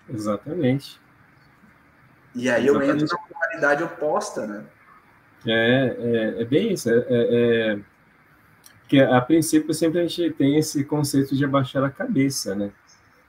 Exatamente. 0.08 1.00
E 2.34 2.48
aí 2.48 2.64
Exatamente. 2.64 2.88
eu 2.88 2.94
entro 2.94 3.08
na 3.08 3.18
polaridade 3.18 3.82
oposta, 3.82 4.46
né? 4.46 4.64
É, 5.46 5.96
é, 5.98 6.42
é 6.42 6.44
bem 6.44 6.72
isso. 6.72 6.90
É, 6.90 6.96
é, 6.96 7.06
é, 7.08 7.78
que 8.88 9.00
a 9.00 9.20
princípio 9.20 9.74
sempre 9.74 10.00
a 10.00 10.06
gente 10.06 10.30
tem 10.34 10.58
esse 10.58 10.84
conceito 10.84 11.34
de 11.34 11.44
abaixar 11.44 11.82
a 11.82 11.90
cabeça, 11.90 12.54
né? 12.54 12.70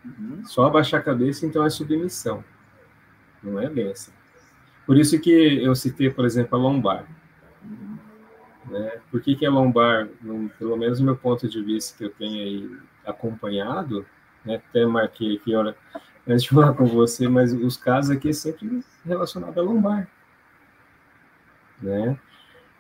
Uhum. 0.08 0.45
Só 0.45 0.66
abaixar 0.66 0.99
a 1.01 1.03
cabeça, 1.03 1.45
então 1.45 1.66
é 1.66 1.70
submissão. 1.70 2.43
Não 3.43 3.60
é 3.60 3.68
assim. 3.91 4.12
Por 4.86 4.97
isso 4.97 5.20
que 5.20 5.32
eu 5.32 5.76
citei, 5.76 6.10
por 6.10 6.26
exemplo, 6.26 6.58
a 6.58 6.62
lombar. 6.62 7.05
Né? 8.66 8.99
Por 9.12 9.22
que, 9.22 9.36
que 9.36 9.45
a 9.45 9.49
lombar, 9.49 10.08
no, 10.22 10.49
pelo 10.49 10.78
menos 10.78 10.99
no 10.99 11.05
meu 11.05 11.16
ponto 11.16 11.47
de 11.47 11.62
vista 11.62 11.97
que 11.97 12.05
eu 12.05 12.10
tenho 12.10 12.43
aí 12.43 12.78
acompanhado, 13.05 14.05
né? 14.43 14.55
até 14.55 14.86
marquei 14.86 15.36
aqui, 15.36 15.55
hora, 15.55 15.76
antes 16.28 16.43
de 16.43 16.49
falar 16.49 16.74
com 16.74 16.86
você, 16.86 17.28
mas 17.28 17.53
os 17.53 17.78
casos 17.78 18.12
aqui 18.12 18.30
é 18.30 18.34
sempre 18.34 18.84
relacionados 19.05 19.58
à 19.58 19.62
lombar. 19.62 20.10
Né? 21.82 22.18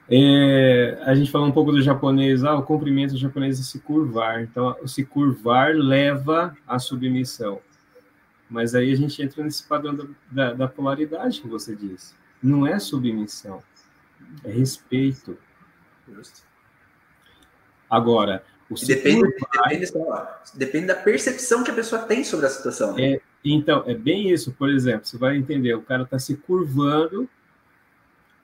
É, 0.09 0.97
a 1.01 1.13
gente 1.13 1.29
falou 1.29 1.47
um 1.47 1.51
pouco 1.51 1.71
do 1.71 1.81
japonês, 1.81 2.43
ah, 2.43 2.55
o 2.55 2.63
comprimento 2.63 3.17
japonês 3.17 3.59
é 3.59 3.63
se 3.63 3.79
curvar. 3.79 4.41
Então, 4.41 4.75
o 4.81 4.87
se 4.87 5.05
curvar 5.05 5.73
leva 5.75 6.55
à 6.65 6.79
submissão. 6.79 7.59
Mas 8.49 8.73
aí 8.73 8.91
a 8.91 8.95
gente 8.95 9.21
entra 9.21 9.43
nesse 9.43 9.67
padrão 9.67 9.93
da, 9.93 10.05
da, 10.31 10.53
da 10.53 10.67
polaridade 10.67 11.41
que 11.41 11.47
você 11.47 11.75
disse. 11.75 12.15
Não 12.41 12.65
é 12.65 12.79
submissão, 12.79 13.61
é 14.43 14.51
respeito. 14.51 15.37
Agora, 17.89 18.43
depende, 18.85 19.27
depende, 19.67 19.91
depende, 20.53 20.87
da 20.87 20.95
percepção 20.95 21.63
que 21.63 21.71
a 21.71 21.73
pessoa 21.73 22.03
tem 22.03 22.23
sobre 22.23 22.45
a 22.45 22.49
situação. 22.49 22.95
Né? 22.95 23.13
É, 23.13 23.21
então, 23.43 23.83
é 23.85 23.93
bem 23.93 24.29
isso. 24.29 24.53
Por 24.53 24.69
exemplo, 24.69 25.05
você 25.05 25.17
vai 25.17 25.35
entender, 25.35 25.73
o 25.73 25.81
cara 25.81 26.03
está 26.03 26.17
se 26.17 26.37
curvando, 26.37 27.29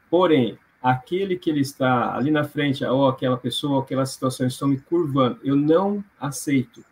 porém, 0.10 0.58
aquele 0.84 1.38
que 1.38 1.50
ele 1.50 1.62
está 1.62 2.16
ali 2.16 2.30
na 2.30 2.44
frente, 2.44 2.84
ou 2.84 3.08
aquela 3.08 3.38
pessoa, 3.38 3.78
ou 3.78 3.82
aquela 3.82 4.06
situação, 4.06 4.46
estão 4.46 4.68
me 4.68 4.78
curvando, 4.78 5.40
eu 5.44 5.56
não 5.56 6.04
aceito. 6.20 6.84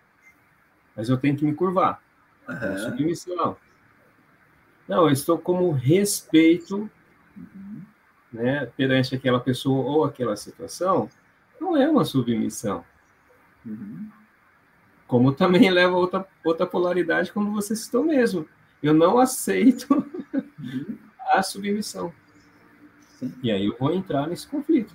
Mas 0.96 1.10
eu 1.10 1.18
tenho 1.18 1.36
que 1.36 1.46
me 1.46 1.54
curvar. 1.54 2.02
Uhum. 2.48 2.78
Submissão. 2.78 3.58
Não, 4.88 5.04
eu 5.04 5.12
estou 5.12 5.38
como 5.38 5.72
respeito 5.72 6.90
uhum 7.38 7.82
né, 8.32 8.66
perante 8.78 9.14
aquela 9.14 9.40
pessoa 9.40 9.84
ou 9.84 10.06
aquela 10.06 10.36
situação, 10.36 11.10
não 11.60 11.76
é 11.76 11.90
uma 11.90 12.06
submissão. 12.06 12.84
Uhum. 13.66 14.10
Como 15.06 15.34
também 15.34 15.70
leva 15.70 15.96
outra, 15.96 16.26
outra 16.44 16.66
polaridade, 16.66 17.32
como 17.32 17.52
você 17.52 17.76
citou 17.76 18.04
mesmo. 18.04 18.48
Eu 18.82 18.94
não 18.94 19.20
aceito 19.20 19.94
uhum. 19.94 20.98
a 21.34 21.44
submissão. 21.44 22.14
Sim. 23.22 23.32
E 23.44 23.52
aí 23.52 23.68
eu 23.68 23.78
vou 23.80 23.94
entrar 23.94 24.28
nesse 24.28 24.48
conflito. 24.48 24.94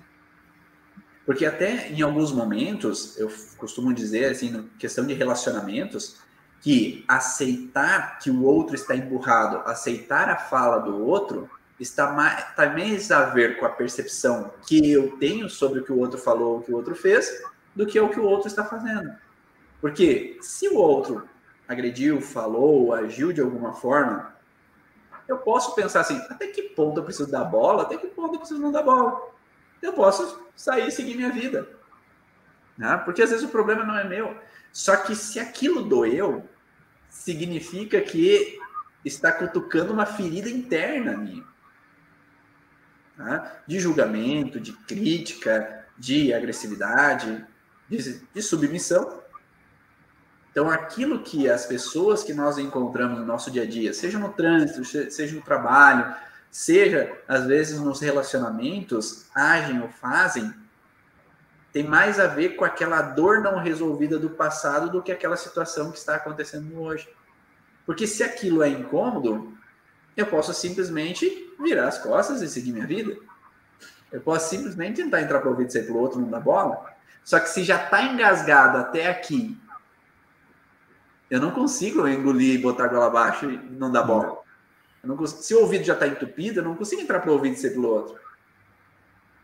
Porque 1.25 1.45
até 1.45 1.89
em 1.89 2.01
alguns 2.01 2.31
momentos, 2.31 3.17
eu 3.17 3.31
costumo 3.57 3.93
dizer, 3.93 4.31
assim, 4.31 4.69
questão 4.77 5.05
de 5.05 5.13
relacionamentos, 5.13 6.17
que 6.61 7.05
aceitar 7.07 8.19
que 8.19 8.29
o 8.29 8.43
outro 8.43 8.75
está 8.75 8.95
empurrado, 8.95 9.57
aceitar 9.69 10.29
a 10.29 10.35
fala 10.35 10.79
do 10.79 11.05
outro, 11.05 11.49
está 11.79 12.11
mais, 12.11 12.39
está 12.39 12.69
mais 12.69 13.11
a 13.11 13.25
ver 13.25 13.59
com 13.59 13.65
a 13.65 13.69
percepção 13.69 14.51
que 14.67 14.91
eu 14.91 15.17
tenho 15.17 15.49
sobre 15.49 15.79
o 15.79 15.83
que 15.83 15.91
o 15.91 15.99
outro 15.99 16.17
falou, 16.17 16.57
o 16.57 16.63
que 16.63 16.71
o 16.71 16.75
outro 16.75 16.95
fez, 16.95 17.41
do 17.75 17.85
que 17.85 17.99
o 17.99 18.09
que 18.09 18.19
o 18.19 18.25
outro 18.25 18.47
está 18.47 18.65
fazendo. 18.65 19.11
Porque 19.79 20.37
se 20.41 20.67
o 20.67 20.75
outro 20.75 21.27
agrediu, 21.67 22.21
falou, 22.21 22.93
agiu 22.93 23.31
de 23.31 23.41
alguma 23.41 23.73
forma, 23.73 24.33
eu 25.27 25.37
posso 25.39 25.75
pensar 25.75 26.01
assim, 26.01 26.17
até 26.29 26.47
que 26.47 26.63
ponto 26.63 26.99
eu 26.99 27.03
preciso 27.03 27.29
dar 27.29 27.43
bola, 27.43 27.83
até 27.83 27.97
que 27.97 28.07
ponto 28.07 28.35
eu 28.35 28.39
preciso 28.39 28.61
não 28.61 28.71
dar 28.71 28.83
bola. 28.83 29.29
Eu 29.81 29.93
posso 29.93 30.43
sair 30.55 30.87
e 30.87 30.91
seguir 30.91 31.15
minha 31.15 31.31
vida. 31.31 31.67
Né? 32.77 32.97
Porque 33.05 33.21
às 33.21 33.29
vezes 33.29 33.45
o 33.45 33.49
problema 33.49 33.83
não 33.83 33.97
é 33.97 34.03
meu. 34.03 34.35
Só 34.71 34.95
que 34.95 35.15
se 35.15 35.39
aquilo 35.39 35.83
doeu, 35.83 36.47
significa 37.09 38.01
que 38.01 38.59
está 39.03 39.31
cutucando 39.31 39.93
uma 39.93 40.05
ferida 40.05 40.49
interna 40.49 41.15
minha 41.17 41.45
né? 43.17 43.51
de 43.65 43.79
julgamento, 43.79 44.59
de 44.59 44.71
crítica, 44.73 45.85
de 45.97 46.33
agressividade, 46.33 47.45
de, 47.89 48.19
de 48.19 48.41
submissão. 48.41 49.21
Então, 50.57 50.71
aquilo 50.71 51.19
que 51.19 51.47
as 51.47 51.67
pessoas 51.67 52.23
que 52.23 52.33
nós 52.33 52.57
encontramos 52.57 53.19
no 53.19 53.23
nosso 53.23 53.51
dia 53.51 53.61
a 53.61 53.65
dia, 53.67 53.93
seja 53.93 54.17
no 54.17 54.29
trânsito, 54.29 54.83
seja 54.83 55.35
no 55.35 55.41
trabalho, 55.43 56.15
seja 56.49 57.15
às 57.27 57.45
vezes 57.45 57.79
nos 57.79 57.99
relacionamentos, 58.01 59.27
agem 59.35 59.79
ou 59.79 59.87
fazem, 59.87 60.51
tem 61.71 61.83
mais 61.83 62.19
a 62.19 62.25
ver 62.25 62.55
com 62.55 62.65
aquela 62.65 63.03
dor 63.03 63.39
não 63.41 63.59
resolvida 63.59 64.17
do 64.17 64.31
passado 64.31 64.89
do 64.89 65.03
que 65.03 65.11
aquela 65.11 65.37
situação 65.37 65.91
que 65.91 65.99
está 65.99 66.15
acontecendo 66.15 66.81
hoje. 66.81 67.07
Porque 67.85 68.07
se 68.07 68.23
aquilo 68.23 68.63
é 68.63 68.67
incômodo, 68.67 69.55
eu 70.15 70.25
posso 70.25 70.55
simplesmente 70.55 71.53
virar 71.59 71.87
as 71.87 71.99
costas 71.99 72.41
e 72.41 72.49
seguir 72.49 72.71
minha 72.71 72.87
vida. 72.87 73.15
Eu 74.11 74.21
posso 74.21 74.49
simplesmente 74.49 75.03
tentar 75.03 75.21
entrar 75.21 75.37
para 75.37 75.49
o 75.49 75.51
ouvido 75.51 75.69
e 75.69 75.73
sair 75.73 75.83
para 75.83 75.93
o 75.93 75.99
outro, 75.99 76.19
não 76.19 76.31
dá 76.31 76.39
bola. 76.39 76.83
Só 77.23 77.39
que 77.39 77.47
se 77.47 77.63
já 77.63 77.83
está 77.83 78.01
engasgado 78.01 78.79
até 78.79 79.07
aqui, 79.07 79.55
eu 81.29 81.41
não 81.41 81.51
consigo 81.51 82.07
engolir 82.07 82.55
e 82.55 82.57
botar 82.57 82.85
a 82.85 82.87
goela 82.87 83.07
abaixo 83.07 83.49
e 83.49 83.57
não 83.57 83.91
dar 83.91 84.03
bola. 84.03 84.41
Consigo, 85.01 85.41
se 85.41 85.53
o 85.53 85.61
ouvido 85.61 85.83
já 85.85 85.93
está 85.93 86.07
entupido, 86.07 86.59
eu 86.59 86.63
não 86.63 86.75
consigo 86.75 87.01
entrar 87.01 87.19
para 87.19 87.29
o 87.29 87.33
ouvido 87.33 87.55
e 87.55 87.59
sair 87.59 87.71
para 87.71 87.81
o 87.81 87.85
outro. 87.85 88.19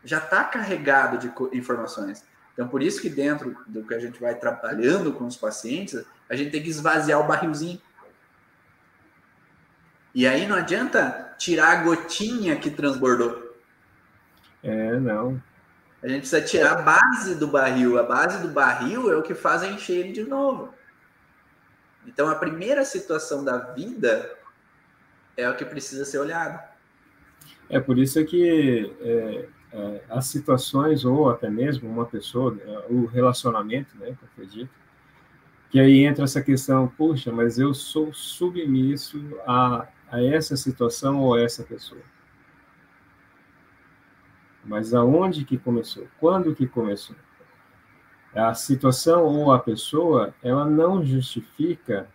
Já 0.04 0.18
está 0.18 0.44
carregado 0.44 1.18
de 1.18 1.32
informações. 1.56 2.24
Então, 2.52 2.68
por 2.68 2.82
isso 2.82 3.00
que 3.00 3.08
dentro 3.08 3.56
do 3.66 3.84
que 3.84 3.94
a 3.94 3.98
gente 3.98 4.20
vai 4.20 4.34
trabalhando 4.34 5.12
com 5.12 5.26
os 5.26 5.36
pacientes, 5.36 6.04
a 6.28 6.36
gente 6.36 6.50
tem 6.50 6.62
que 6.62 6.68
esvaziar 6.68 7.20
o 7.20 7.26
barrilzinho. 7.26 7.80
E 10.14 10.26
aí 10.26 10.46
não 10.46 10.56
adianta 10.56 11.34
tirar 11.38 11.70
a 11.70 11.82
gotinha 11.82 12.56
que 12.56 12.70
transbordou. 12.70 13.56
É, 14.62 14.98
não. 15.00 15.42
A 16.02 16.08
gente 16.08 16.20
precisa 16.20 16.42
tirar 16.42 16.72
a 16.72 16.82
base 16.82 17.34
do 17.34 17.48
barril. 17.48 17.98
A 17.98 18.02
base 18.02 18.40
do 18.40 18.48
barril 18.48 19.10
é 19.10 19.16
o 19.16 19.22
que 19.22 19.34
faz 19.34 19.62
encher 19.62 20.00
ele 20.00 20.12
de 20.12 20.22
novo. 20.22 20.72
Então 22.06 22.28
a 22.28 22.34
primeira 22.34 22.84
situação 22.84 23.44
da 23.44 23.58
vida 23.58 24.36
é 25.36 25.48
o 25.48 25.56
que 25.56 25.64
precisa 25.64 26.04
ser 26.04 26.18
olhado. 26.18 26.62
É 27.68 27.80
por 27.80 27.98
isso 27.98 28.24
que 28.24 28.94
é, 29.00 29.48
é, 29.72 30.00
as 30.10 30.26
situações, 30.26 31.04
ou 31.04 31.30
até 31.30 31.48
mesmo 31.48 31.88
uma 31.88 32.06
pessoa, 32.06 32.56
é, 32.64 32.92
o 32.92 33.06
relacionamento, 33.06 33.96
né, 33.98 34.06
que 34.06 34.24
eu 34.24 34.28
acredito, 34.32 34.70
que 35.70 35.80
aí 35.80 36.04
entra 36.04 36.24
essa 36.24 36.40
questão, 36.40 36.86
puxa, 36.86 37.32
mas 37.32 37.58
eu 37.58 37.74
sou 37.74 38.12
submisso 38.12 39.20
a 39.46 39.88
a 40.14 40.22
essa 40.22 40.56
situação 40.56 41.20
ou 41.20 41.34
a 41.34 41.40
essa 41.40 41.64
pessoa. 41.64 42.00
Mas 44.64 44.94
aonde 44.94 45.44
que 45.44 45.58
começou? 45.58 46.06
Quando 46.20 46.54
que 46.54 46.68
começou? 46.68 47.16
A 48.34 48.52
situação 48.54 49.24
ou 49.24 49.52
a 49.52 49.58
pessoa, 49.58 50.34
ela 50.42 50.64
não 50.64 51.04
justifica 51.04 52.08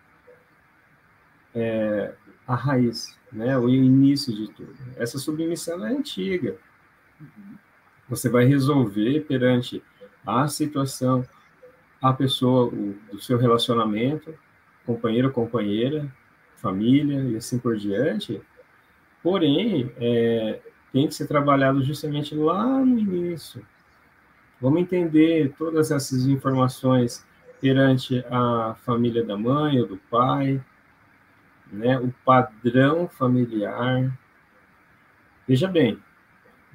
é, 1.56 2.14
a 2.46 2.56
raiz, 2.56 3.18
né? 3.32 3.58
o 3.58 3.70
início 3.70 4.36
de 4.36 4.52
tudo. 4.54 4.76
Essa 4.98 5.18
submissão 5.18 5.86
é 5.86 5.92
antiga. 5.92 6.58
Você 8.10 8.28
vai 8.30 8.46
resolver 8.46 9.22
perante 9.22 9.84
a 10.26 10.48
situação, 10.48 11.26
a 12.02 12.12
pessoa, 12.12 12.68
o, 12.68 12.96
do 13.12 13.20
seu 13.22 13.38
relacionamento, 13.38 14.34
companheiro, 14.86 15.32
companheira, 15.32 16.12
família 16.56 17.22
e 17.22 17.36
assim 17.36 17.60
por 17.60 17.78
diante. 17.78 18.42
Porém, 19.22 19.92
é, 19.98 20.60
tem 20.92 21.08
que 21.08 21.14
ser 21.14 21.28
trabalhado 21.28 21.84
justamente 21.84 22.36
lá 22.36 22.84
no 22.84 22.98
início. 22.98 23.66
Vamos 24.62 24.82
entender 24.82 25.54
todas 25.58 25.90
essas 25.90 26.26
informações 26.26 27.26
perante 27.62 28.24
a 28.30 28.76
família 28.84 29.24
da 29.24 29.38
mãe 29.38 29.80
ou 29.80 29.88
do 29.88 29.98
pai, 29.98 30.62
né, 31.72 31.98
o 32.00 32.14
padrão 32.26 33.08
familiar. 33.08 34.12
Veja 35.48 35.68
bem, 35.68 35.98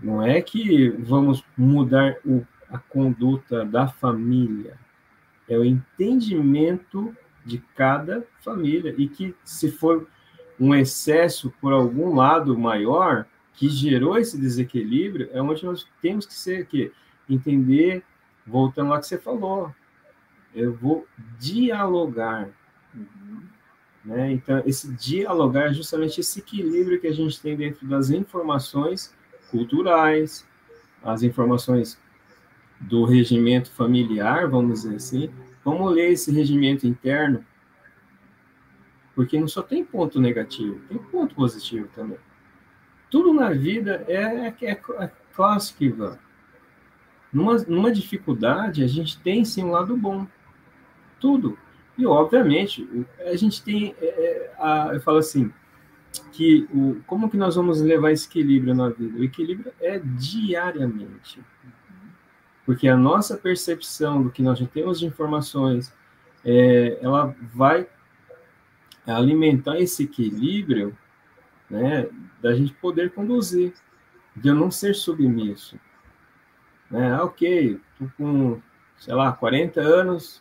não 0.02 0.22
é 0.22 0.40
que 0.40 0.88
vamos 0.88 1.44
mudar 1.56 2.16
o, 2.24 2.46
a 2.70 2.78
conduta 2.78 3.64
da 3.64 3.86
família, 3.86 4.78
é 5.48 5.58
o 5.58 5.64
entendimento 5.64 7.14
de 7.44 7.58
cada 7.76 8.24
família 8.40 8.94
e 8.96 9.06
que 9.08 9.34
se 9.44 9.70
for 9.70 10.06
um 10.58 10.74
excesso 10.74 11.52
por 11.60 11.72
algum 11.72 12.14
lado 12.14 12.56
maior 12.56 13.26
que 13.52 13.68
gerou 13.68 14.18
esse 14.18 14.38
desequilíbrio, 14.40 15.28
é 15.32 15.42
onde 15.42 15.64
nós 15.64 15.86
temos 16.00 16.24
que 16.26 16.34
ser 16.34 16.66
que 16.66 16.90
entender, 17.28 18.02
voltando 18.46 18.90
lá 18.90 18.98
que 18.98 19.06
você 19.06 19.18
falou, 19.18 19.74
eu 20.54 20.72
vou 20.74 21.06
dialogar. 21.38 22.48
Uhum. 22.94 23.42
Né? 24.04 24.32
Então, 24.32 24.62
esse 24.66 24.92
dialogar 24.92 25.70
é 25.70 25.72
justamente 25.72 26.20
esse 26.20 26.40
equilíbrio 26.40 27.00
que 27.00 27.06
a 27.06 27.12
gente 27.12 27.40
tem 27.40 27.56
dentro 27.56 27.86
das 27.86 28.10
informações 28.10 29.14
culturais, 29.50 30.46
as 31.02 31.22
informações 31.22 31.98
do 32.80 33.04
regimento 33.04 33.70
familiar, 33.70 34.48
vamos 34.48 34.82
dizer 34.82 34.96
assim. 34.96 35.30
Vamos 35.64 35.92
ler 35.94 36.12
esse 36.12 36.30
regimento 36.30 36.86
interno, 36.86 37.44
porque 39.14 39.40
não 39.40 39.48
só 39.48 39.62
tem 39.62 39.84
ponto 39.84 40.20
negativo, 40.20 40.78
tem 40.88 40.98
ponto 40.98 41.34
positivo 41.34 41.88
também. 41.94 42.18
Tudo 43.10 43.32
na 43.32 43.50
vida 43.50 44.04
é, 44.06 44.14
é, 44.14 44.54
é, 44.60 44.70
é 44.72 45.10
clássico, 45.34 45.84
Ivan. 45.84 46.18
Numa, 47.34 47.56
numa 47.66 47.90
dificuldade, 47.90 48.84
a 48.84 48.86
gente 48.86 49.18
tem 49.18 49.44
sim 49.44 49.64
um 49.64 49.72
lado 49.72 49.96
bom. 49.96 50.24
Tudo. 51.18 51.58
E, 51.98 52.06
obviamente, 52.06 52.88
a 53.26 53.34
gente 53.34 53.60
tem. 53.60 53.92
É, 54.00 54.06
é, 54.06 54.54
a, 54.56 54.90
eu 54.94 55.00
falo 55.00 55.18
assim, 55.18 55.52
que 56.30 56.68
o, 56.72 57.02
como 57.08 57.28
que 57.28 57.36
nós 57.36 57.56
vamos 57.56 57.80
levar 57.80 58.12
esse 58.12 58.28
equilíbrio 58.28 58.72
na 58.72 58.88
vida? 58.88 59.18
O 59.18 59.24
equilíbrio 59.24 59.72
é 59.80 59.98
diariamente. 59.98 61.42
Porque 62.64 62.86
a 62.86 62.96
nossa 62.96 63.36
percepção 63.36 64.22
do 64.22 64.30
que 64.30 64.40
nós 64.40 64.58
já 64.60 64.66
temos 64.66 65.00
de 65.00 65.06
informações, 65.06 65.92
é, 66.44 66.98
ela 67.02 67.34
vai 67.52 67.88
alimentar 69.06 69.78
esse 69.80 70.04
equilíbrio 70.04 70.96
né, 71.68 72.08
da 72.40 72.54
gente 72.54 72.72
poder 72.74 73.12
conduzir, 73.12 73.74
de 74.36 74.48
eu 74.48 74.54
não 74.54 74.70
ser 74.70 74.94
submisso. 74.94 75.78
Né? 76.94 77.12
Ah, 77.12 77.24
ok, 77.24 77.80
tô 77.98 78.06
com, 78.16 78.60
sei 78.96 79.12
lá, 79.12 79.32
40 79.32 79.80
anos, 79.80 80.40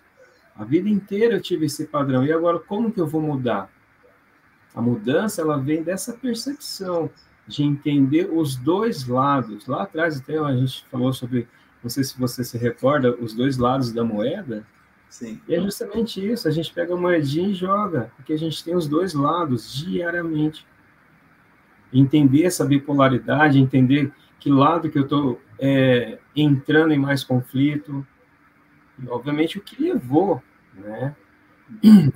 a 0.55 0.63
vida 0.63 0.87
inteira 0.87 1.33
eu 1.33 1.41
tive 1.41 1.65
esse 1.65 1.87
padrão, 1.87 2.23
e 2.23 2.31
agora 2.31 2.59
como 2.59 2.91
que 2.91 3.01
eu 3.01 3.07
vou 3.07 3.19
mudar? 3.19 3.71
A 4.75 4.79
mudança, 4.79 5.41
ela 5.41 5.57
vem 5.57 5.81
dessa 5.81 6.13
percepção 6.13 7.09
de 7.47 7.63
entender 7.63 8.29
os 8.31 8.55
dois 8.55 9.07
lados. 9.07 9.65
Lá 9.65 9.81
atrás, 9.81 10.19
até 10.19 10.37
a 10.37 10.55
gente 10.55 10.85
falou 10.91 11.11
sobre, 11.11 11.47
não 11.81 11.89
sei 11.89 12.03
se 12.03 12.19
você 12.19 12.43
se 12.43 12.55
recorda, 12.55 13.15
os 13.15 13.33
dois 13.33 13.57
lados 13.57 13.91
da 13.91 14.03
moeda, 14.03 14.63
Sim. 15.09 15.39
E 15.47 15.53
é 15.53 15.61
justamente 15.61 16.27
isso, 16.27 16.47
a 16.47 16.51
gente 16.51 16.73
pega 16.73 16.95
a 16.95 16.97
moedinha 16.97 17.49
e 17.49 17.53
joga, 17.53 18.11
porque 18.15 18.33
a 18.33 18.37
gente 18.37 18.63
tem 18.63 18.75
os 18.75 18.87
dois 18.87 19.13
lados 19.13 19.71
diariamente. 19.71 20.65
Entender 21.93 22.45
essa 22.45 22.65
bipolaridade, 22.65 23.59
entender 23.59 24.11
que 24.39 24.49
lado 24.49 24.89
que 24.89 24.97
eu 24.97 25.03
estou 25.03 25.39
é, 25.59 26.17
entrando 26.35 26.93
em 26.93 26.99
mais 26.99 27.23
conflito, 27.23 28.05
e, 29.01 29.07
obviamente 29.07 29.57
o 29.57 29.61
que 29.61 29.81
levou, 29.81 30.41
né? 30.73 31.15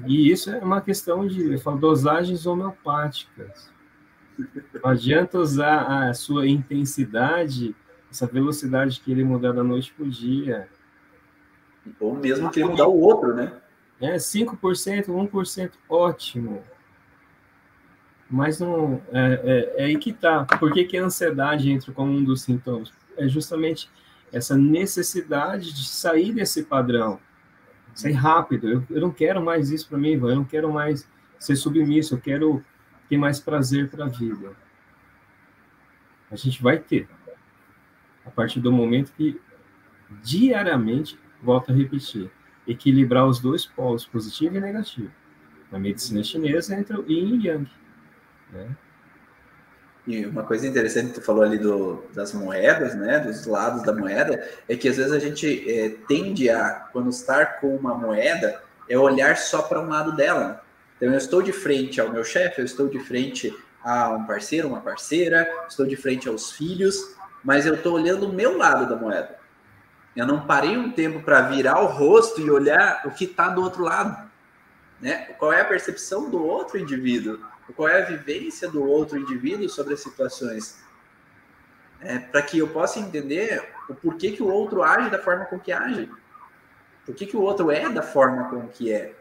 E 0.05 0.31
isso 0.31 0.51
é 0.51 0.59
uma 0.59 0.81
questão 0.81 1.25
de 1.25 1.53
eu 1.53 1.59
falo, 1.59 1.77
dosagens 1.77 2.45
homeopáticas. 2.45 3.71
Não 4.83 4.91
adianta 4.91 5.39
usar 5.39 6.09
a 6.09 6.13
sua 6.13 6.47
intensidade, 6.47 7.75
essa 8.11 8.27
velocidade 8.27 8.99
que 8.99 9.11
ele 9.11 9.23
mudar 9.23 9.53
da 9.53 9.63
noite 9.63 9.93
para 9.93 10.05
o 10.05 10.09
dia 10.09 10.67
ou 11.99 12.15
mesmo 12.15 12.49
querer 12.49 12.65
mudar 12.65 12.87
o 12.87 12.99
outro, 12.99 13.33
né? 13.33 13.53
É, 13.99 14.15
5%, 14.15 15.07
1%, 15.07 15.71
ótimo. 15.89 16.63
Mas 18.29 18.59
não. 18.59 19.01
É, 19.11 19.73
é, 19.77 19.83
é 19.83 19.85
aí 19.85 19.97
que 19.97 20.13
tá. 20.13 20.45
Por 20.59 20.71
que, 20.71 20.83
que 20.83 20.97
a 20.97 21.05
ansiedade 21.05 21.71
entra 21.71 21.91
como 21.91 22.11
um 22.11 22.23
dos 22.23 22.41
sintomas? 22.41 22.91
É 23.17 23.27
justamente 23.27 23.89
essa 24.31 24.57
necessidade 24.57 25.73
de 25.73 25.87
sair 25.87 26.33
desse 26.33 26.63
padrão. 26.63 27.19
Sair 27.93 28.13
rápido. 28.13 28.69
Eu, 28.69 28.83
eu 28.89 29.01
não 29.01 29.11
quero 29.11 29.41
mais 29.41 29.71
isso 29.71 29.87
para 29.87 29.97
mim, 29.97 30.13
eu 30.13 30.35
não 30.35 30.45
quero 30.45 30.71
mais 30.71 31.09
ser 31.39 31.55
submisso, 31.55 32.15
eu 32.15 32.19
quero 32.19 32.63
ter 33.09 33.17
mais 33.17 33.39
prazer 33.39 33.89
para 33.89 34.05
a 34.05 34.09
vida. 34.09 34.51
A 36.29 36.35
gente 36.35 36.61
vai 36.61 36.77
ter. 36.77 37.07
A 38.25 38.29
partir 38.29 38.59
do 38.59 38.71
momento 38.71 39.13
que 39.13 39.39
diariamente 40.21 41.17
volto 41.41 41.71
a 41.71 41.75
repetir, 41.75 42.29
equilibrar 42.67 43.25
os 43.25 43.39
dois 43.39 43.65
polos, 43.65 44.05
positivo 44.05 44.57
e 44.57 44.59
negativo. 44.59 45.11
Na 45.71 45.79
medicina 45.79 46.23
chinesa 46.23 46.77
entra 46.77 46.99
o 46.99 47.09
yin 47.09 47.39
e 47.39 47.47
yang. 47.47 47.69
Né? 48.51 48.75
E 50.07 50.25
uma 50.25 50.43
coisa 50.43 50.65
interessante 50.65 51.09
que 51.09 51.15
tu 51.15 51.21
falou 51.21 51.43
ali 51.43 51.57
do, 51.57 52.01
das 52.13 52.33
moedas, 52.33 52.95
né, 52.95 53.19
dos 53.19 53.45
lados 53.45 53.83
da 53.83 53.91
moeda, 53.91 54.41
é 54.67 54.75
que 54.77 54.87
às 54.87 54.95
vezes 54.95 55.11
a 55.11 55.19
gente 55.19 55.69
é, 55.69 55.89
tende 56.07 56.49
a, 56.49 56.87
quando 56.93 57.09
estar 57.09 57.59
com 57.59 57.75
uma 57.75 57.93
moeda, 57.93 58.63
é 58.89 58.97
olhar 58.97 59.35
só 59.35 59.61
para 59.61 59.81
um 59.81 59.89
lado 59.89 60.15
dela. 60.15 60.63
Então, 60.95 61.11
eu 61.11 61.17
estou 61.17 61.41
de 61.41 61.51
frente 61.51 61.99
ao 61.99 62.09
meu 62.09 62.23
chefe, 62.23 62.61
eu 62.61 62.65
estou 62.65 62.87
de 62.87 62.99
frente 62.99 63.53
a 63.83 64.09
um 64.11 64.25
parceiro, 64.25 64.69
uma 64.69 64.79
parceira, 64.79 65.45
estou 65.67 65.85
de 65.85 65.97
frente 65.97 66.29
aos 66.29 66.53
filhos, 66.53 67.15
mas 67.43 67.65
eu 67.65 67.75
estou 67.75 67.93
olhando 67.93 68.29
o 68.29 68.33
meu 68.33 68.57
lado 68.57 68.87
da 68.87 68.95
moeda. 68.95 69.37
Eu 70.15 70.25
não 70.25 70.47
parei 70.47 70.77
um 70.77 70.91
tempo 70.91 71.21
para 71.21 71.41
virar 71.41 71.81
o 71.81 71.85
rosto 71.85 72.39
e 72.39 72.49
olhar 72.49 73.01
o 73.05 73.11
que 73.11 73.25
está 73.25 73.49
do 73.49 73.61
outro 73.61 73.83
lado. 73.83 74.27
Né? 75.01 75.25
Qual 75.37 75.51
é 75.51 75.61
a 75.61 75.65
percepção 75.65 76.29
do 76.29 76.43
outro 76.43 76.79
indivíduo? 76.79 77.39
Qual 77.75 77.87
é 77.87 78.01
a 78.01 78.05
vivência 78.05 78.69
do 78.69 78.83
outro 78.83 79.17
indivíduo 79.17 79.69
sobre 79.69 79.93
as 79.93 80.01
situações? 80.01 80.81
É, 81.99 82.19
para 82.19 82.41
que 82.41 82.59
eu 82.59 82.67
possa 82.67 82.99
entender 82.99 83.67
o 83.89 83.95
porquê 83.95 84.31
que 84.31 84.43
o 84.43 84.47
outro 84.47 84.83
age 84.83 85.09
da 85.09 85.19
forma 85.19 85.45
com 85.45 85.59
que 85.59 85.71
age. 85.71 86.09
Por 87.07 87.15
que, 87.15 87.37
o 87.37 87.41
outro 87.41 87.71
é 87.71 87.89
da 87.89 88.01
forma 88.01 88.49
com 88.49 88.67
que 88.67 88.91
é. 88.91 89.15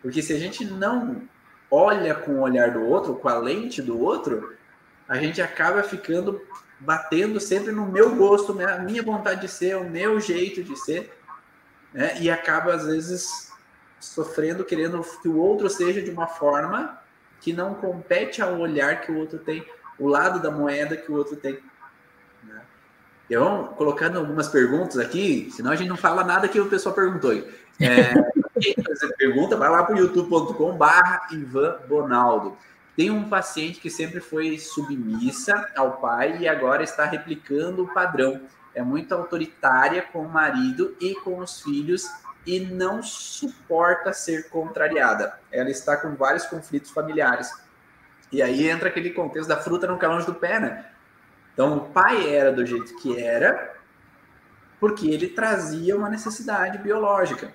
Porque 0.00 0.22
se 0.22 0.32
a 0.32 0.38
gente 0.38 0.64
não 0.64 1.28
olha 1.70 2.14
com 2.14 2.32
o 2.32 2.40
olhar 2.40 2.70
do 2.70 2.82
outro, 2.82 3.14
com 3.14 3.28
a 3.28 3.36
lente 3.36 3.82
do 3.82 4.00
outro, 4.00 4.56
a 5.06 5.16
gente 5.18 5.40
acaba 5.42 5.82
ficando 5.82 6.40
batendo 6.80 7.38
sempre 7.38 7.70
no 7.70 7.86
meu 7.86 8.16
gosto, 8.16 8.54
né? 8.54 8.64
a 8.64 8.78
minha 8.78 9.02
vontade 9.02 9.42
de 9.42 9.48
ser, 9.48 9.76
o 9.76 9.88
meu 9.88 10.18
jeito 10.18 10.64
de 10.64 10.74
ser, 10.76 11.16
né? 11.92 12.18
e 12.18 12.30
acaba 12.30 12.74
às 12.74 12.86
vezes 12.86 13.52
sofrendo, 14.00 14.64
querendo 14.64 15.00
que 15.20 15.28
o 15.28 15.36
outro 15.36 15.68
seja 15.68 16.00
de 16.00 16.10
uma 16.10 16.26
forma 16.26 16.98
que 17.42 17.52
não 17.52 17.74
compete 17.74 18.40
ao 18.40 18.58
olhar 18.58 19.00
que 19.00 19.10
o 19.10 19.18
outro 19.18 19.38
tem, 19.38 19.66
o 19.98 20.06
lado 20.06 20.40
da 20.40 20.50
moeda 20.50 20.96
que 20.96 21.10
o 21.10 21.16
outro 21.16 21.36
tem. 21.36 21.58
Né? 22.44 22.62
Eu 23.28 23.64
colocando 23.76 24.18
algumas 24.18 24.48
perguntas 24.48 24.96
aqui, 24.96 25.50
senão 25.50 25.72
a 25.72 25.76
gente 25.76 25.88
não 25.88 25.96
fala 25.96 26.22
nada 26.22 26.48
que 26.48 26.60
o 26.60 26.68
pessoal 26.70 26.94
perguntou. 26.94 27.32
É, 27.32 28.14
quem 28.60 28.74
fazer 28.82 29.12
pergunta, 29.16 29.56
vai 29.56 29.68
lá 29.68 29.82
para 29.82 29.96
o 29.96 29.98
youtube.com/barra 29.98 31.26
Ivan 31.32 31.80
Bonaldo. 31.88 32.56
Tem 32.96 33.10
um 33.10 33.28
paciente 33.28 33.80
que 33.80 33.90
sempre 33.90 34.20
foi 34.20 34.58
submissa 34.58 35.68
ao 35.76 35.96
pai 35.96 36.38
e 36.38 36.48
agora 36.48 36.84
está 36.84 37.04
replicando 37.04 37.82
o 37.82 37.92
padrão. 37.92 38.40
É 38.74 38.82
muito 38.82 39.12
autoritária 39.12 40.02
com 40.02 40.22
o 40.22 40.28
marido 40.28 40.94
e 41.00 41.14
com 41.16 41.38
os 41.38 41.60
filhos 41.60 42.08
e 42.46 42.60
não 42.60 43.02
suporta 43.02 44.12
ser 44.12 44.48
contrariada. 44.48 45.38
Ela 45.50 45.70
está 45.70 45.96
com 45.96 46.14
vários 46.14 46.46
conflitos 46.46 46.90
familiares. 46.90 47.52
E 48.30 48.42
aí 48.42 48.68
entra 48.68 48.88
aquele 48.88 49.10
contexto 49.10 49.48
da 49.48 49.58
fruta 49.58 49.86
não 49.86 49.98
cai 49.98 50.08
longe 50.08 50.26
do 50.26 50.34
pé, 50.34 50.58
né? 50.58 50.86
Então, 51.52 51.76
o 51.76 51.80
pai 51.90 52.34
era 52.34 52.50
do 52.50 52.64
jeito 52.64 52.96
que 52.96 53.20
era, 53.20 53.76
porque 54.80 55.08
ele 55.08 55.28
trazia 55.28 55.96
uma 55.96 56.08
necessidade 56.08 56.78
biológica. 56.78 57.52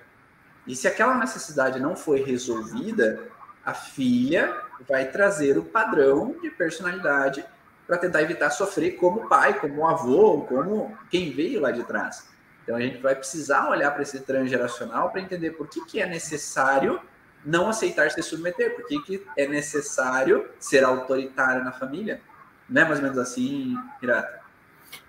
E 0.66 0.76
se 0.76 0.86
aquela 0.86 1.16
necessidade 1.16 1.80
não 1.80 1.96
foi 1.96 2.22
resolvida, 2.22 3.28
a 3.64 3.74
filha 3.74 4.56
vai 4.88 5.10
trazer 5.10 5.58
o 5.58 5.64
padrão 5.64 6.36
de 6.40 6.48
personalidade 6.50 7.44
para 7.86 7.98
tentar 7.98 8.22
evitar 8.22 8.50
sofrer 8.50 8.92
como 8.92 9.28
pai, 9.28 9.58
como 9.58 9.88
avô, 9.88 10.42
como 10.42 10.96
quem 11.10 11.32
veio 11.32 11.60
lá 11.60 11.70
de 11.70 11.82
trás. 11.84 12.28
Então 12.68 12.76
a 12.76 12.82
gente 12.82 12.98
vai 12.98 13.14
precisar 13.14 13.70
olhar 13.70 13.90
para 13.92 14.02
esse 14.02 14.20
transgeracional 14.20 15.08
para 15.08 15.22
entender 15.22 15.52
por 15.52 15.66
que, 15.70 15.82
que 15.86 16.02
é 16.02 16.06
necessário 16.06 17.00
não 17.42 17.70
aceitar 17.70 18.10
se 18.10 18.22
submeter, 18.22 18.76
por 18.76 18.86
que, 18.86 19.00
que 19.04 19.26
é 19.38 19.48
necessário 19.48 20.46
ser 20.58 20.84
autoritário 20.84 21.64
na 21.64 21.72
família. 21.72 22.20
Não 22.68 22.82
é 22.82 22.84
mais 22.84 22.98
ou 22.98 23.04
menos 23.04 23.16
assim, 23.16 23.74
Pirata? 23.98 24.40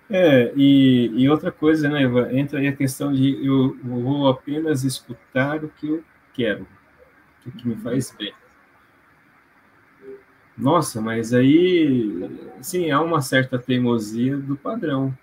É, 0.08 0.50
e, 0.56 1.12
e 1.14 1.28
outra 1.28 1.52
coisa, 1.52 1.86
né, 1.86 2.02
Eva, 2.04 2.32
entra 2.32 2.60
aí 2.60 2.66
a 2.66 2.74
questão 2.74 3.12
de 3.12 3.46
eu, 3.46 3.76
vou 3.84 4.26
apenas 4.30 4.82
escutar 4.82 5.62
o 5.62 5.68
que 5.68 5.86
eu 5.86 6.02
quero, 6.32 6.66
o 7.46 7.50
que 7.50 7.68
me 7.68 7.76
faz 7.76 8.10
bem. 8.18 8.32
Nossa, 10.56 10.98
mas 10.98 11.34
aí, 11.34 12.26
sim, 12.62 12.90
há 12.90 13.02
uma 13.02 13.20
certa 13.20 13.58
teimosia 13.58 14.38
do 14.38 14.56
padrão. 14.56 15.14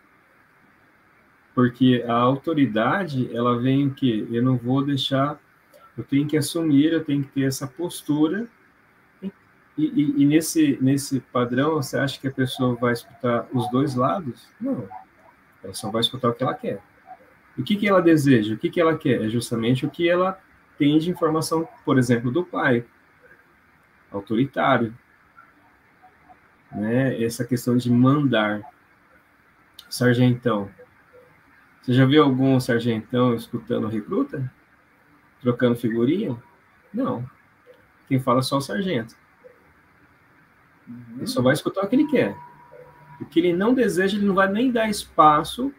Porque 1.57 2.05
a 2.07 2.13
autoridade, 2.13 3.35
ela 3.35 3.59
vem 3.59 3.87
o 3.87 3.91
quê? 3.91 4.27
Eu 4.29 4.43
não 4.43 4.55
vou 4.55 4.85
deixar, 4.85 5.41
eu 5.97 6.03
tenho 6.03 6.27
que 6.27 6.37
assumir, 6.37 6.93
eu 6.93 7.03
tenho 7.03 7.23
que 7.23 7.29
ter 7.29 7.45
essa 7.45 7.65
postura. 7.65 8.47
E, 9.23 9.31
e, 9.75 10.21
e 10.21 10.25
nesse, 10.27 10.77
nesse 10.79 11.19
padrão, 11.19 11.77
você 11.77 11.97
acha 11.97 12.19
que 12.19 12.27
a 12.27 12.31
pessoa 12.31 12.75
vai 12.75 12.93
escutar 12.93 13.47
os 13.51 13.67
dois 13.71 13.95
lados? 13.95 14.47
Não. 14.61 14.87
Ela 15.63 15.73
só 15.73 15.89
vai 15.89 16.01
escutar 16.01 16.29
o 16.29 16.33
que 16.35 16.43
ela 16.43 16.53
quer. 16.53 16.79
O 17.57 17.63
que, 17.63 17.75
que 17.75 17.89
ela 17.89 18.03
deseja? 18.03 18.53
O 18.53 18.57
que, 18.59 18.69
que 18.69 18.79
ela 18.79 18.95
quer? 18.95 19.25
É 19.25 19.27
justamente 19.27 19.83
o 19.83 19.89
que 19.89 20.07
ela 20.07 20.39
tem 20.77 20.99
de 20.99 21.09
informação, 21.09 21.67
por 21.83 21.97
exemplo, 21.97 22.29
do 22.29 22.45
pai, 22.45 22.85
autoritário, 24.11 24.95
né? 26.71 27.19
Essa 27.19 27.43
questão 27.43 27.75
de 27.75 27.89
mandar. 27.89 28.61
Sargentão. 29.89 30.69
Você 31.87 31.93
já 31.93 32.05
viu 32.05 32.21
algum 32.21 32.59
sargentão 32.59 33.33
escutando 33.33 33.87
recruta? 33.87 34.51
Trocando 35.39 35.77
figurinha? 35.77 36.35
Não. 36.93 37.25
Quem 38.09 38.19
fala 38.19 38.39
é 38.39 38.41
só 38.41 38.57
o 38.57 38.61
sargento. 38.61 39.15
Ele 41.15 41.25
só 41.25 41.41
vai 41.41 41.53
escutar 41.53 41.85
o 41.85 41.87
que 41.87 41.95
ele 41.95 42.07
quer. 42.07 42.35
O 43.21 43.25
que 43.25 43.39
ele 43.39 43.53
não 43.53 43.73
deseja, 43.73 44.17
ele 44.17 44.25
não 44.25 44.35
vai 44.35 44.51
nem 44.51 44.69
dar 44.69 44.89
espaço 44.89 45.73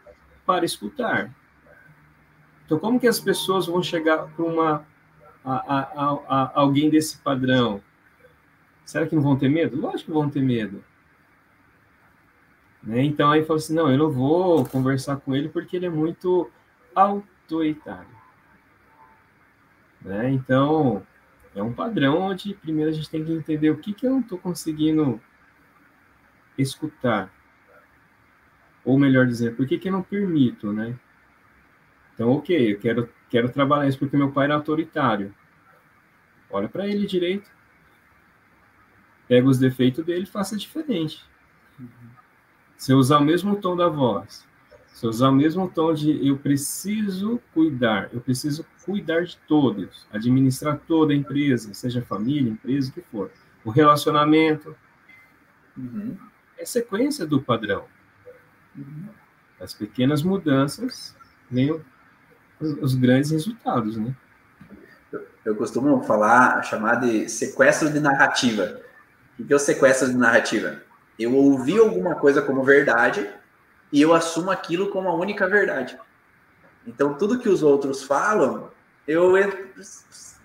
para 0.47 0.65
escutar. 0.65 1.31
Então, 2.65 2.79
como 2.79 2.99
que 2.99 3.07
as 3.07 3.21
pessoas 3.21 3.67
vão 3.67 3.83
chegar 3.83 4.29
para 4.29 4.45
uma 4.47 4.87
a, 5.45 5.79
a, 5.79 6.13
a, 6.27 6.53
alguém 6.55 6.89
desse 6.89 7.19
padrão? 7.19 7.83
Será 8.83 9.07
que 9.07 9.15
não 9.15 9.23
vão 9.23 9.37
ter 9.37 9.51
medo? 9.51 9.79
Lógico 9.79 10.07
que 10.07 10.19
vão 10.19 10.31
ter 10.31 10.41
medo. 10.41 10.83
Né? 12.83 13.03
Então 13.03 13.31
aí 13.31 13.43
falou 13.43 13.57
assim, 13.57 13.75
não, 13.75 13.91
eu 13.91 13.99
não 13.99 14.11
vou 14.11 14.65
conversar 14.67 15.17
com 15.17 15.35
ele 15.35 15.49
porque 15.49 15.77
ele 15.77 15.87
é 15.87 15.91
muito 15.91 16.51
autoritário. 16.95 18.19
Né? 20.01 20.31
Então, 20.31 21.05
é 21.55 21.63
um 21.63 21.73
padrão 21.73 22.21
onde 22.21 22.55
primeiro 22.55 22.91
a 22.91 22.95
gente 22.95 23.11
tem 23.11 23.25
que 23.25 23.33
entender 23.33 23.71
o 23.71 23.79
que, 23.79 23.93
que 23.93 24.07
eu 24.07 24.11
não 24.11 24.21
estou 24.21 24.39
conseguindo 24.39 25.21
escutar. 26.57 27.33
Ou 28.85 28.99
melhor 28.99 29.27
dizer, 29.27 29.57
por 29.57 29.67
que, 29.67 29.79
que 29.79 29.89
eu 29.89 29.93
não 29.93 30.03
permito, 30.03 30.73
né? 30.73 30.97
Então, 32.15 32.31
ok, 32.31 32.73
eu 32.73 32.79
quero, 32.79 33.09
quero 33.29 33.51
trabalhar 33.51 33.89
isso 33.89 33.99
porque 33.99 34.17
meu 34.17 34.33
pai 34.33 34.47
era 34.47 34.55
autoritário. 34.55 35.35
Olha 36.51 36.69
para 36.69 36.87
ele 36.87 37.07
direito 37.07 37.51
pega 39.29 39.47
os 39.47 39.59
defeitos 39.59 40.05
dele 40.05 40.23
e 40.23 40.27
faça 40.27 40.57
diferente. 40.57 41.23
Se 42.79 42.93
eu 42.93 42.97
usar 42.97 43.19
o 43.19 43.25
mesmo 43.25 43.57
tom 43.57 43.77
da 43.77 43.89
voz, 43.89 44.47
se 44.95 45.05
eu 45.05 45.11
usar 45.11 45.29
o 45.31 45.35
mesmo 45.35 45.69
tom 45.69 45.93
de 45.93 46.27
eu 46.27 46.39
preciso 46.39 47.41
cuidar, 47.53 48.09
eu 48.13 48.21
preciso 48.21 48.65
cuidar 48.85 49.25
de 49.25 49.37
todos, 49.49 50.07
administrar 50.13 50.79
toda 50.87 51.13
a 51.13 51.17
empresa, 51.17 51.75
seja 51.75 52.01
família, 52.03 52.51
empresa, 52.51 52.89
o 52.89 52.93
que 52.93 53.03
for. 53.03 53.31
O 53.65 53.71
relacionamento 53.71 54.77
uhum. 55.77 56.17
é 56.57 56.65
sequência 56.65 57.27
do 57.27 57.43
padrão. 57.43 57.85
Uhum. 58.77 59.09
As 59.61 59.75
pequenas 59.75 60.23
mudanças 60.23 61.17
vêm 61.51 61.73
os, 62.61 62.73
os 62.81 62.95
grandes 62.95 63.33
resultados, 63.33 63.97
né? 63.97 64.15
Eu 65.45 65.57
costumo 65.57 66.03
falar, 66.05 66.63
chamar 66.63 66.97
de 66.97 67.29
sequestro 67.29 67.93
de 67.93 67.99
narrativa. 67.99 68.81
O 69.39 69.45
que 69.45 69.53
é 69.53 69.57
o 69.57 69.59
sequestro 69.59 70.09
de 70.09 70.17
narrativa? 70.17 70.88
Eu 71.19 71.35
ouvi 71.35 71.79
alguma 71.79 72.15
coisa 72.15 72.41
como 72.41 72.63
verdade 72.63 73.29
e 73.93 74.01
eu 74.01 74.15
assumo 74.15 74.51
aquilo 74.51 74.91
como 74.91 75.09
a 75.09 75.15
única 75.15 75.49
verdade. 75.49 75.99
Então, 76.87 77.15
tudo 77.15 77.39
que 77.39 77.49
os 77.49 77.63
outros 77.63 78.03
falam, 78.03 78.71
eu 79.07 79.33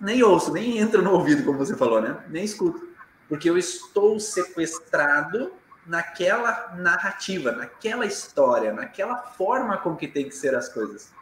nem 0.00 0.22
ouço, 0.22 0.52
nem 0.52 0.78
entro 0.78 1.00
no 1.02 1.12
ouvido, 1.12 1.44
como 1.44 1.58
você 1.58 1.76
falou, 1.76 2.00
né? 2.00 2.16
Nem 2.28 2.44
escuto. 2.44 2.88
Porque 3.28 3.48
eu 3.48 3.56
estou 3.56 4.18
sequestrado 4.18 5.52
naquela 5.86 6.74
narrativa, 6.76 7.52
naquela 7.52 8.06
história, 8.06 8.72
naquela 8.72 9.16
forma 9.16 9.76
com 9.78 9.96
que 9.96 10.08
tem 10.08 10.28
que 10.28 10.36
ser 10.36 10.54
as 10.54 10.68
coisas. 10.68 11.12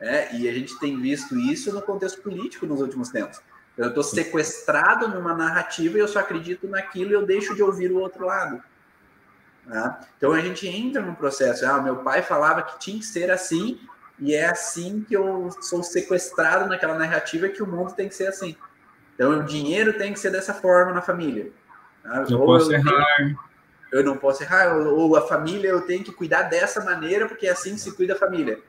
É, 0.00 0.34
e 0.36 0.48
a 0.48 0.52
gente 0.52 0.78
tem 0.78 1.00
visto 1.00 1.38
isso 1.38 1.72
no 1.72 1.80
contexto 1.80 2.20
político 2.20 2.66
nos 2.66 2.80
últimos 2.80 3.08
tempos. 3.08 3.40
Eu 3.76 3.88
estou 3.88 4.02
sequestrado 4.02 5.08
numa 5.08 5.34
narrativa 5.34 5.96
e 5.96 6.00
eu 6.00 6.08
só 6.08 6.20
acredito 6.20 6.68
naquilo 6.68 7.10
e 7.10 7.14
eu 7.14 7.26
deixo 7.26 7.54
de 7.54 7.62
ouvir 7.62 7.90
o 7.90 7.98
outro 7.98 8.26
lado. 8.26 8.62
Né? 9.66 9.96
Então 10.16 10.32
a 10.32 10.40
gente 10.40 10.66
entra 10.66 11.02
no 11.02 11.14
processo. 11.14 11.66
Ah, 11.66 11.80
meu 11.80 11.96
pai 11.96 12.22
falava 12.22 12.62
que 12.62 12.78
tinha 12.78 12.98
que 12.98 13.06
ser 13.06 13.30
assim 13.30 13.80
e 14.18 14.34
é 14.34 14.46
assim 14.46 15.04
que 15.06 15.14
eu 15.14 15.50
sou 15.60 15.82
sequestrado 15.82 16.68
naquela 16.68 16.98
narrativa 16.98 17.48
que 17.48 17.62
o 17.62 17.66
mundo 17.66 17.92
tem 17.92 18.08
que 18.08 18.14
ser 18.14 18.28
assim. 18.28 18.56
Então 19.14 19.40
o 19.40 19.42
dinheiro 19.44 19.96
tem 19.98 20.12
que 20.12 20.18
ser 20.18 20.30
dessa 20.30 20.54
forma 20.54 20.92
na 20.92 21.02
família. 21.02 21.50
Né? 22.04 22.24
Eu 22.28 22.40
ou 22.40 22.46
posso 22.46 22.72
eu 22.72 22.78
errar. 22.78 23.36
Eu 23.90 24.04
não 24.04 24.16
posso 24.16 24.42
errar. 24.42 24.76
Ou 24.76 25.16
a 25.16 25.26
família 25.26 25.68
eu 25.68 25.82
tenho 25.82 26.04
que 26.04 26.12
cuidar 26.12 26.42
dessa 26.42 26.84
maneira 26.84 27.26
porque 27.26 27.46
é 27.46 27.50
assim 27.50 27.74
que 27.74 27.80
se 27.80 27.92
cuida 27.92 28.14
a 28.14 28.18
família. 28.18 28.60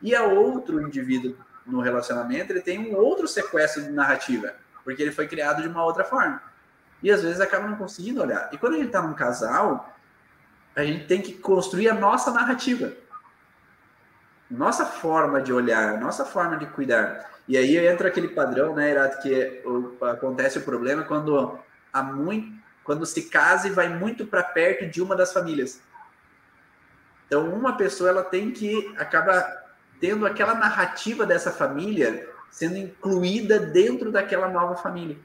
E 0.00 0.14
a 0.14 0.24
outro 0.24 0.80
indivíduo 0.80 1.36
no 1.64 1.80
relacionamento, 1.80 2.52
ele 2.52 2.60
tem 2.60 2.78
um 2.78 2.96
outro 2.96 3.28
sequestro 3.28 3.82
de 3.82 3.90
narrativa, 3.90 4.52
porque 4.84 5.00
ele 5.00 5.12
foi 5.12 5.28
criado 5.28 5.62
de 5.62 5.68
uma 5.68 5.84
outra 5.84 6.02
forma. 6.02 6.42
E 7.00 7.10
às 7.10 7.22
vezes 7.22 7.40
acaba 7.40 7.68
não 7.68 7.76
conseguindo 7.76 8.20
olhar. 8.20 8.48
E 8.52 8.58
quando 8.58 8.74
a 8.74 8.76
gente 8.76 8.86
está 8.86 9.02
num 9.02 9.14
casal, 9.14 9.92
a 10.74 10.84
gente 10.84 11.06
tem 11.06 11.20
que 11.20 11.34
construir 11.34 11.88
a 11.88 11.94
nossa 11.94 12.30
narrativa. 12.30 12.92
Nossa 14.50 14.84
forma 14.84 15.40
de 15.40 15.52
olhar, 15.52 15.98
nossa 16.00 16.24
forma 16.24 16.56
de 16.56 16.66
cuidar. 16.66 17.30
E 17.48 17.56
aí 17.56 17.76
entra 17.76 18.08
aquele 18.08 18.28
padrão, 18.28 18.74
né, 18.74 18.90
Irato, 18.90 19.22
que 19.22 19.62
o, 19.64 20.04
acontece 20.04 20.58
o 20.58 20.62
problema 20.62 21.02
quando 21.02 21.58
há 21.92 22.02
muito, 22.02 22.52
quando 22.84 23.06
se 23.06 23.22
casa 23.22 23.68
e 23.68 23.72
vai 23.72 23.88
muito 23.88 24.26
para 24.26 24.42
perto 24.42 24.86
de 24.86 25.02
uma 25.02 25.16
das 25.16 25.32
famílias. 25.32 25.80
Então, 27.26 27.48
uma 27.48 27.76
pessoa 27.76 28.10
ela 28.10 28.22
tem 28.22 28.50
que 28.50 28.94
acaba 28.98 29.62
tendo 30.00 30.26
aquela 30.26 30.54
narrativa 30.54 31.24
dessa 31.24 31.50
família 31.50 32.28
sendo 32.50 32.76
incluída 32.76 33.58
dentro 33.58 34.12
daquela 34.12 34.48
nova 34.48 34.76
família. 34.76 35.16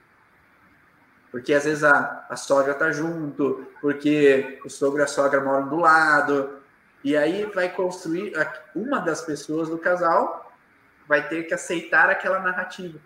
Porque 1.37 1.53
às 1.53 1.65
vezes 1.65 1.83
a, 1.83 2.25
a 2.27 2.35
sogra 2.35 2.73
tá 2.73 2.91
junto, 2.91 3.67
porque 3.79 4.59
o 4.65 4.69
sogro 4.71 5.01
e 5.01 5.03
a 5.03 5.07
sogra 5.07 5.39
moram 5.39 5.69
do 5.69 5.75
lado, 5.75 6.49
e 7.03 7.15
aí 7.15 7.45
vai 7.53 7.69
construir 7.69 8.33
uma 8.75 8.97
das 8.97 9.21
pessoas 9.21 9.69
do 9.69 9.77
casal 9.77 10.51
vai 11.07 11.29
ter 11.29 11.43
que 11.43 11.53
aceitar 11.53 12.09
aquela 12.09 12.39
narrativa, 12.39 12.97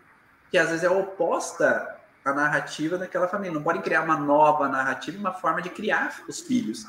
que 0.49 0.57
às 0.57 0.69
vezes 0.69 0.85
é 0.85 0.89
oposta 0.89 1.97
à 2.23 2.31
narrativa 2.31 2.97
daquela 2.97 3.27
família. 3.27 3.53
Não 3.53 3.63
podem 3.63 3.81
criar 3.81 4.01
uma 4.01 4.15
nova 4.15 4.69
narrativa, 4.69 5.19
uma 5.19 5.33
forma 5.33 5.61
de 5.61 5.69
criar 5.69 6.23
os 6.25 6.39
filhos 6.39 6.87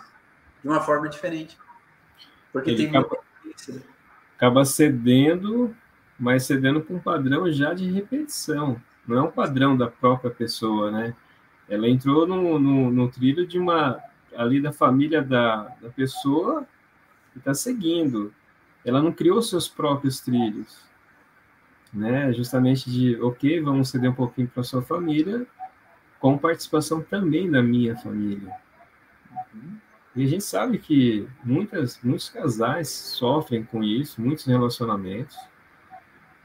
de 0.63 0.69
uma 0.69 0.81
forma 0.81 1.09
diferente. 1.09 1.59
Porque 2.53 2.71
Ele 2.71 2.87
tem 2.87 2.97
acaba 2.97 3.19
acaba 4.37 4.65
cedendo, 4.65 5.75
mas 6.17 6.45
cedendo 6.45 6.81
com 6.81 6.95
um 6.95 7.01
padrão 7.01 7.51
já 7.51 7.75
de 7.75 7.91
repetição. 7.91 8.81
Não 9.05 9.19
é 9.19 9.23
um 9.23 9.31
padrão 9.33 9.77
da 9.77 9.89
própria 9.89 10.31
pessoa, 10.31 10.93
né? 10.93 11.17
Ela 11.73 11.89
entrou 11.89 12.27
no, 12.27 12.59
no, 12.59 12.91
no 12.91 13.09
trilho 13.09 13.47
de 13.47 13.59
uma 13.59 13.99
ali 14.37 14.61
da 14.61 14.71
família 14.71 15.23
da, 15.23 15.75
da 15.81 15.89
pessoa 15.89 16.67
e 17.35 17.39
está 17.39 17.55
seguindo. 17.55 18.31
Ela 18.85 19.03
não 19.03 19.11
criou 19.11 19.41
seus 19.41 19.69
próprios 19.69 20.21
trilhos, 20.21 20.85
né? 21.91 22.31
Justamente 22.35 22.91
de, 22.91 23.19
ok, 23.23 23.63
vamos 23.63 23.89
ceder 23.89 24.11
um 24.11 24.15
pouquinho 24.15 24.49
para 24.49 24.63
sua 24.63 24.83
família, 24.83 25.47
com 26.21 26.37
participação 26.37 27.01
também 27.01 27.51
da 27.51 27.63
minha 27.63 27.97
família. 27.97 28.55
E 30.15 30.25
a 30.25 30.27
gente 30.27 30.45
sabe 30.45 30.79
que 30.79 31.27
muitas, 31.43 31.99
muitos 32.03 32.29
casais 32.29 32.91
sofrem 32.91 33.65
com 33.65 33.83
isso, 33.83 34.21
muitos 34.21 34.45
relacionamentos. 34.45 35.39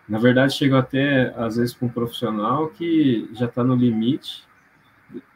Na 0.07 0.19
verdade, 0.19 0.53
chegam 0.53 0.77
até, 0.77 1.33
às 1.35 1.57
vezes, 1.57 1.75
com 1.75 1.87
um 1.87 1.89
profissional 1.89 2.69
que 2.69 3.29
já 3.33 3.45
está 3.45 3.61
no 3.61 3.75
limite, 3.75 4.46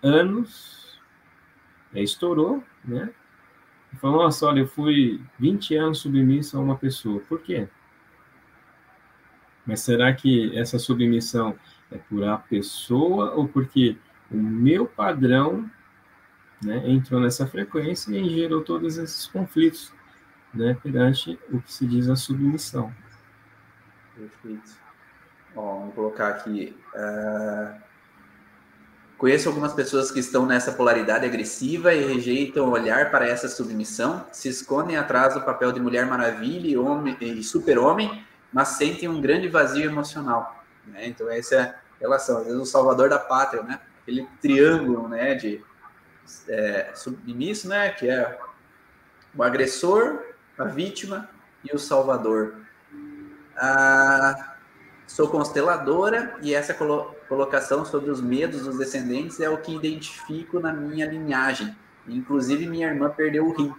anos, 0.02 1.00
é, 1.94 2.02
estourou, 2.02 2.64
né? 2.84 3.10
E 3.94 3.98
falou, 3.98 4.24
nossa, 4.24 4.46
olha, 4.46 4.62
eu 4.62 4.68
fui 4.68 5.22
20 5.38 5.76
anos 5.76 6.00
submisso 6.00 6.58
a 6.58 6.62
uma 6.62 6.78
pessoa. 6.78 7.20
Por 7.22 7.42
quê? 7.42 7.68
Mas 9.66 9.82
será 9.82 10.14
que 10.14 10.58
essa 10.58 10.80
submissão 10.80 11.58
é 11.92 11.98
por 11.98 12.24
a 12.24 12.38
pessoa 12.38 13.32
ou 13.34 13.48
porque 13.48 13.98
o 14.32 14.38
meu 14.38 14.86
padrão 14.86 15.70
né, 16.64 16.90
entrou 16.90 17.20
nessa 17.20 17.46
frequência 17.46 18.16
e 18.16 18.30
gerou 18.30 18.64
todos 18.64 18.98
esses 18.98 19.28
conflitos 19.28 19.94
né, 20.54 20.78
perante 20.82 21.38
o 21.50 21.62
que 21.62 21.74
se 21.74 21.86
diz 21.86 22.10
a 22.10 22.16
submissão. 22.16 22.94
Perfeito. 24.16 24.80
Bom, 25.54 25.80
vamos 25.80 25.96
colocar 25.96 26.30
aqui. 26.30 26.78
Uh, 26.94 27.82
conheço 29.22 29.48
algumas 29.48 29.72
pessoas 29.72 30.10
que 30.10 30.20
estão 30.20 30.48
nessa 30.48 30.72
polaridade 30.72 31.28
agressiva 31.28 31.94
e 31.94 32.04
rejeitam 32.04 32.72
olhar 32.72 33.12
para 33.12 33.28
essa 33.28 33.48
submissão, 33.48 34.26
se 34.32 34.50
escondem 34.50 34.98
atrás 34.98 35.36
do 35.36 35.42
papel 35.42 35.72
de 35.72 35.80
Mulher 35.80 36.08
Maravilha 36.08 36.68
e, 36.68 36.76
homem, 36.76 37.16
e 37.22 37.44
super-homem, 37.44 38.26
mas 38.52 38.70
sentem 38.70 39.08
um 39.08 39.22
grande 39.22 39.48
vazio 39.48 39.86
emocional. 39.86 40.66
Né? 40.88 41.06
Então, 41.06 41.30
essa 41.30 41.54
é 41.54 41.60
a 41.62 41.76
relação. 42.00 42.40
Às 42.40 42.46
vezes, 42.46 42.60
o 42.60 42.66
salvador 42.66 43.10
da 43.10 43.20
pátria, 43.20 43.62
né? 43.62 43.80
aquele 44.02 44.28
triângulo 44.42 45.08
né, 45.08 45.36
de 45.36 45.64
é, 46.50 46.90
submisso, 46.96 47.70
né, 47.70 47.90
que 47.90 48.10
é 48.10 48.40
o 49.36 49.44
agressor, 49.44 50.20
a 50.58 50.64
vítima 50.64 51.30
e 51.64 51.76
o 51.76 51.78
salvador. 51.78 52.56
Ah, 53.56 54.56
sou 55.06 55.28
consteladora 55.28 56.40
e 56.42 56.56
essa 56.56 56.74
colocação 57.32 57.86
sobre 57.86 58.12
os 58.12 58.20
medos 58.20 58.66
dos 58.66 58.78
descendentes 58.78 59.40
é 59.40 59.50
o 59.50 59.58
que 59.58 59.74
identifico 59.74 60.60
na 60.60 60.74
minha 60.74 61.06
linhagem. 61.06 61.74
Inclusive, 62.06 62.68
minha 62.68 62.90
irmã 62.90 63.10
perdeu 63.10 63.48
o 63.48 63.54
rim. 63.54 63.74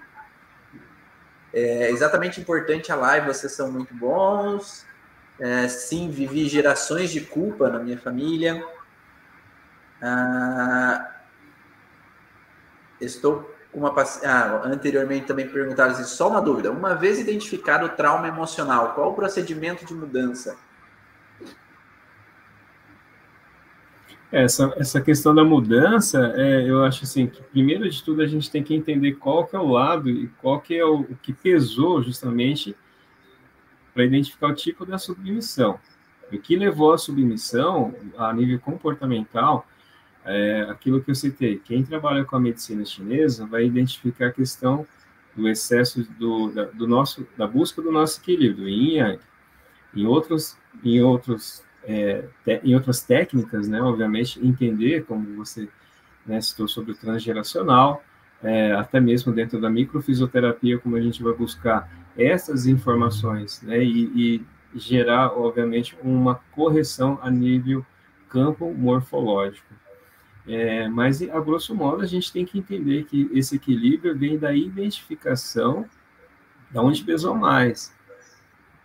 É 1.53 1.90
exatamente 1.90 2.40
importante 2.40 2.90
a 2.90 2.96
live, 2.96 3.26
vocês 3.26 3.53
são 3.53 3.70
muito 3.70 3.92
bons. 3.92 4.86
É, 5.38 5.68
sim, 5.68 6.11
vivi 6.11 6.48
gerações 6.48 7.11
de 7.11 7.20
culpa 7.20 7.68
na 7.68 7.78
minha 7.78 7.98
família. 7.98 8.66
Ah, 10.00 11.14
estou 13.03 13.55
com 13.70 13.80
uma 13.80 13.94
ah, 14.24 14.62
anteriormente 14.64 15.26
também 15.26 15.46
perguntaram 15.46 15.92
assim, 15.92 16.05
só 16.05 16.30
uma 16.30 16.40
dúvida. 16.40 16.72
Uma 16.72 16.94
vez 16.94 17.18
identificado 17.18 17.84
o 17.84 17.90
trauma 17.90 18.26
emocional, 18.26 18.94
qual 18.94 19.11
o 19.11 19.14
procedimento 19.14 19.84
de 19.84 19.92
mudança? 19.92 20.57
Essa, 24.33 24.72
essa 24.78 24.99
questão 24.99 25.35
da 25.35 25.45
mudança, 25.45 26.33
é, 26.35 26.66
eu 26.66 26.83
acho 26.83 27.05
assim, 27.05 27.26
que 27.26 27.43
primeiro 27.43 27.89
de 27.89 28.03
tudo 28.03 28.22
a 28.22 28.26
gente 28.26 28.51
tem 28.51 28.62
que 28.62 28.74
entender 28.74 29.12
qual 29.12 29.47
que 29.47 29.55
é 29.55 29.59
o 29.59 29.68
lado 29.68 30.09
e 30.09 30.26
qual 30.41 30.59
que 30.59 30.74
é 30.74 30.85
o, 30.85 31.01
o 31.01 31.16
que 31.16 31.35
pesou 31.35 32.03
justamente 32.03 32.74
para 33.93 34.05
identificar 34.05 34.49
o 34.49 34.55
tipo 34.55 34.87
da 34.87 34.97
submissão. 34.97 35.78
O 36.33 36.39
que 36.39 36.57
levou 36.57 36.95
à 36.95 36.99
submissão 36.99 37.95
a 38.16 38.33
nível 38.33 38.59
comportamental 38.59 39.66
é 40.24 40.62
aquilo 40.62 41.03
que 41.03 41.11
eu 41.11 41.14
citei. 41.14 41.59
Quem 41.59 41.83
trabalha 41.83 42.24
com 42.24 42.35
a 42.35 42.41
medicina 42.41 42.87
chinesa 42.87 43.47
vai 43.47 43.66
identificar 43.66 44.28
a 44.28 44.33
questão 44.33 44.87
do 45.37 45.47
excesso 45.47 46.05
do, 46.18 46.51
da, 46.51 46.64
do 46.64 46.87
nosso, 46.87 47.26
da 47.37 47.47
busca 47.47 47.83
do 47.83 47.93
nosso 47.93 48.20
equilíbrio, 48.20 48.66
em 48.66 48.97
yang. 48.97 49.20
Em 49.95 50.07
outros, 50.07 50.57
em 50.83 51.03
outros, 51.03 51.62
é, 51.85 52.24
em 52.62 52.74
outras 52.74 53.03
técnicas, 53.03 53.68
né, 53.68 53.80
obviamente, 53.80 54.45
entender, 54.45 55.05
como 55.05 55.37
você 55.37 55.68
né, 56.26 56.41
citou 56.41 56.68
sobre 56.68 56.93
o 56.93 56.95
transgeracional, 56.95 58.03
é, 58.43 58.72
até 58.72 59.01
mesmo 59.01 59.33
dentro 59.33 59.61
da 59.61 59.70
microfisioterapia, 59.70 60.78
como 60.78 60.97
a 60.97 61.01
gente 61.01 61.22
vai 61.22 61.33
buscar 61.33 61.91
essas 62.16 62.66
informações, 62.66 63.62
né, 63.62 63.83
e, 63.83 64.45
e 64.74 64.78
gerar, 64.78 65.33
obviamente, 65.33 65.97
uma 66.03 66.37
correção 66.53 67.18
a 67.22 67.30
nível 67.30 67.85
campo 68.28 68.72
morfológico. 68.72 69.74
É, 70.47 70.89
mas, 70.89 71.22
a 71.22 71.41
grosso 71.41 71.74
modo, 71.74 72.03
a 72.03 72.07
gente 72.07 72.33
tem 72.33 72.45
que 72.45 72.59
entender 72.59 73.05
que 73.05 73.30
esse 73.33 73.57
equilíbrio 73.57 74.16
vem 74.16 74.39
da 74.39 74.53
identificação 74.53 75.87
da 76.70 76.83
onde 76.83 77.05
pesou 77.05 77.35
mais. 77.35 77.95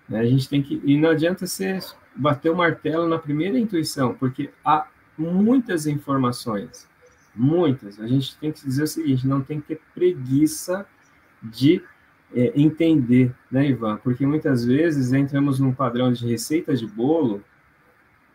Né? 0.08 0.20
A 0.20 0.26
gente 0.26 0.48
tem 0.48 0.62
que. 0.62 0.82
E 0.84 0.98
não 0.98 1.10
adianta 1.10 1.48
você 1.48 1.80
bater 2.18 2.52
o 2.52 2.56
martelo 2.56 3.08
na 3.08 3.20
primeira 3.20 3.58
intuição, 3.58 4.14
porque 4.14 4.50
há 4.64 4.88
muitas 5.18 5.88
informações. 5.88 6.88
Muitas. 7.36 8.00
A 8.00 8.08
gente 8.08 8.36
tem 8.38 8.52
que 8.52 8.64
dizer 8.64 8.84
o 8.84 8.88
seguinte: 8.88 9.28
não 9.28 9.42
tem 9.42 9.62
que 9.62 9.68
ter 9.68 9.82
preguiça 9.94 10.86
de 11.42 11.82
é, 12.34 12.52
entender, 12.56 13.34
né, 13.52 13.68
Ivan? 13.70 13.98
Porque 13.98 14.26
muitas 14.26 14.66
vezes 14.66 15.14
entramos 15.14 15.60
num 15.60 15.74
padrão 15.74 16.12
de 16.12 16.28
receita 16.28 16.76
de 16.76 16.88
bolo, 16.88 17.44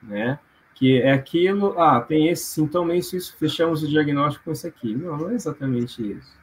né? 0.03 0.39
que 0.75 1.01
é 1.01 1.13
aquilo, 1.13 1.79
ah, 1.79 2.01
tem 2.01 2.29
esse 2.29 2.45
sintoma, 2.45 2.95
isso, 2.97 3.17
isso, 3.17 3.37
fechamos 3.37 3.85
o 3.85 3.89
diagnóstico 3.89 4.47
com 4.47 4.53
isso 4.53 4.67
aqui. 4.67 4.95
Não, 4.97 5.17
não 5.17 5.31
é 5.31 5.35
exatamente 5.35 6.03
isso. 6.03 6.37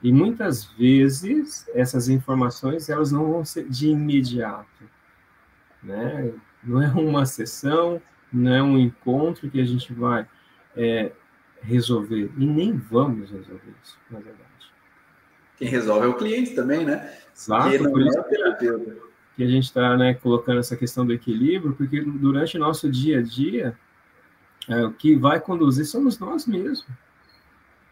E 0.00 0.12
muitas 0.12 0.64
vezes 0.64 1.68
essas 1.74 2.08
informações 2.08 2.88
elas 2.88 3.10
não 3.10 3.32
vão 3.32 3.44
ser 3.44 3.68
de 3.68 3.88
imediato, 3.88 4.84
né? 5.82 6.32
Não 6.62 6.82
é 6.82 6.88
uma 6.88 7.26
sessão, 7.26 8.00
não 8.32 8.54
é 8.54 8.62
um 8.62 8.78
encontro 8.78 9.50
que 9.50 9.60
a 9.60 9.64
gente 9.64 9.92
vai 9.92 10.26
é, 10.76 11.12
resolver 11.62 12.30
e 12.36 12.46
nem 12.46 12.76
vamos 12.76 13.30
resolver 13.30 13.74
isso, 13.82 13.98
na 14.10 14.18
verdade. 14.18 14.48
Quem 15.56 15.68
resolve 15.68 16.06
é 16.06 16.08
o 16.08 16.14
cliente 16.14 16.54
também, 16.54 16.84
né? 16.84 17.12
Exato. 17.34 17.70
Quem 17.70 17.78
não 17.80 18.00
é 18.00 18.20
o 18.20 18.24
terapeuta 18.24 19.08
que 19.38 19.44
a 19.44 19.46
gente 19.46 19.66
está 19.66 19.96
né, 19.96 20.14
colocando 20.14 20.58
essa 20.58 20.76
questão 20.76 21.06
do 21.06 21.12
equilíbrio, 21.12 21.72
porque 21.72 22.00
durante 22.00 22.56
o 22.56 22.60
nosso 22.60 22.90
dia 22.90 23.20
a 23.20 23.22
dia, 23.22 23.78
é, 24.68 24.84
o 24.84 24.90
que 24.90 25.14
vai 25.14 25.40
conduzir 25.40 25.86
somos 25.86 26.18
nós 26.18 26.44
mesmos. 26.44 26.84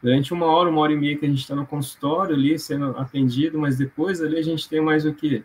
Durante 0.03 0.33
uma 0.33 0.47
hora, 0.47 0.69
uma 0.69 0.81
hora 0.81 0.93
e 0.93 0.97
meia 0.97 1.17
que 1.17 1.25
a 1.25 1.29
gente 1.29 1.39
está 1.39 1.55
no 1.55 1.65
consultório 1.65 2.35
ali 2.35 2.59
sendo 2.59 2.99
atendido, 2.99 3.61
mas 3.61 3.79
depois 3.79 4.21
ali 4.21 4.37
a 4.37 4.43
gente 4.43 4.69
tem 4.69 4.81
mais 4.81 5.07
o 5.07 5.15
quê? 5.15 5.45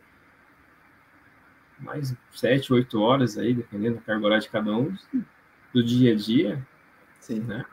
Mais 1.81 2.13
sete, 2.33 2.71
oito 2.71 3.01
horas 3.01 3.37
aí, 3.37 3.53
dependendo 3.53 3.95
da 3.95 4.01
carga 4.01 4.25
horária 4.25 4.41
de 4.41 4.49
cada 4.49 4.71
um, 4.71 4.95
do 5.73 5.83
dia 5.83 6.13
a 6.13 6.15
dia. 6.15 6.67
Sim. 7.19 7.39
Né? 7.39 7.65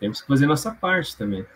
Temos 0.00 0.20
que 0.20 0.26
fazer 0.26 0.46
nossa 0.46 0.70
parte 0.70 1.16
também. 1.16 1.46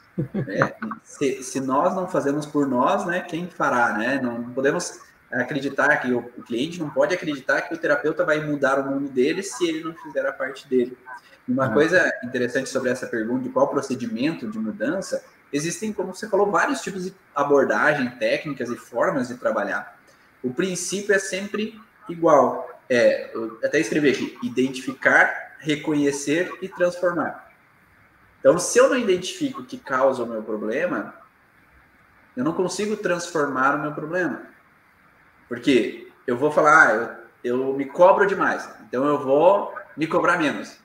É, 0.48 0.76
se, 1.02 1.42
se, 1.42 1.60
nós 1.60 1.94
não 1.94 2.06
fazemos 2.06 2.46
por 2.46 2.66
nós, 2.66 3.06
né, 3.06 3.20
quem 3.20 3.48
fará, 3.48 3.96
né? 3.96 4.20
Não 4.20 4.50
podemos 4.50 5.00
acreditar 5.30 5.96
que 5.98 6.12
o, 6.12 6.18
o, 6.18 6.42
cliente 6.42 6.80
não 6.80 6.90
pode 6.90 7.14
acreditar 7.14 7.62
que 7.62 7.74
o 7.74 7.78
terapeuta 7.78 8.24
vai 8.24 8.44
mudar 8.44 8.80
o 8.80 8.90
mundo 8.90 9.08
dele 9.08 9.42
se 9.42 9.68
ele 9.68 9.84
não 9.84 9.94
fizer 9.94 10.26
a 10.26 10.32
parte 10.32 10.68
dele. 10.68 10.96
Uma 11.46 11.68
uhum. 11.68 11.74
coisa 11.74 12.12
interessante 12.24 12.68
sobre 12.68 12.90
essa 12.90 13.06
pergunta 13.06 13.44
de 13.44 13.48
qual 13.48 13.68
procedimento 13.68 14.48
de 14.48 14.58
mudança, 14.58 15.24
existem, 15.52 15.92
como 15.92 16.14
você 16.14 16.28
falou, 16.28 16.50
vários 16.50 16.80
tipos 16.80 17.04
de 17.04 17.14
abordagem, 17.34 18.10
técnicas 18.18 18.68
e 18.70 18.76
formas 18.76 19.28
de 19.28 19.36
trabalhar. 19.36 19.99
O 20.42 20.52
princípio 20.52 21.14
é 21.14 21.18
sempre 21.18 21.80
igual. 22.08 22.68
É, 22.88 23.32
até 23.62 23.78
escrever 23.78 24.14
aqui, 24.14 24.36
identificar, 24.42 25.56
reconhecer 25.60 26.52
e 26.60 26.68
transformar. 26.68 27.52
Então, 28.40 28.58
se 28.58 28.78
eu 28.78 28.88
não 28.88 28.96
identifico 28.96 29.60
o 29.60 29.64
que 29.64 29.78
causa 29.78 30.24
o 30.24 30.26
meu 30.26 30.42
problema, 30.42 31.14
eu 32.36 32.42
não 32.42 32.52
consigo 32.52 32.96
transformar 32.96 33.76
o 33.76 33.82
meu 33.82 33.92
problema. 33.92 34.42
Porque 35.48 36.10
eu 36.26 36.36
vou 36.36 36.50
falar, 36.50 36.88
ah, 36.88 37.20
eu, 37.44 37.56
eu 37.56 37.74
me 37.74 37.84
cobro 37.84 38.26
demais, 38.26 38.68
então 38.82 39.04
eu 39.04 39.18
vou 39.18 39.74
me 39.96 40.06
cobrar 40.06 40.38
menos. 40.38 40.78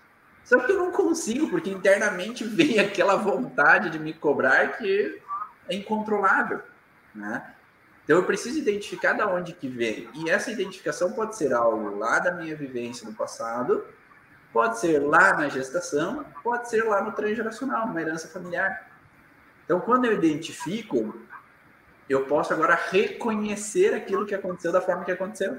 Só 0.43 0.59
que 0.59 0.71
eu 0.71 0.77
não 0.77 0.91
consigo, 0.91 1.49
porque 1.49 1.69
internamente 1.69 2.43
vem 2.45 2.79
aquela 2.79 3.15
vontade 3.15 3.89
de 3.89 3.97
me 3.97 4.13
cobrar 4.13 4.77
que 4.77 5.21
é 5.69 5.75
incontrolável, 5.75 6.61
né? 7.13 7.54
Então 8.05 8.17
eu 8.17 8.23
preciso 8.23 8.59
identificar 8.59 9.13
da 9.13 9.27
onde 9.27 9.51
que 9.51 9.67
vem. 9.67 10.07
E 10.13 10.29
essa 10.29 10.51
identificação 10.51 11.11
pode 11.13 11.35
ser 11.35 11.51
algo 11.53 11.97
lá 11.97 12.19
da 12.19 12.31
minha 12.31 12.55
vivência 12.55 13.09
no 13.09 13.15
passado, 13.15 13.83
pode 14.53 14.79
ser 14.79 14.99
lá 14.99 15.33
na 15.33 15.49
gestação, 15.49 16.23
pode 16.43 16.69
ser 16.69 16.83
lá 16.83 17.01
no 17.01 17.11
transgeracional, 17.13 17.87
numa 17.87 17.99
herança 17.99 18.27
familiar. 18.27 18.91
Então 19.65 19.79
quando 19.79 20.05
eu 20.05 20.13
identifico, 20.13 21.19
eu 22.07 22.25
posso 22.25 22.53
agora 22.53 22.75
reconhecer 22.75 23.95
aquilo 23.95 24.25
que 24.27 24.35
aconteceu 24.35 24.71
da 24.71 24.79
forma 24.79 25.03
que 25.03 25.11
aconteceu. 25.11 25.57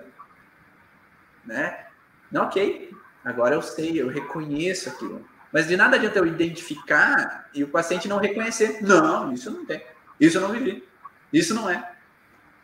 Né? 1.45 1.87
Não, 2.31 2.45
ok, 2.45 2.93
agora 3.25 3.57
eu 3.57 3.63
sei, 3.63 4.01
eu 4.01 4.07
reconheço 4.07 4.89
aquilo. 4.89 5.27
Mas 5.53 5.67
de 5.67 5.77
nada 5.77 5.97
adianta 5.97 6.19
eu 6.21 6.27
identificar 6.27 7.49
e 7.53 7.65
o 7.65 7.69
paciente 7.69 8.07
não 8.07 8.19
reconhecer. 8.19 8.83
Não, 8.83 9.33
isso 9.33 9.51
não 9.51 9.67
tem. 9.67 9.85
Isso 10.21 10.39
eu 10.39 10.43
não 10.43 10.51
vivi. 10.51 10.87
Isso 11.33 11.53
não 11.53 11.69
é. 11.69 11.96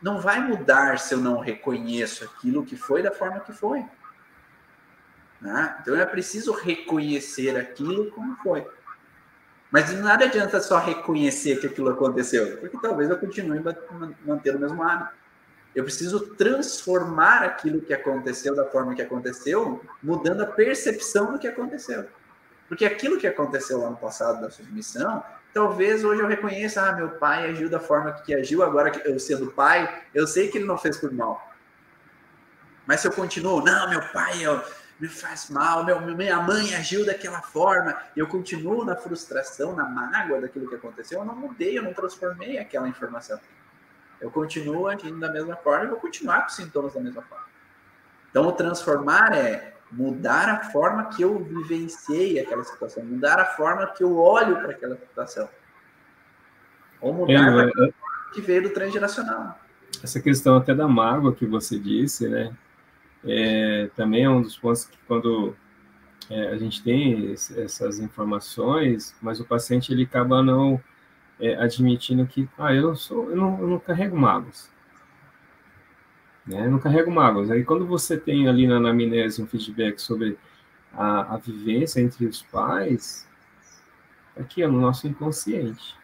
Não 0.02 0.20
vai 0.20 0.40
mudar 0.40 0.98
se 0.98 1.14
eu 1.14 1.18
não 1.18 1.38
reconheço 1.38 2.24
aquilo 2.24 2.64
que 2.64 2.76
foi 2.76 3.02
da 3.02 3.12
forma 3.12 3.40
que 3.40 3.52
foi. 3.52 3.84
Né? 5.40 5.76
Então 5.80 5.96
é 5.96 6.04
preciso 6.04 6.52
reconhecer 6.52 7.56
aquilo 7.56 8.10
como 8.10 8.36
foi. 8.36 8.66
Mas 9.70 9.92
nada 9.94 10.26
adianta 10.26 10.60
só 10.60 10.78
reconhecer 10.78 11.58
que 11.58 11.66
aquilo 11.66 11.88
aconteceu, 11.88 12.58
porque 12.58 12.76
talvez 12.82 13.08
eu 13.08 13.18
continue 13.18 13.62
mantendo 14.26 14.58
o 14.58 14.60
mesmo 14.60 14.82
hábito. 14.82 15.12
Eu 15.74 15.84
preciso 15.84 16.34
transformar 16.34 17.42
aquilo 17.42 17.80
que 17.80 17.94
aconteceu 17.94 18.54
da 18.54 18.66
forma 18.66 18.94
que 18.94 19.00
aconteceu, 19.00 19.82
mudando 20.02 20.42
a 20.42 20.46
percepção 20.46 21.32
do 21.32 21.38
que 21.38 21.48
aconteceu. 21.48 22.06
Porque 22.68 22.84
aquilo 22.84 23.18
que 23.18 23.26
aconteceu 23.26 23.80
lá 23.80 23.88
no 23.88 23.96
passado 23.96 24.42
da 24.42 24.50
submissão, 24.50 25.24
talvez 25.52 26.04
hoje 26.04 26.20
eu 26.20 26.26
reconheça, 26.26 26.88
ah, 26.88 26.92
meu 26.92 27.10
pai 27.10 27.50
agiu 27.50 27.68
da 27.68 27.80
forma 27.80 28.12
que 28.12 28.34
agiu, 28.34 28.62
agora 28.62 28.90
que 28.90 29.06
eu 29.08 29.18
sendo 29.18 29.50
pai, 29.50 30.02
eu 30.14 30.26
sei 30.26 30.48
que 30.48 30.58
ele 30.58 30.66
não 30.66 30.78
fez 30.78 30.96
por 30.96 31.12
mal. 31.12 31.52
Mas 32.86 33.00
se 33.00 33.06
eu 33.06 33.12
continuo, 33.12 33.62
não, 33.62 33.88
meu 33.88 34.02
pai 34.12 34.44
eu, 34.44 34.62
me 34.98 35.08
faz 35.08 35.50
mal, 35.50 35.84
meu, 35.84 36.00
minha 36.00 36.40
mãe 36.40 36.74
agiu 36.74 37.04
daquela 37.04 37.42
forma, 37.42 37.96
eu 38.16 38.26
continuo 38.26 38.84
na 38.84 38.96
frustração, 38.96 39.74
na 39.74 39.84
mágoa 39.84 40.40
daquilo 40.40 40.68
que 40.68 40.76
aconteceu, 40.76 41.18
eu 41.18 41.24
não 41.24 41.34
mudei, 41.34 41.76
eu 41.76 41.82
não 41.82 41.92
transformei 41.92 42.58
aquela 42.58 42.88
informação. 42.88 43.40
Eu 44.20 44.30
continuo 44.30 44.86
agindo 44.86 45.18
da 45.18 45.32
mesma 45.32 45.56
forma 45.56 45.86
e 45.86 45.88
vou 45.88 45.98
continuar 45.98 46.42
com 46.42 46.46
os 46.46 46.54
sintomas 46.54 46.94
da 46.94 47.00
mesma 47.00 47.22
forma. 47.22 47.46
Então, 48.30 48.50
transformar 48.52 49.36
é 49.36 49.71
mudar 49.92 50.48
a 50.48 50.64
forma 50.70 51.04
que 51.06 51.22
eu 51.22 51.38
vivenciei 51.38 52.40
aquela 52.40 52.64
situação, 52.64 53.04
mudar 53.04 53.38
a 53.38 53.44
forma 53.44 53.86
que 53.88 54.02
eu 54.02 54.16
olho 54.16 54.56
para 54.56 54.70
aquela 54.70 54.96
situação. 54.96 55.48
Ou 57.00 57.12
mudar 57.12 57.32
é, 57.32 57.36
a 57.36 57.52
forma 57.52 57.88
é, 57.88 58.34
que 58.34 58.40
veio 58.40 58.62
do 58.62 58.70
transgeracional. 58.70 59.58
Essa 60.02 60.20
questão 60.20 60.56
até 60.56 60.74
da 60.74 60.88
mágoa 60.88 61.34
que 61.34 61.44
você 61.44 61.78
disse, 61.78 62.28
né? 62.28 62.56
É, 63.24 63.90
também 63.94 64.24
é 64.24 64.30
um 64.30 64.42
dos 64.42 64.56
pontos 64.56 64.86
que 64.86 64.98
quando 65.06 65.54
é, 66.30 66.48
a 66.48 66.56
gente 66.56 66.82
tem 66.82 67.32
essas 67.32 68.00
informações, 68.00 69.14
mas 69.20 69.38
o 69.38 69.44
paciente 69.44 69.92
ele 69.92 70.04
acaba 70.04 70.42
não 70.42 70.82
é, 71.38 71.54
admitindo 71.56 72.26
que, 72.26 72.48
ah, 72.58 72.72
eu 72.72 72.88
não 72.88 72.96
sou, 72.96 73.30
eu 73.30 73.36
não, 73.36 73.60
eu 73.60 73.66
não 73.68 73.78
carrego 73.78 74.16
magos. 74.16 74.70
Né? 76.46 76.66
Não 76.66 76.78
carrego 76.78 77.10
magos. 77.10 77.50
Aí 77.50 77.64
quando 77.64 77.86
você 77.86 78.16
tem 78.16 78.48
ali 78.48 78.66
na 78.66 78.76
anamnese 78.76 79.42
um 79.42 79.46
feedback 79.46 80.00
sobre 80.00 80.38
a, 80.92 81.34
a 81.34 81.36
vivência 81.36 82.00
entre 82.00 82.26
os 82.26 82.42
pais, 82.42 83.28
aqui 84.36 84.62
é 84.62 84.66
no 84.66 84.80
nosso 84.80 85.06
inconsciente. 85.06 85.96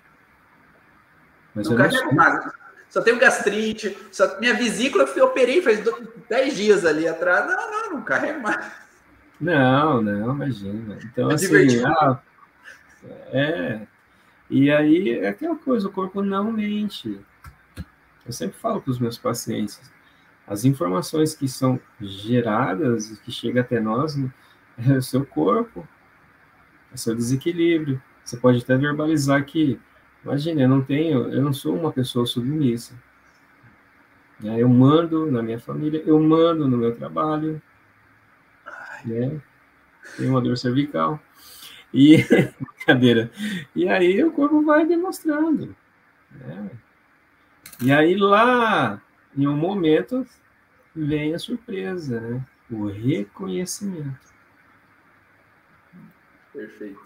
Mas 1.55 1.68
não 1.68 1.74
eu 1.74 1.78
carrego 1.78 2.14
magos. 2.14 2.53
Só 2.89 3.03
tenho 3.03 3.18
gastrite, 3.18 3.99
só... 4.11 4.41
minha 4.41 4.55
vesícula 4.55 5.05
eu 5.05 5.26
operei 5.26 5.61
faz 5.61 5.80
10 6.28 6.57
dias 6.57 6.86
ali 6.86 7.07
atrás. 7.07 7.47
Não, 7.47 7.70
não, 7.70 7.93
não 7.95 8.03
carrego 8.03 8.41
mais. 8.41 8.72
Não, 9.41 10.01
não, 10.01 10.34
imagina. 10.34 10.99
Então, 11.05 11.30
é 11.30 11.34
assim, 11.34 11.84
ah, 11.84 12.18
é, 13.30 13.80
e 14.51 14.70
aí 14.70 15.18
é 15.18 15.28
aquela 15.28 15.57
coisa, 15.57 15.86
o 15.86 15.93
corpo 15.93 16.22
não 16.22 16.51
mente. 16.51 17.20
Eu 18.26 18.32
sempre 18.32 18.59
falo 18.59 18.80
para 18.80 18.91
os 18.91 18.99
meus 18.99 19.16
pacientes, 19.18 19.80
as 20.49 20.65
informações 20.65 21.35
que 21.35 21.47
são 21.47 21.79
geradas, 22.01 23.19
que 23.21 23.31
chegam 23.31 23.61
até 23.61 23.79
nós, 23.79 24.17
né, 24.17 24.33
é 24.87 24.93
o 24.93 25.03
seu 25.03 25.25
corpo, 25.27 25.87
é 26.91 26.95
o 26.95 26.99
seu 26.99 27.15
desequilíbrio. 27.15 28.03
Você 28.25 28.37
pode 28.37 28.63
até 28.63 28.77
verbalizar 28.77 29.45
que, 29.45 29.79
imagine, 30.25 30.63
eu 30.63 30.69
não 30.69 30.83
tenho, 30.83 31.33
eu 31.33 31.43
não 31.43 31.53
sou 31.53 31.77
uma 31.77 31.93
pessoa 31.93 32.27
submissa. 32.27 32.95
Né? 34.41 34.61
Eu 34.61 34.69
mando 34.69 35.31
na 35.31 35.43
minha 35.43 35.59
família, 35.59 36.03
eu 36.07 36.19
mando 36.19 36.67
no 36.67 36.79
meu 36.79 36.95
trabalho, 36.95 37.61
né? 39.05 39.41
Tenho 40.17 40.31
uma 40.31 40.41
dor 40.41 40.57
cervical. 40.57 41.21
E 41.93 42.19
brincadeira. 42.61 43.31
E 43.75 43.89
aí 43.89 44.23
o 44.23 44.33
corpo 44.33 44.63
vai 44.63 44.87
demonstrando. 44.87 45.75
Né? 46.31 46.71
E 47.81 47.93
aí 47.93 48.17
lá, 48.17 49.01
em 49.37 49.47
um 49.47 49.57
momento, 49.57 50.26
vem 50.95 51.35
a 51.35 51.39
surpresa, 51.39 52.20
né? 52.20 52.47
O 52.70 52.87
reconhecimento. 52.87 54.18
Perfeito. 56.53 57.01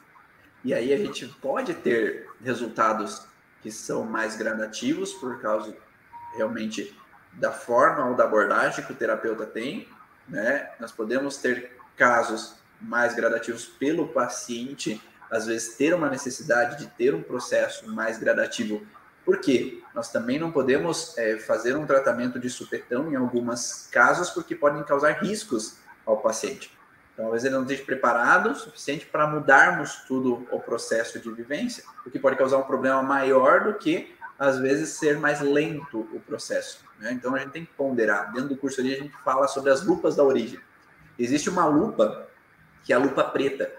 E 0.64 0.72
aí 0.72 0.92
a 0.92 0.96
gente 0.96 1.26
pode 1.26 1.74
ter 1.74 2.28
resultados 2.42 3.26
que 3.60 3.70
são 3.70 4.04
mais 4.04 4.36
gradativos 4.36 5.12
por 5.14 5.40
causa 5.40 5.76
realmente 6.36 6.96
da 7.34 7.52
forma 7.52 8.08
ou 8.08 8.16
da 8.16 8.24
abordagem 8.24 8.84
que 8.84 8.92
o 8.92 8.96
terapeuta 8.96 9.46
tem, 9.46 9.88
né? 10.28 10.70
Nós 10.78 10.92
podemos 10.92 11.36
ter 11.36 11.76
casos 11.96 12.56
mais 12.80 13.14
gradativos 13.14 13.66
pelo 13.66 14.08
paciente, 14.08 15.00
às 15.30 15.46
vezes 15.46 15.76
ter 15.76 15.94
uma 15.94 16.10
necessidade 16.10 16.78
de 16.78 16.90
ter 16.90 17.14
um 17.14 17.22
processo 17.22 17.88
mais 17.88 18.18
gradativo. 18.18 18.86
Por 19.24 19.38
quê? 19.38 19.80
Nós 19.94 20.10
também 20.10 20.38
não 20.38 20.50
podemos 20.50 21.16
é, 21.16 21.38
fazer 21.38 21.76
um 21.76 21.86
tratamento 21.86 22.38
de 22.38 22.50
supetão 22.50 23.10
em 23.10 23.14
alguns 23.14 23.88
casos, 23.90 24.30
porque 24.30 24.54
podem 24.54 24.82
causar 24.82 25.12
riscos 25.22 25.78
ao 26.04 26.18
paciente. 26.18 26.76
Então, 27.12 27.26
às 27.26 27.32
vezes 27.32 27.46
ele 27.46 27.54
não 27.54 27.62
esteja 27.62 27.84
preparado 27.84 28.50
o 28.50 28.54
suficiente 28.54 29.06
para 29.06 29.26
mudarmos 29.26 29.96
tudo 30.08 30.46
o 30.50 30.58
processo 30.58 31.20
de 31.20 31.30
vivência, 31.30 31.84
o 32.06 32.10
que 32.10 32.18
pode 32.18 32.36
causar 32.36 32.56
um 32.56 32.62
problema 32.62 33.02
maior 33.02 33.64
do 33.64 33.74
que, 33.74 34.16
às 34.38 34.58
vezes, 34.58 34.90
ser 34.90 35.18
mais 35.18 35.40
lento 35.40 36.00
o 36.12 36.20
processo. 36.20 36.84
Né? 36.98 37.12
Então, 37.12 37.34
a 37.34 37.38
gente 37.38 37.50
tem 37.50 37.64
que 37.64 37.72
ponderar. 37.74 38.32
Dentro 38.32 38.48
do 38.48 38.56
curso 38.56 38.80
ali, 38.80 38.94
a 38.94 38.98
gente 38.98 39.14
fala 39.22 39.46
sobre 39.46 39.70
as 39.70 39.84
lupas 39.84 40.16
da 40.16 40.24
origem. 40.24 40.58
Existe 41.18 41.50
uma 41.50 41.66
lupa 41.66 42.26
que 42.82 42.92
é 42.92 42.96
a 42.96 42.98
lupa 42.98 43.22
preta, 43.22 43.70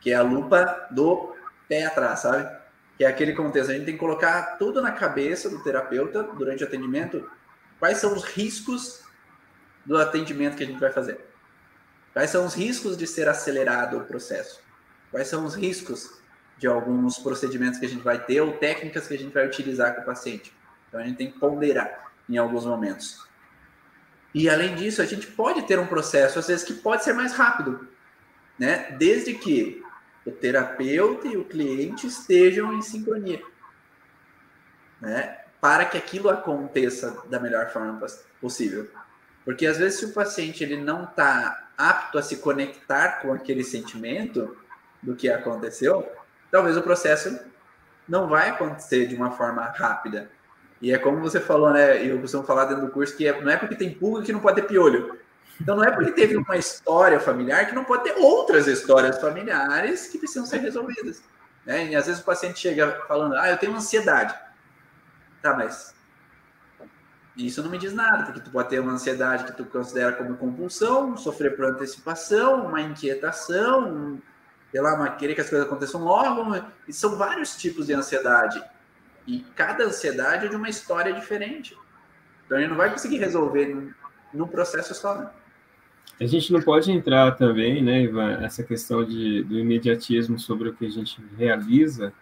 que 0.00 0.10
é 0.10 0.14
a 0.14 0.22
lupa 0.22 0.86
do 0.90 1.34
pé 1.68 1.84
atrás, 1.84 2.20
sabe? 2.20 2.48
Que 2.96 3.04
é 3.04 3.08
aquele 3.08 3.32
contexto. 3.32 3.70
A 3.70 3.74
gente 3.74 3.84
tem 3.84 3.94
que 3.94 4.00
colocar 4.00 4.56
tudo 4.58 4.80
na 4.80 4.92
cabeça 4.92 5.50
do 5.50 5.62
terapeuta 5.62 6.22
durante 6.22 6.64
o 6.64 6.66
atendimento. 6.66 7.28
Quais 7.78 7.98
são 7.98 8.14
os 8.14 8.24
riscos 8.24 9.02
do 9.84 9.96
atendimento 9.98 10.56
que 10.56 10.64
a 10.64 10.66
gente 10.66 10.80
vai 10.80 10.90
fazer? 10.90 11.20
Quais 12.12 12.30
são 12.30 12.46
os 12.46 12.54
riscos 12.54 12.96
de 12.96 13.06
ser 13.06 13.28
acelerado 13.28 13.98
o 13.98 14.04
processo? 14.04 14.60
Quais 15.10 15.28
são 15.28 15.44
os 15.44 15.54
riscos 15.54 16.20
de 16.58 16.66
alguns 16.66 17.18
procedimentos 17.18 17.78
que 17.78 17.84
a 17.84 17.88
gente 17.88 18.02
vai 18.02 18.24
ter 18.24 18.40
ou 18.40 18.54
técnicas 18.54 19.06
que 19.06 19.14
a 19.14 19.18
gente 19.18 19.34
vai 19.34 19.46
utilizar 19.46 19.94
com 19.94 20.00
o 20.00 20.04
paciente? 20.04 20.52
Então 20.88 21.00
a 21.00 21.04
gente 21.04 21.16
tem 21.16 21.30
que 21.30 21.38
ponderar 21.38 22.10
em 22.28 22.38
alguns 22.38 22.64
momentos. 22.64 23.26
E 24.34 24.48
além 24.48 24.74
disso, 24.74 25.02
a 25.02 25.06
gente 25.06 25.26
pode 25.26 25.62
ter 25.62 25.78
um 25.78 25.86
processo, 25.86 26.38
às 26.38 26.46
vezes, 26.46 26.64
que 26.64 26.74
pode 26.74 27.04
ser 27.04 27.12
mais 27.12 27.32
rápido 27.32 27.88
né? 28.58 28.94
Desde 28.98 29.34
que 29.34 29.82
o 30.26 30.32
terapeuta 30.32 31.28
e 31.28 31.36
o 31.36 31.44
cliente 31.44 32.08
estejam 32.08 32.74
em 32.74 32.82
sincronia, 32.82 33.40
né? 35.00 35.38
Para 35.60 35.84
que 35.84 35.96
aquilo 35.96 36.28
aconteça 36.28 37.22
da 37.30 37.38
melhor 37.38 37.70
forma 37.70 38.04
possível. 38.40 38.88
Porque 39.44 39.66
às 39.66 39.78
vezes 39.78 40.00
se 40.00 40.06
o 40.06 40.12
paciente 40.12 40.64
ele 40.64 40.76
não 40.76 41.04
está 41.04 41.70
apto 41.78 42.18
a 42.18 42.22
se 42.22 42.38
conectar 42.38 43.20
com 43.20 43.32
aquele 43.32 43.62
sentimento 43.62 44.56
do 45.02 45.14
que 45.14 45.28
aconteceu, 45.30 46.10
talvez 46.50 46.76
o 46.76 46.82
processo 46.82 47.38
não 48.08 48.28
vai 48.28 48.50
acontecer 48.50 49.06
de 49.06 49.14
uma 49.14 49.30
forma 49.30 49.62
rápida. 49.62 50.30
E 50.80 50.92
é 50.92 50.98
como 50.98 51.20
você 51.20 51.40
falou, 51.40 51.70
né? 51.72 52.04
Eu 52.04 52.20
costumo 52.20 52.44
falar 52.44 52.66
dentro 52.66 52.84
do 52.84 52.92
curso 52.92 53.16
que 53.16 53.26
é, 53.26 53.40
não 53.40 53.50
é 53.50 53.56
porque 53.56 53.76
tem 53.76 53.94
pulga 53.94 54.22
que 54.22 54.32
não 54.32 54.40
pode 54.40 54.60
ter 54.60 54.66
piolho. 54.66 55.18
Então 55.60 55.76
não 55.76 55.84
é 55.84 55.90
porque 55.90 56.12
teve 56.12 56.36
uma 56.36 56.56
história 56.56 57.18
familiar 57.18 57.66
que 57.66 57.74
não 57.74 57.84
pode 57.84 58.04
ter 58.04 58.16
outras 58.18 58.66
histórias 58.66 59.20
familiares 59.20 60.06
que 60.06 60.18
precisam 60.18 60.46
ser 60.46 60.58
resolvidas. 60.58 61.22
Né? 61.64 61.88
E 61.88 61.96
às 61.96 62.06
vezes 62.06 62.20
o 62.20 62.24
paciente 62.24 62.58
chega 62.58 63.02
falando, 63.08 63.34
ah, 63.36 63.50
eu 63.50 63.56
tenho 63.56 63.74
ansiedade. 63.74 64.34
Tá, 65.42 65.54
mas 65.54 65.94
isso 67.36 67.62
não 67.62 67.70
me 67.70 67.78
diz 67.78 67.92
nada, 67.92 68.24
porque 68.24 68.40
tu 68.40 68.50
pode 68.50 68.68
ter 68.68 68.80
uma 68.80 68.92
ansiedade 68.92 69.44
que 69.44 69.52
tu 69.52 69.64
considera 69.64 70.12
como 70.12 70.36
compulsão, 70.36 71.16
sofrer 71.16 71.56
por 71.56 71.66
antecipação, 71.66 72.66
uma 72.66 72.80
inquietação, 72.80 73.88
um, 73.88 74.22
sei 74.70 74.80
lá, 74.80 74.94
uma, 74.94 75.10
querer 75.10 75.34
que 75.34 75.40
as 75.40 75.50
coisas 75.50 75.66
aconteçam 75.66 76.02
logo. 76.02 76.54
E 76.88 76.92
são 76.92 77.16
vários 77.16 77.56
tipos 77.56 77.86
de 77.86 77.94
ansiedade. 77.94 78.62
E 79.26 79.40
cada 79.54 79.84
ansiedade 79.84 80.46
é 80.46 80.48
de 80.48 80.56
uma 80.56 80.68
história 80.68 81.12
diferente. 81.12 81.76
Então 82.46 82.58
gente 82.58 82.70
não 82.70 82.76
vai 82.76 82.90
conseguir 82.90 83.18
resolver 83.18 83.92
num 84.32 84.46
processo 84.46 84.94
só, 84.94 85.16
né? 85.16 85.30
A 86.18 86.24
gente 86.24 86.50
não 86.52 86.62
pode 86.62 86.90
entrar 86.90 87.32
também, 87.32 87.82
né, 87.82 88.02
Ivan, 88.02 88.38
essa 88.42 88.62
questão 88.62 89.04
de, 89.04 89.42
do 89.42 89.58
imediatismo 89.58 90.38
sobre 90.38 90.70
o 90.70 90.74
que 90.74 90.86
a 90.86 90.90
gente 90.90 91.20
realiza, 91.36 92.12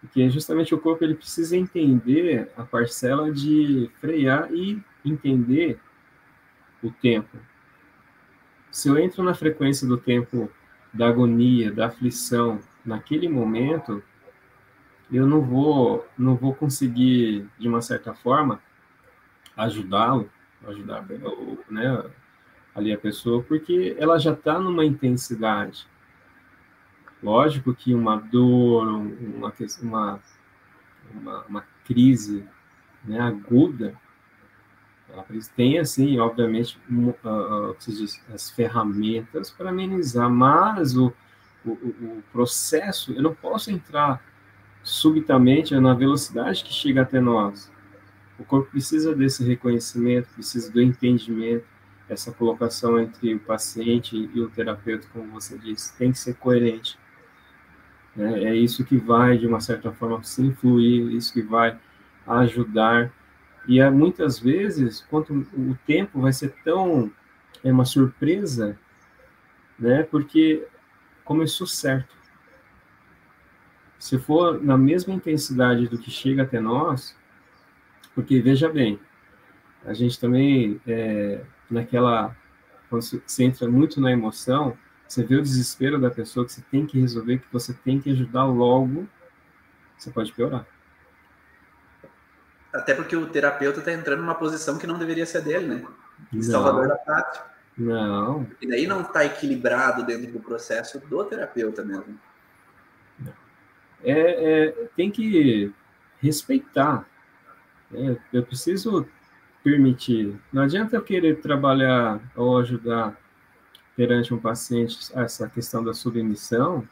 porque 0.00 0.28
justamente 0.28 0.74
o 0.74 0.78
corpo 0.78 1.04
ele 1.04 1.14
precisa 1.14 1.56
entender 1.56 2.50
a 2.56 2.64
parcela 2.64 3.30
de 3.30 3.88
frear 4.00 4.52
e 4.52 4.82
entender 5.04 5.78
o 6.82 6.90
tempo. 6.90 7.38
Se 8.72 8.88
eu 8.88 8.98
entro 8.98 9.22
na 9.22 9.34
frequência 9.34 9.86
do 9.86 9.96
tempo 9.96 10.50
da 10.92 11.08
agonia, 11.08 11.70
da 11.70 11.86
aflição, 11.86 12.60
naquele 12.84 13.28
momento, 13.28 14.02
eu 15.12 15.26
não 15.26 15.42
vou, 15.42 16.06
não 16.18 16.34
vou 16.34 16.54
conseguir, 16.54 17.46
de 17.58 17.68
uma 17.68 17.82
certa 17.82 18.14
forma, 18.14 18.60
ajudá-lo, 19.56 20.30
ajudar 20.66 21.06
né, 21.68 22.04
ali 22.74 22.92
a 22.92 22.98
pessoa, 22.98 23.42
porque 23.42 23.96
ela 23.98 24.18
já 24.18 24.32
está 24.32 24.58
numa 24.58 24.84
intensidade. 24.84 25.86
Lógico 27.22 27.74
que 27.74 27.94
uma 27.94 28.16
dor, 28.16 28.86
uma, 28.86 29.52
uma, 29.82 30.20
uma, 31.14 31.44
uma 31.46 31.64
crise 31.84 32.44
né, 33.04 33.20
aguda, 33.20 33.94
ela 35.12 35.26
tem, 35.56 35.78
assim, 35.78 36.18
obviamente, 36.18 36.78
uh, 36.88 37.10
uh, 37.24 37.76
as 38.32 38.50
ferramentas 38.50 39.50
para 39.50 39.70
amenizar, 39.70 40.30
mas 40.30 40.96
o, 40.96 41.12
o, 41.64 41.70
o 41.70 42.22
processo, 42.32 43.12
eu 43.12 43.22
não 43.22 43.34
posso 43.34 43.70
entrar 43.70 44.22
subitamente 44.82 45.74
na 45.78 45.94
velocidade 45.94 46.64
que 46.64 46.72
chega 46.72 47.02
até 47.02 47.20
nós. 47.20 47.70
O 48.38 48.44
corpo 48.44 48.70
precisa 48.70 49.14
desse 49.14 49.44
reconhecimento, 49.44 50.28
precisa 50.34 50.72
do 50.72 50.80
entendimento, 50.80 51.64
essa 52.10 52.32
colocação 52.32 53.00
entre 53.00 53.34
o 53.34 53.38
paciente 53.38 54.16
e 54.34 54.40
o 54.40 54.50
terapeuta, 54.50 55.06
como 55.12 55.30
você 55.30 55.56
disse, 55.56 55.96
tem 55.96 56.10
que 56.10 56.18
ser 56.18 56.34
coerente. 56.34 56.98
Né? 58.16 58.44
É 58.44 58.54
isso 58.54 58.84
que 58.84 58.96
vai, 58.96 59.38
de 59.38 59.46
uma 59.46 59.60
certa 59.60 59.92
forma, 59.92 60.22
se 60.24 60.42
influir, 60.42 61.12
isso 61.14 61.32
que 61.32 61.40
vai 61.40 61.78
ajudar. 62.26 63.12
E 63.68 63.78
é, 63.78 63.88
muitas 63.88 64.40
vezes, 64.40 65.06
quanto 65.08 65.32
o 65.32 65.78
tempo 65.86 66.20
vai 66.20 66.32
ser 66.32 66.52
tão 66.64 67.10
é 67.62 67.70
uma 67.70 67.84
surpresa, 67.84 68.76
né? 69.78 70.02
Porque 70.02 70.66
começou 71.24 71.66
certo. 71.66 72.16
Se 73.98 74.18
for 74.18 74.62
na 74.62 74.78
mesma 74.78 75.12
intensidade 75.12 75.86
do 75.86 75.98
que 75.98 76.10
chega 76.10 76.42
até 76.42 76.58
nós, 76.58 77.14
porque 78.14 78.40
veja 78.40 78.68
bem, 78.68 78.98
a 79.84 79.92
gente 79.92 80.18
também 80.18 80.80
é, 80.86 81.44
naquela 81.70 82.36
quando 82.90 83.02
você 83.02 83.44
entra 83.44 83.68
muito 83.68 84.00
na 84.00 84.10
emoção, 84.10 84.76
você 85.06 85.22
vê 85.22 85.36
o 85.36 85.42
desespero 85.42 86.00
da 86.00 86.10
pessoa 86.10 86.44
que 86.44 86.52
você 86.52 86.60
tem 86.70 86.84
que 86.84 87.00
resolver, 87.00 87.38
que 87.38 87.52
você 87.52 87.72
tem 87.72 88.00
que 88.00 88.10
ajudar 88.10 88.44
logo, 88.44 89.08
você 89.96 90.10
pode 90.10 90.32
piorar. 90.32 90.66
Até 92.72 92.94
porque 92.94 93.16
o 93.16 93.28
terapeuta 93.28 93.78
está 93.78 93.92
entrando 93.92 94.20
numa 94.20 94.34
posição 94.34 94.76
que 94.76 94.86
não 94.86 94.98
deveria 94.98 95.24
ser 95.24 95.42
dele, 95.42 95.66
né? 95.66 95.86
Não. 96.32 96.42
Salvador 96.42 96.88
da 96.88 96.96
pátria. 96.96 97.44
Não. 97.78 98.46
E 98.60 98.68
daí 98.68 98.86
não 98.86 99.02
está 99.02 99.24
equilibrado 99.24 100.04
dentro 100.04 100.30
do 100.32 100.40
processo 100.40 100.98
do 100.98 101.24
terapeuta 101.24 101.82
mesmo. 101.84 102.18
É, 104.02 104.68
é 104.68 104.70
tem 104.96 105.10
que 105.10 105.72
respeitar. 106.20 107.06
É, 107.92 108.16
eu 108.32 108.44
preciso 108.44 109.08
permitir. 109.62 110.34
Não 110.52 110.62
adianta 110.62 110.96
eu 110.96 111.02
querer 111.02 111.40
trabalhar 111.40 112.20
ou 112.34 112.58
ajudar 112.58 113.16
perante 113.96 114.32
um 114.32 114.38
paciente 114.38 114.98
essa 115.14 115.48
questão 115.48 115.84
da 115.84 115.92
submissão 115.92 116.86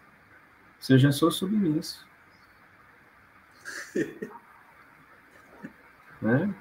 se 0.79 0.93
eu 0.93 0.99
já 0.99 1.11
sou 1.11 1.31
submisso. 1.31 2.07
né? 6.21 6.55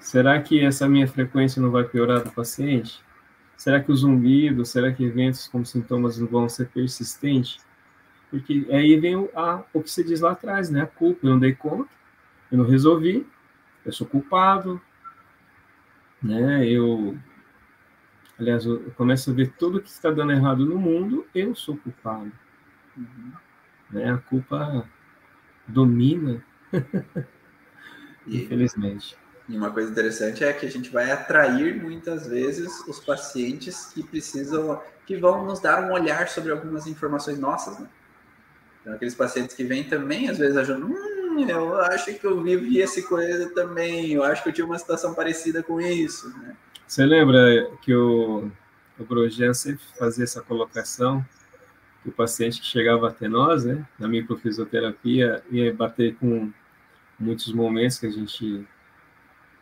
Será 0.00 0.40
que 0.42 0.60
essa 0.60 0.88
minha 0.88 1.06
frequência 1.06 1.62
não 1.62 1.70
vai 1.70 1.84
piorar 1.84 2.24
do 2.24 2.32
paciente? 2.32 3.00
Será 3.56 3.80
que 3.80 3.92
o 3.92 3.96
zumbido, 3.96 4.64
será 4.64 4.92
que 4.92 5.04
eventos 5.04 5.46
como 5.46 5.64
sintomas 5.64 6.18
não 6.18 6.26
vão 6.26 6.48
ser 6.48 6.68
persistentes? 6.68 7.64
Porque 8.28 8.66
aí 8.70 8.98
vem 8.98 9.14
o, 9.14 9.30
a, 9.36 9.62
o 9.72 9.82
que 9.82 9.90
você 9.90 10.02
diz 10.02 10.20
lá 10.20 10.32
atrás, 10.32 10.70
né? 10.70 10.82
A 10.82 10.86
culpa, 10.86 11.26
eu 11.26 11.30
não 11.30 11.38
dei 11.38 11.54
conta, 11.54 11.88
eu 12.50 12.58
não 12.58 12.64
resolvi, 12.64 13.26
eu 13.84 13.92
sou 13.92 14.06
culpado, 14.06 14.80
né? 16.22 16.66
Eu, 16.66 17.16
aliás, 18.38 18.64
eu 18.64 18.92
começo 18.96 19.30
a 19.30 19.34
ver 19.34 19.52
tudo 19.58 19.80
que 19.80 19.88
está 19.88 20.10
dando 20.10 20.32
errado 20.32 20.64
no 20.64 20.78
mundo, 20.78 21.26
eu 21.34 21.54
sou 21.54 21.76
culpado. 21.76 22.30
Uhum. 22.96 23.32
Né? 23.90 24.12
A 24.12 24.18
culpa 24.18 24.88
domina, 25.66 26.42
infelizmente. 28.26 29.16
E 29.48 29.56
uma 29.56 29.70
coisa 29.70 29.90
interessante 29.90 30.44
é 30.44 30.52
que 30.52 30.64
a 30.64 30.70
gente 30.70 30.90
vai 30.90 31.10
atrair 31.10 31.82
muitas 31.82 32.26
vezes 32.26 32.80
os 32.86 33.00
pacientes 33.00 33.86
que 33.86 34.02
precisam, 34.02 34.80
que 35.04 35.16
vão 35.16 35.44
nos 35.44 35.60
dar 35.60 35.82
um 35.82 35.92
olhar 35.92 36.28
sobre 36.28 36.52
algumas 36.52 36.86
informações 36.86 37.38
nossas, 37.38 37.78
né? 37.78 37.88
Então, 38.80 38.94
aqueles 38.94 39.14
pacientes 39.14 39.54
que 39.54 39.64
vêm 39.64 39.84
também, 39.84 40.28
às 40.28 40.38
vezes, 40.38 40.56
ajudam, 40.56 40.90
hum, 40.90 41.21
eu 41.40 41.80
acho 41.82 42.14
que 42.14 42.26
eu 42.26 42.42
vivi 42.42 42.80
essa 42.80 43.02
coisa 43.02 43.50
também, 43.50 44.12
eu 44.12 44.22
acho 44.22 44.42
que 44.42 44.48
eu 44.48 44.52
tive 44.52 44.68
uma 44.68 44.78
situação 44.78 45.14
parecida 45.14 45.62
com 45.62 45.80
isso, 45.80 46.28
né? 46.38 46.56
Você 46.86 47.06
lembra 47.06 47.70
que 47.80 47.94
o, 47.94 48.50
o 48.98 49.04
Brojan 49.04 49.54
sempre 49.54 49.82
fazia 49.98 50.24
essa 50.24 50.42
colocação, 50.42 51.24
que 52.02 52.08
o 52.08 52.12
paciente 52.12 52.60
que 52.60 52.66
chegava 52.66 53.08
até 53.08 53.28
nós, 53.28 53.64
né, 53.64 53.86
na 53.98 54.08
microfisioterapia, 54.08 55.42
ia 55.50 55.72
bater 55.72 56.16
com 56.16 56.52
muitos 57.18 57.52
momentos 57.52 57.98
que 57.98 58.06
a 58.06 58.10
gente 58.10 58.66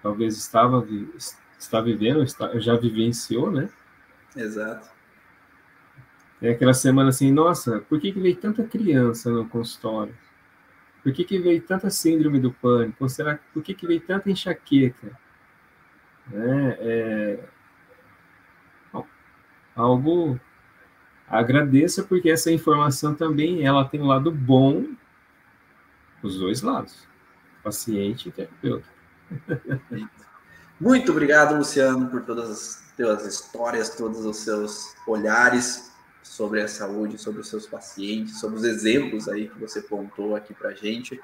talvez 0.03 0.37
estava 0.37 0.87
está 1.59 1.81
vivendo, 1.81 2.23
está, 2.23 2.59
já 2.59 2.75
vivenciou, 2.77 3.51
né? 3.51 3.69
Exato. 4.35 4.89
É 6.41 6.51
aquela 6.51 6.73
semana 6.73 7.11
assim, 7.11 7.31
nossa, 7.31 7.81
por 7.81 8.01
que, 8.01 8.13
que 8.13 8.21
veio 8.21 8.37
tanta 8.37 8.65
criança 8.65 9.31
no 9.31 9.47
consultório? 9.47 10.15
Por 11.03 11.13
que, 11.13 11.25
que 11.25 11.39
veio 11.39 11.63
tanta 11.63 11.89
síndrome 11.91 12.39
do 12.39 12.53
pânico? 12.53 12.97
Ou 13.01 13.09
será, 13.09 13.39
por 13.53 13.63
que, 13.63 13.75
que 13.75 13.87
veio 13.87 14.01
tanta 14.01 14.31
enxaqueca? 14.31 15.19
Né? 16.29 16.77
É, 16.81 17.41
algo 19.75 20.39
agradeça 21.29 22.03
porque 22.03 22.31
essa 22.31 22.51
informação 22.51 23.15
também 23.15 23.65
ela 23.65 23.85
tem 23.85 24.01
um 24.01 24.07
lado 24.07 24.31
bom 24.31 24.85
os 26.23 26.39
dois 26.39 26.61
lados 26.61 27.09
paciente 27.63 28.29
e 28.29 28.33
terapeuta 28.33 28.89
Muito 30.81 31.13
obrigado, 31.13 31.57
Luciano, 31.57 32.09
por 32.09 32.23
todas 32.23 32.51
as 32.51 32.95
suas 32.97 33.27
histórias, 33.27 33.91
todos 33.91 34.25
os 34.25 34.39
seus 34.39 34.95
olhares 35.07 35.90
sobre 36.31 36.63
a 36.63 36.69
saúde, 36.69 37.19
sobre 37.19 37.41
os 37.41 37.49
seus 37.49 37.67
pacientes, 37.67 38.39
sobre 38.39 38.57
os 38.57 38.63
exemplos 38.63 39.29
aí 39.29 39.49
que 39.49 39.59
você 39.59 39.83
pontou 39.83 40.37
aqui 40.37 40.55
para 40.55 40.71
gente. 40.71 41.21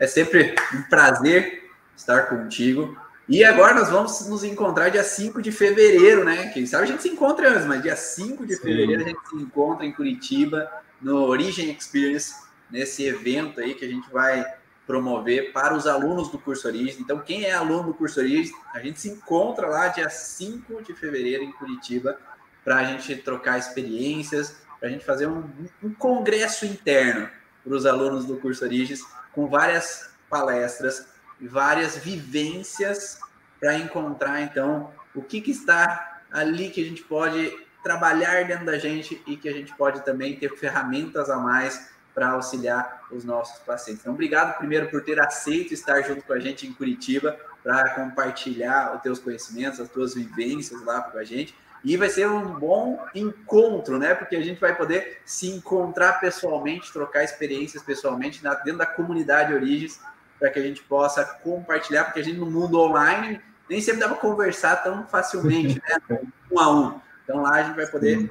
É 0.00 0.06
sempre 0.08 0.56
um 0.74 0.82
prazer 0.90 1.70
estar 1.96 2.22
contigo. 2.22 2.98
E 3.28 3.44
agora 3.44 3.72
nós 3.72 3.88
vamos 3.88 4.28
nos 4.28 4.42
encontrar 4.42 4.88
dia 4.88 5.04
5 5.04 5.40
de 5.40 5.52
fevereiro, 5.52 6.24
né? 6.24 6.48
Quem 6.48 6.66
sabe 6.66 6.82
a 6.82 6.86
gente 6.86 7.02
se 7.02 7.08
encontra 7.08 7.50
antes, 7.50 7.66
mas 7.66 7.82
dia 7.82 7.94
5 7.94 8.44
de 8.44 8.56
Sim. 8.56 8.62
fevereiro 8.62 9.04
a 9.04 9.08
gente 9.10 9.28
se 9.28 9.36
encontra 9.36 9.86
em 9.86 9.92
Curitiba, 9.92 10.68
no 11.00 11.22
Origin 11.22 11.70
Experience, 11.70 12.34
nesse 12.68 13.06
evento 13.06 13.60
aí 13.60 13.74
que 13.74 13.84
a 13.84 13.88
gente 13.88 14.10
vai 14.10 14.44
promover 14.88 15.52
para 15.52 15.72
os 15.72 15.86
alunos 15.86 16.32
do 16.32 16.38
curso 16.38 16.66
Origem. 16.66 17.00
Então, 17.00 17.20
quem 17.20 17.44
é 17.44 17.52
aluno 17.52 17.84
do 17.84 17.94
curso 17.94 18.18
Origem, 18.18 18.52
a 18.74 18.80
gente 18.80 19.00
se 19.00 19.08
encontra 19.08 19.68
lá 19.68 19.86
dia 19.86 20.10
5 20.10 20.82
de 20.82 20.94
fevereiro 20.94 21.44
em 21.44 21.52
Curitiba 21.52 22.18
para 22.64 22.76
a 22.76 22.84
gente 22.84 23.16
trocar 23.16 23.58
experiências, 23.58 24.56
para 24.78 24.88
a 24.88 24.92
gente 24.92 25.04
fazer 25.04 25.26
um, 25.26 25.48
um, 25.82 25.92
congresso 25.92 26.66
interno 26.66 27.28
para 27.64 27.74
os 27.74 27.86
alunos 27.86 28.24
do 28.24 28.36
curso 28.38 28.64
Origens, 28.64 29.00
com 29.32 29.46
várias 29.46 30.10
palestras 30.28 31.06
e 31.40 31.46
várias 31.46 31.96
vivências 31.96 33.18
para 33.60 33.76
encontrar, 33.78 34.40
então, 34.40 34.90
o 35.14 35.22
que, 35.22 35.40
que 35.40 35.52
está 35.52 36.20
ali 36.30 36.70
que 36.70 36.80
a 36.80 36.84
gente 36.84 37.02
pode 37.02 37.52
trabalhar 37.82 38.44
dentro 38.46 38.66
da 38.66 38.78
gente 38.78 39.22
e 39.26 39.36
que 39.36 39.48
a 39.48 39.52
gente 39.52 39.74
pode 39.74 40.04
também 40.04 40.36
ter 40.36 40.56
ferramentas 40.56 41.28
a 41.28 41.36
mais 41.36 41.90
para 42.14 42.30
auxiliar 42.30 43.02
os 43.10 43.24
nossos 43.24 43.58
pacientes. 43.60 44.02
Então, 44.02 44.12
obrigado 44.12 44.58
primeiro 44.58 44.88
por 44.88 45.02
ter 45.02 45.20
aceito 45.20 45.72
estar 45.72 46.02
junto 46.02 46.22
com 46.24 46.32
a 46.32 46.38
gente 46.38 46.66
em 46.66 46.72
Curitiba 46.72 47.38
para 47.62 47.90
compartilhar 47.90 48.94
os 48.96 49.02
teus 49.02 49.18
conhecimentos, 49.18 49.80
as 49.80 49.88
tuas 49.88 50.14
vivências 50.14 50.82
lá 50.84 51.00
com 51.02 51.18
a 51.18 51.24
gente. 51.24 51.54
E 51.84 51.96
vai 51.96 52.08
ser 52.08 52.28
um 52.28 52.58
bom 52.58 53.04
encontro, 53.14 53.98
né? 53.98 54.14
Porque 54.14 54.36
a 54.36 54.40
gente 54.40 54.60
vai 54.60 54.74
poder 54.74 55.20
se 55.24 55.48
encontrar 55.48 56.20
pessoalmente, 56.20 56.92
trocar 56.92 57.24
experiências 57.24 57.82
pessoalmente 57.82 58.42
dentro 58.42 58.78
da 58.78 58.86
comunidade 58.86 59.52
Origens, 59.52 60.00
para 60.38 60.50
que 60.50 60.58
a 60.58 60.62
gente 60.62 60.82
possa 60.82 61.24
compartilhar, 61.24 62.04
porque 62.04 62.20
a 62.20 62.24
gente 62.24 62.38
no 62.38 62.50
mundo 62.50 62.78
online 62.78 63.40
nem 63.68 63.80
sempre 63.80 64.00
dá 64.00 64.08
para 64.08 64.18
conversar 64.18 64.76
tão 64.76 65.06
facilmente, 65.06 65.80
né? 65.88 66.20
Um 66.52 66.60
a 66.60 66.70
um. 66.70 67.00
Então 67.24 67.40
lá 67.40 67.54
a 67.54 67.62
gente 67.62 67.76
vai 67.76 67.86
poder 67.86 68.18
Sim 68.18 68.28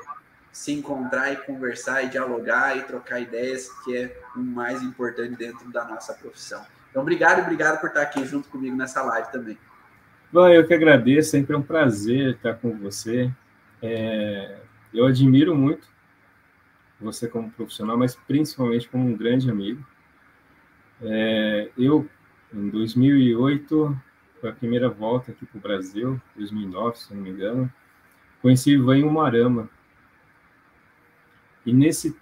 se 0.52 0.74
encontrar 0.74 1.32
e 1.32 1.38
conversar 1.38 2.04
e 2.04 2.10
dialogar 2.10 2.78
e 2.78 2.82
trocar 2.84 3.20
ideias, 3.20 3.70
que 3.84 3.96
é 3.96 4.18
o 4.36 4.40
mais 4.40 4.82
importante 4.82 5.36
dentro 5.36 5.72
da 5.72 5.86
nossa 5.86 6.14
profissão. 6.14 6.62
Então, 6.90 7.02
obrigado 7.02 7.40
e 7.40 7.42
obrigado 7.42 7.80
por 7.80 7.88
estar 7.88 8.02
aqui 8.02 8.26
junto 8.26 8.50
comigo 8.50 8.76
nessa 8.76 9.02
live 9.02 9.32
também. 9.32 9.58
Bom, 10.32 10.48
eu 10.48 10.66
que 10.68 10.74
agradeço, 10.74 11.32
sempre 11.32 11.56
é 11.56 11.58
um 11.58 11.62
prazer 11.62 12.36
estar 12.36 12.56
com 12.56 12.78
você. 12.78 13.32
É, 13.82 14.60
eu 14.94 15.06
admiro 15.06 15.56
muito 15.56 15.88
você 17.00 17.28
como 17.28 17.52
profissional, 17.52 17.98
mas 17.98 18.16
principalmente 18.16 18.88
como 18.88 19.08
um 19.08 19.18
grande 19.18 19.50
amigo. 19.50 19.86
É, 21.02 21.72
eu, 21.78 22.08
em 22.54 22.70
2008, 22.70 24.00
foi 24.40 24.50
a 24.50 24.54
primeira 24.54 24.90
volta 24.90 25.32
aqui 25.32 25.46
para 25.46 25.58
o 25.58 25.62
Brasil, 25.62 26.22
2009, 26.36 26.98
se 26.98 27.14
não 27.14 27.22
me 27.22 27.32
engano, 27.32 27.72
conheci 28.42 28.72
Ivan 28.72 28.98
em 28.98 29.04
Umarama. 29.04 29.70
E 31.66 31.74
nesse, 31.74 32.16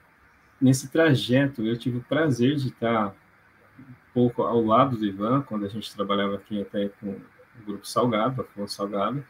nesse 0.60 0.90
trajeto, 0.90 1.66
eu 1.66 1.78
tive 1.78 1.98
o 1.98 2.04
prazer 2.04 2.56
de 2.56 2.70
estar 2.70 3.16
um 3.80 3.84
pouco 4.14 4.44
ao 4.44 4.64
lado 4.64 4.98
do 4.98 5.06
Ivan, 5.06 5.42
quando 5.42 5.66
a 5.66 5.70
gente 5.70 5.94
trabalhava 5.94 6.36
aqui 6.36 6.62
até 6.62 6.90
com 6.90 7.12
o 7.12 7.66
Grupo 7.66 7.88
Salgado, 7.88 8.42
Afonso 8.42 8.76
Salgado. 8.76 9.26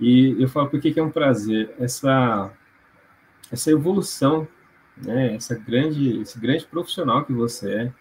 E 0.00 0.36
eu 0.40 0.48
falo, 0.48 0.68
por 0.68 0.80
que, 0.80 0.98
é 0.98 1.02
um 1.02 1.10
prazer? 1.10 1.74
Essa, 1.78 2.52
essa 3.50 3.70
evolução, 3.70 4.46
né? 4.96 5.34
essa 5.34 5.54
grande, 5.54 6.20
esse 6.20 6.38
grande 6.38 6.66
profissional 6.66 7.24
que 7.24 7.32
você 7.32 7.72
é, 7.72 7.92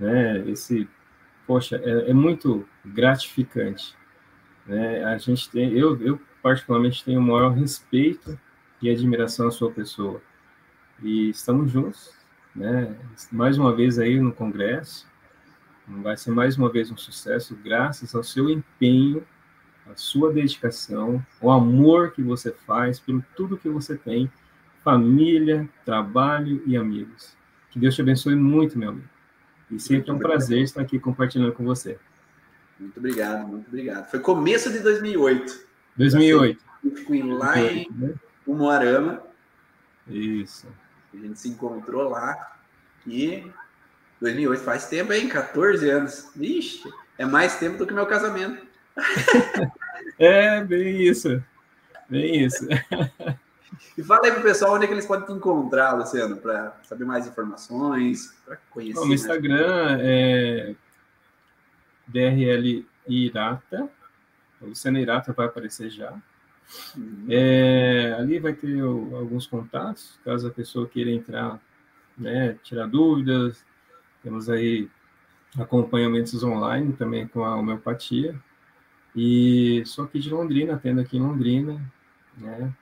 né? 0.00 0.50
esse 0.50 0.88
poxa, 1.46 1.80
é, 1.82 2.10
é 2.10 2.14
muito 2.14 2.68
gratificante. 2.84 3.96
Né? 4.66 5.02
A 5.04 5.16
gente 5.16 5.50
tem, 5.50 5.72
eu, 5.72 6.00
eu 6.02 6.20
particularmente 6.42 7.04
tenho 7.04 7.20
o 7.20 7.22
maior 7.22 7.52
respeito 7.52 8.38
e 8.82 8.90
admiração 8.90 9.48
à 9.48 9.50
sua 9.50 9.70
pessoa. 9.70 10.20
E 11.02 11.30
estamos 11.30 11.70
juntos, 11.70 12.12
né? 12.54 12.94
Mais 13.30 13.56
uma 13.56 13.74
vez 13.74 13.98
aí 13.98 14.20
no 14.20 14.32
Congresso, 14.32 15.06
vai 15.86 16.16
ser 16.16 16.32
mais 16.32 16.56
uma 16.56 16.70
vez 16.70 16.90
um 16.90 16.96
sucesso 16.96 17.56
graças 17.62 18.14
ao 18.14 18.22
seu 18.22 18.50
empenho, 18.50 19.24
a 19.90 19.96
sua 19.96 20.32
dedicação, 20.32 21.24
o 21.40 21.50
amor 21.50 22.12
que 22.12 22.22
você 22.22 22.52
faz 22.52 23.00
pelo 23.00 23.24
tudo 23.36 23.56
que 23.56 23.68
você 23.68 23.96
tem, 23.96 24.30
família, 24.84 25.68
trabalho 25.84 26.62
e 26.66 26.76
amigos. 26.76 27.36
Que 27.70 27.78
Deus 27.78 27.94
te 27.94 28.02
abençoe 28.02 28.34
muito, 28.34 28.78
meu 28.78 28.90
amigo. 28.90 29.08
E 29.70 29.78
sempre 29.78 30.10
é 30.10 30.14
um 30.14 30.18
prazer 30.18 30.62
estar 30.62 30.80
aqui 30.80 30.98
compartilhando 30.98 31.52
com 31.52 31.64
você. 31.64 31.98
Muito 32.78 32.98
obrigado, 32.98 33.46
muito 33.46 33.68
obrigado. 33.68 34.08
Foi 34.10 34.20
começo 34.20 34.72
de 34.72 34.78
2008. 34.80 35.66
2008. 35.96 36.64
Eu 36.84 36.96
fui 37.04 37.22
lá 37.22 37.60
em 37.60 37.88
né? 37.90 38.14
Umuarama. 38.46 39.22
Isso. 40.06 40.66
A 41.12 41.16
gente 41.16 41.38
se 41.38 41.48
encontrou 41.48 42.08
lá. 42.08 42.56
E 43.06 43.50
2008 44.20 44.62
faz 44.62 44.86
tempo, 44.86 45.12
hein? 45.12 45.28
14 45.28 45.88
anos. 45.90 46.30
Ixi, 46.36 46.82
é 47.18 47.26
mais 47.26 47.58
tempo 47.58 47.78
do 47.78 47.86
que 47.86 47.92
meu 47.92 48.06
casamento. 48.06 48.66
é, 50.18 50.64
bem 50.64 51.02
isso. 51.02 51.42
Bem 52.08 52.44
isso. 52.44 52.66
E 53.96 54.02
fala 54.02 54.26
aí 54.26 54.32
pro 54.32 54.42
pessoal 54.42 54.74
onde 54.74 54.84
é 54.84 54.86
que 54.86 54.94
eles 54.94 55.06
podem 55.06 55.26
te 55.26 55.32
encontrar, 55.32 55.92
Luciano, 55.92 56.36
para 56.36 56.76
saber 56.84 57.04
mais 57.04 57.26
informações, 57.26 58.34
para 58.44 58.56
conhecer. 58.70 59.04
No 59.04 59.12
Instagram 59.12 59.98
é 60.00 60.74
DRL 62.06 62.86
Irata. 63.08 63.88
O 64.60 64.66
Luciano 64.66 64.98
Irata 64.98 65.32
vai 65.32 65.46
aparecer 65.46 65.90
já. 65.90 66.12
Uhum. 66.96 67.26
É, 67.28 68.14
ali 68.18 68.38
vai 68.38 68.52
ter 68.52 68.82
o, 68.82 69.16
alguns 69.16 69.46
contatos, 69.46 70.18
caso 70.24 70.48
a 70.48 70.50
pessoa 70.50 70.88
queira 70.88 71.10
entrar, 71.10 71.60
né, 72.16 72.56
tirar 72.62 72.86
dúvidas. 72.86 73.64
Temos 74.22 74.48
aí 74.48 74.88
acompanhamentos 75.58 76.42
online 76.42 76.92
também 76.92 77.26
com 77.26 77.44
a 77.44 77.56
homeopatia. 77.56 78.38
E 79.14 79.82
sou 79.86 80.04
aqui 80.04 80.18
de 80.18 80.30
Londrina, 80.30 80.74
atendo 80.74 81.00
aqui 81.00 81.16
em 81.16 81.20
Londrina, 81.20 81.80
né? 82.36 82.72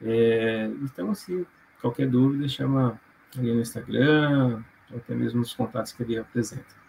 É, 0.00 0.70
então, 0.82 1.14
se 1.14 1.46
qualquer 1.80 2.08
dúvida, 2.08 2.48
chama 2.48 3.00
ali 3.36 3.52
no 3.52 3.60
Instagram, 3.60 4.62
ou 4.90 4.98
até 4.98 5.14
mesmo 5.14 5.40
nos 5.40 5.54
contatos 5.54 5.92
que 5.92 6.02
ele 6.02 6.18
apresenta. 6.18 6.82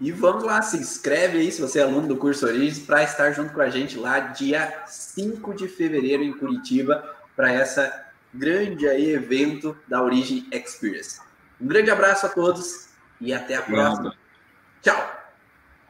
E 0.00 0.10
vamos 0.10 0.42
lá, 0.42 0.60
se 0.62 0.76
inscreve 0.76 1.38
aí, 1.38 1.52
se 1.52 1.60
você 1.60 1.78
é 1.78 1.82
aluno 1.82 2.08
do 2.08 2.16
curso 2.16 2.44
Origens, 2.46 2.80
para 2.80 3.04
estar 3.04 3.30
junto 3.30 3.52
com 3.52 3.60
a 3.60 3.70
gente 3.70 3.96
lá 3.96 4.18
dia 4.18 4.82
5 4.86 5.54
de 5.54 5.68
fevereiro 5.68 6.24
em 6.24 6.32
Curitiba, 6.32 7.04
para 7.36 7.52
essa 7.52 8.06
grande 8.34 8.88
aí 8.88 9.12
evento 9.12 9.76
da 9.86 10.02
Origem 10.02 10.46
Experience. 10.52 11.20
Um 11.60 11.66
grande 11.66 11.90
abraço 11.90 12.26
a 12.26 12.28
todos 12.28 12.88
e 13.20 13.32
até 13.32 13.56
a 13.56 13.62
próxima. 13.62 14.14
Tchau! 14.82 15.21